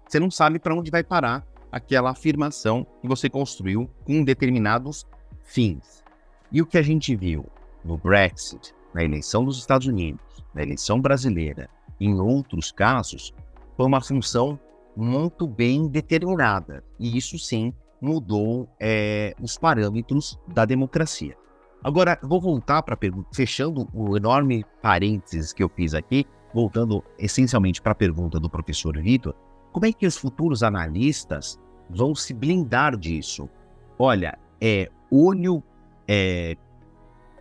Você 0.10 0.20
não 0.20 0.32
sabe 0.32 0.58
para 0.58 0.74
onde 0.74 0.90
vai 0.90 1.04
parar 1.04 1.46
aquela 1.72 2.10
afirmação 2.10 2.84
que 3.00 3.08
você 3.08 3.30
construiu 3.30 3.88
com 4.04 4.24
determinados 4.24 5.06
fins. 5.44 6.04
E 6.52 6.64
o 6.64 6.66
que 6.66 6.80
a 6.80 6.82
gente 6.82 7.16
viu 7.16 7.46
no 7.86 7.96
Brexit, 7.96 8.74
na 8.92 9.04
eleição 9.04 9.46
dos 9.46 9.60
Estados 9.60 9.86
Unidos, 9.86 10.44
na 10.52 10.64
eleição 10.64 11.00
brasileira, 11.00 11.70
em 12.02 12.20
outros 12.20 12.72
casos, 12.72 13.36
foi 13.78 13.86
uma 13.86 14.02
função 14.02 14.60
muito 14.98 15.46
bem 15.46 15.88
determinada. 15.88 16.84
E 17.00 17.16
isso 17.16 17.38
sim 17.38 17.72
mudou 18.02 18.68
é, 18.80 19.36
os 19.40 19.60
parâmetros 19.60 20.40
da 20.48 20.66
democracia. 20.66 21.38
Agora, 21.84 22.18
vou 22.24 22.42
voltar 22.42 22.82
para 22.82 22.96
a 22.96 22.98
pergunta, 22.98 23.30
fechando 23.32 23.88
o 23.94 24.18
enorme 24.18 24.66
parênteses 24.82 25.54
que 25.54 25.62
eu 25.62 25.70
fiz 25.70 25.94
aqui, 25.94 26.26
voltando 26.52 27.04
essencialmente 27.20 27.80
para 27.80 27.92
a 27.92 27.96
pergunta 27.96 28.40
do 28.40 28.50
professor 28.50 29.00
Vitor, 29.00 29.36
como 29.72 29.86
é 29.86 29.94
que 29.94 30.08
os 30.08 30.18
futuros 30.18 30.64
analistas 30.64 31.60
vão 31.90 32.14
se 32.16 32.34
blindar 32.34 32.98
disso? 32.98 33.50
Olha, 33.98 34.38
é 34.62 34.90
olho, 35.12 35.64
é, 36.08 36.56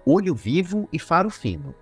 olho 0.07 0.35
vivo 0.35 0.89
e 0.93 0.99
faro 0.99 1.31
fino. 1.31 1.75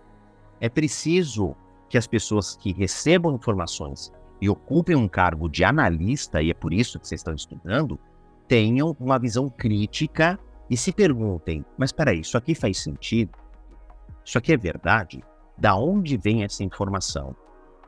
É 0.60 0.68
preciso 0.68 1.54
que 1.88 1.98
as 1.98 2.06
pessoas 2.06 2.56
que 2.56 2.72
recebam 2.72 3.34
informações 3.34 4.12
e 4.40 4.48
ocupem 4.48 4.96
um 4.96 5.08
cargo 5.08 5.48
de 5.48 5.64
analista, 5.64 6.42
e 6.42 6.50
é 6.50 6.54
por 6.54 6.72
isso 6.72 6.98
que 6.98 7.06
vocês 7.06 7.20
estão 7.20 7.34
estudando, 7.34 7.98
tenham 8.48 8.96
uma 9.00 9.18
visão 9.18 9.48
crítica 9.48 10.38
e 10.68 10.76
se 10.76 10.92
perguntem: 10.92 11.64
mas 11.76 11.92
peraí, 11.92 12.20
isso 12.20 12.36
aqui 12.36 12.54
faz 12.54 12.78
sentido? 12.78 13.32
Isso 14.24 14.38
aqui 14.38 14.52
é 14.52 14.56
verdade? 14.56 15.22
Da 15.56 15.76
onde 15.76 16.16
vem 16.16 16.44
essa 16.44 16.64
informação? 16.64 17.34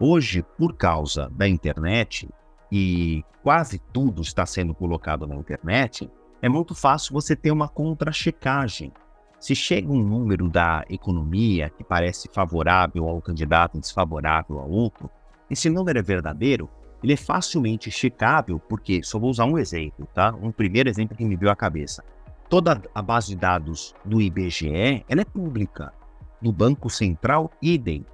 Hoje, 0.00 0.44
por 0.56 0.76
causa 0.76 1.28
da 1.30 1.48
internet, 1.48 2.28
e 2.70 3.24
quase 3.42 3.78
tudo 3.92 4.22
está 4.22 4.44
sendo 4.44 4.74
colocado 4.74 5.26
na 5.26 5.34
internet, 5.34 6.10
é 6.40 6.48
muito 6.48 6.74
fácil 6.74 7.12
você 7.12 7.34
ter 7.34 7.50
uma 7.50 7.68
contra-checagem. 7.68 8.92
Se 9.40 9.54
chega 9.54 9.90
um 9.90 10.02
número 10.02 10.48
da 10.48 10.84
economia 10.88 11.70
que 11.70 11.84
parece 11.84 12.28
favorável 12.32 13.08
ao 13.08 13.20
candidato 13.20 13.76
e 13.76 13.80
desfavorável 13.80 14.58
ao 14.58 14.68
outro, 14.68 15.10
esse 15.48 15.70
número 15.70 15.98
é 15.98 16.02
verdadeiro, 16.02 16.68
ele 17.02 17.12
é 17.12 17.16
facilmente 17.16 17.90
checável, 17.90 18.58
porque, 18.58 19.02
só 19.02 19.18
vou 19.18 19.30
usar 19.30 19.44
um 19.44 19.56
exemplo, 19.56 20.06
tá? 20.12 20.34
Um 20.42 20.50
primeiro 20.50 20.88
exemplo 20.88 21.16
que 21.16 21.24
me 21.24 21.36
veio 21.36 21.52
à 21.52 21.56
cabeça. 21.56 22.04
Toda 22.48 22.82
a 22.94 23.02
base 23.02 23.28
de 23.28 23.36
dados 23.36 23.94
do 24.04 24.20
IBGE, 24.20 25.04
ela 25.08 25.20
é 25.20 25.24
pública. 25.24 25.92
Do 26.40 26.52
Banco 26.52 26.90
Central, 26.90 27.50
idem. 27.62 28.04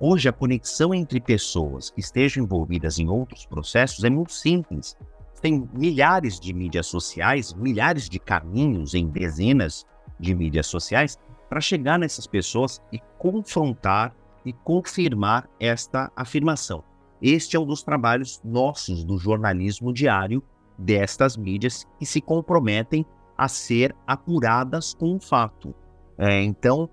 Hoje, 0.00 0.28
a 0.28 0.32
conexão 0.32 0.94
entre 0.94 1.20
pessoas 1.20 1.90
que 1.90 1.98
estejam 1.98 2.44
envolvidas 2.44 3.00
em 3.00 3.08
outros 3.08 3.44
processos 3.44 4.04
é 4.04 4.10
muito 4.10 4.32
simples. 4.32 4.96
Tem 5.40 5.68
milhares 5.72 6.38
de 6.38 6.52
mídias 6.52 6.86
sociais, 6.86 7.52
milhares 7.52 8.08
de 8.08 8.20
caminhos 8.20 8.94
em 8.94 9.08
dezenas 9.08 9.84
de 10.18 10.36
mídias 10.36 10.68
sociais 10.68 11.18
para 11.48 11.60
chegar 11.60 11.98
nessas 11.98 12.28
pessoas 12.28 12.80
e 12.92 13.00
confrontar 13.18 14.14
e 14.44 14.52
confirmar 14.52 15.48
esta 15.58 16.12
afirmação. 16.14 16.84
Este 17.20 17.56
é 17.56 17.60
um 17.60 17.66
dos 17.66 17.82
trabalhos 17.82 18.40
nossos 18.44 19.02
do 19.02 19.18
jornalismo 19.18 19.92
diário 19.92 20.40
destas 20.78 21.36
mídias 21.36 21.84
que 21.98 22.06
se 22.06 22.20
comprometem 22.20 23.04
a 23.36 23.48
ser 23.48 23.94
apuradas 24.06 24.94
com 24.94 25.16
o 25.16 25.20
fato. 25.20 25.74
É, 26.16 26.40
então, 26.42 26.88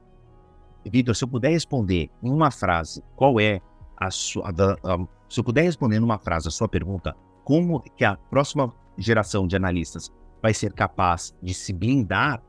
Vitor, 0.89 1.15
se 1.15 1.23
eu 1.23 1.27
puder 1.27 1.49
responder 1.49 2.09
em 2.21 2.29
uma 2.29 2.51
frase 2.51 3.03
qual 3.15 3.39
é 3.39 3.59
a 3.97 4.11
sua. 4.11 4.49
A, 4.49 4.93
a, 4.93 5.07
se 5.29 5.39
eu 5.39 5.43
puder 5.43 5.63
responder 5.63 5.99
numa 5.99 6.17
frase 6.17 6.47
a 6.47 6.51
sua 6.51 6.67
pergunta, 6.67 7.15
como 7.43 7.81
que 7.81 8.05
a 8.05 8.15
próxima 8.15 8.71
geração 8.97 9.47
de 9.47 9.55
analistas 9.55 10.11
vai 10.41 10.53
ser 10.53 10.73
capaz 10.73 11.33
de 11.41 11.53
se 11.53 11.73
blindar 11.73 12.41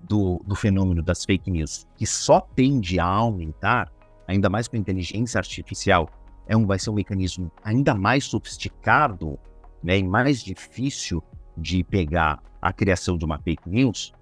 do, 0.00 0.42
do 0.46 0.54
fenômeno 0.54 1.02
das 1.02 1.24
fake 1.24 1.50
news, 1.50 1.86
que 1.96 2.06
só 2.06 2.40
tende 2.40 2.98
a 2.98 3.06
aumentar, 3.06 3.90
ainda 4.26 4.50
mais 4.50 4.68
com 4.68 4.76
a 4.76 4.78
inteligência 4.78 5.38
artificial, 5.38 6.08
é 6.46 6.56
um, 6.56 6.66
vai 6.66 6.78
ser 6.78 6.90
um 6.90 6.94
mecanismo 6.94 7.50
ainda 7.62 7.94
mais 7.94 8.24
sofisticado 8.24 9.38
né, 9.82 9.98
e 9.98 10.02
mais 10.02 10.42
difícil 10.42 11.22
de 11.56 11.82
pegar 11.84 12.42
a 12.60 12.72
criação 12.72 13.16
de 13.16 13.24
uma 13.24 13.38
fake 13.38 13.68
news, 13.68 14.12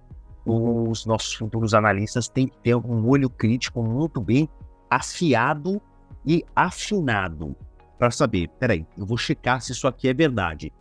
os 0.44 1.06
nossos 1.06 1.34
futuros 1.34 1.74
analistas 1.74 2.28
têm 2.28 2.48
que 2.48 2.58
ter 2.58 2.74
um 2.74 3.08
olho 3.08 3.30
crítico 3.30 3.82
muito 3.82 4.20
bem 4.20 4.48
afiado 4.90 5.80
e 6.26 6.44
afinado 6.54 7.56
para 7.98 8.10
saber, 8.10 8.48
peraí, 8.58 8.86
eu 8.98 9.06
vou 9.06 9.16
checar 9.16 9.60
se 9.60 9.72
isso 9.72 9.86
aqui 9.86 10.08
é 10.08 10.14
verdade. 10.14 10.72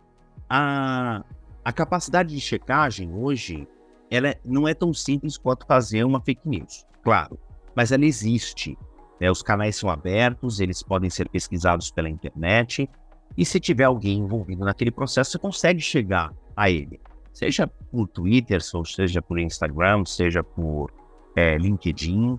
A, 0.48 1.24
a 1.64 1.72
capacidade 1.72 2.34
de 2.34 2.40
checagem 2.40 3.12
hoje, 3.14 3.66
ela 4.10 4.28
é, 4.28 4.40
não 4.44 4.66
é 4.66 4.74
tão 4.74 4.92
simples 4.92 5.38
quanto 5.38 5.66
fazer 5.66 6.04
uma 6.04 6.20
fake 6.20 6.48
news, 6.48 6.84
claro, 7.02 7.38
mas 7.74 7.92
ela 7.92 8.04
existe. 8.04 8.76
Né? 9.20 9.30
Os 9.30 9.42
canais 9.42 9.76
são 9.76 9.88
abertos, 9.88 10.58
eles 10.58 10.82
podem 10.82 11.08
ser 11.08 11.28
pesquisados 11.28 11.90
pela 11.90 12.08
internet, 12.08 12.90
e 13.36 13.46
se 13.46 13.60
tiver 13.60 13.84
alguém 13.84 14.18
envolvido 14.18 14.64
naquele 14.64 14.90
processo, 14.90 15.30
você 15.30 15.38
consegue 15.38 15.80
chegar 15.80 16.34
a 16.56 16.68
ele 16.68 17.00
seja 17.32 17.66
por 17.66 18.08
Twitter, 18.08 18.60
seja 18.60 19.22
por 19.22 19.38
Instagram, 19.38 20.04
seja 20.04 20.42
por 20.42 20.92
é, 21.34 21.56
LinkedIn. 21.56 22.38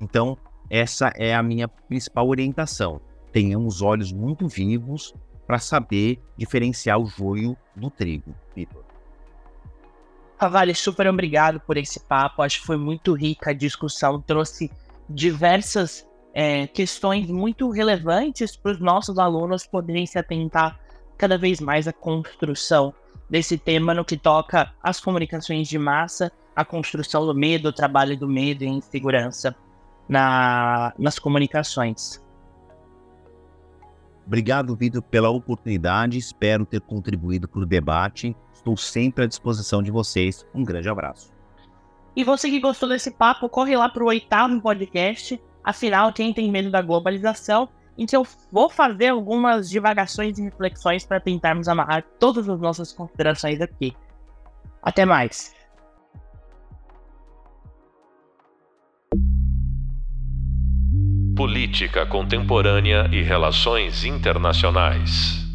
Então, 0.00 0.36
essa 0.70 1.12
é 1.16 1.34
a 1.34 1.42
minha 1.42 1.68
principal 1.68 2.28
orientação. 2.28 3.00
Tenhamos 3.32 3.82
olhos 3.82 4.12
muito 4.12 4.48
vivos 4.48 5.14
para 5.46 5.58
saber 5.58 6.20
diferenciar 6.36 6.98
o 6.98 7.06
joio 7.06 7.56
do 7.74 7.90
trigo, 7.90 8.34
Vitor. 8.54 8.84
Vale, 10.38 10.74
super 10.74 11.06
obrigado 11.06 11.60
por 11.60 11.76
esse 11.76 12.00
papo. 12.00 12.42
Acho 12.42 12.60
que 12.60 12.66
foi 12.66 12.76
muito 12.76 13.14
rica 13.14 13.50
a 13.50 13.54
discussão, 13.54 14.20
trouxe 14.20 14.70
diversas 15.08 16.06
é, 16.34 16.66
questões 16.66 17.30
muito 17.30 17.70
relevantes 17.70 18.56
para 18.56 18.72
os 18.72 18.80
nossos 18.80 19.18
alunos 19.18 19.66
poderem 19.66 20.04
se 20.04 20.18
atentar 20.18 20.78
cada 21.16 21.38
vez 21.38 21.60
mais 21.60 21.88
à 21.88 21.92
construção 21.92 22.92
desse 23.28 23.58
tema 23.58 23.92
no 23.92 24.04
que 24.04 24.16
toca 24.16 24.72
às 24.82 25.00
comunicações 25.00 25.68
de 25.68 25.78
massa, 25.78 26.30
a 26.54 26.64
construção 26.64 27.26
do 27.26 27.34
medo, 27.34 27.68
o 27.68 27.72
trabalho 27.72 28.16
do 28.16 28.28
medo 28.28 28.64
e 28.64 28.68
insegurança 28.68 29.54
na, 30.08 30.92
nas 30.98 31.18
comunicações. 31.18 32.24
Obrigado, 34.26 34.74
Vitor, 34.74 35.02
pela 35.02 35.30
oportunidade. 35.30 36.18
Espero 36.18 36.66
ter 36.66 36.80
contribuído 36.80 37.46
para 37.46 37.60
o 37.60 37.66
debate. 37.66 38.36
Estou 38.52 38.76
sempre 38.76 39.24
à 39.24 39.26
disposição 39.26 39.82
de 39.82 39.90
vocês. 39.90 40.44
Um 40.52 40.64
grande 40.64 40.88
abraço. 40.88 41.32
E 42.16 42.24
você 42.24 42.50
que 42.50 42.58
gostou 42.58 42.88
desse 42.88 43.10
papo, 43.10 43.48
corre 43.48 43.76
lá 43.76 43.88
para 43.88 44.02
o 44.02 44.08
oitavo 44.08 44.60
podcast. 44.60 45.40
Afinal, 45.62 46.12
quem 46.12 46.32
tem 46.32 46.50
medo 46.50 46.70
da 46.70 46.82
globalização 46.82 47.68
então 47.96 48.22
eu 48.22 48.28
vou 48.52 48.68
fazer 48.68 49.08
algumas 49.08 49.70
divagações 49.70 50.38
e 50.38 50.42
reflexões 50.42 51.04
para 51.04 51.20
tentarmos 51.20 51.68
amarrar 51.68 52.04
todas 52.18 52.48
as 52.48 52.60
nossas 52.60 52.92
considerações 52.92 53.60
aqui. 53.60 53.96
Até 54.82 55.04
mais! 55.04 55.54
Política 61.36 62.06
Contemporânea 62.06 63.08
e 63.12 63.22
Relações 63.22 64.04
Internacionais. 64.04 65.45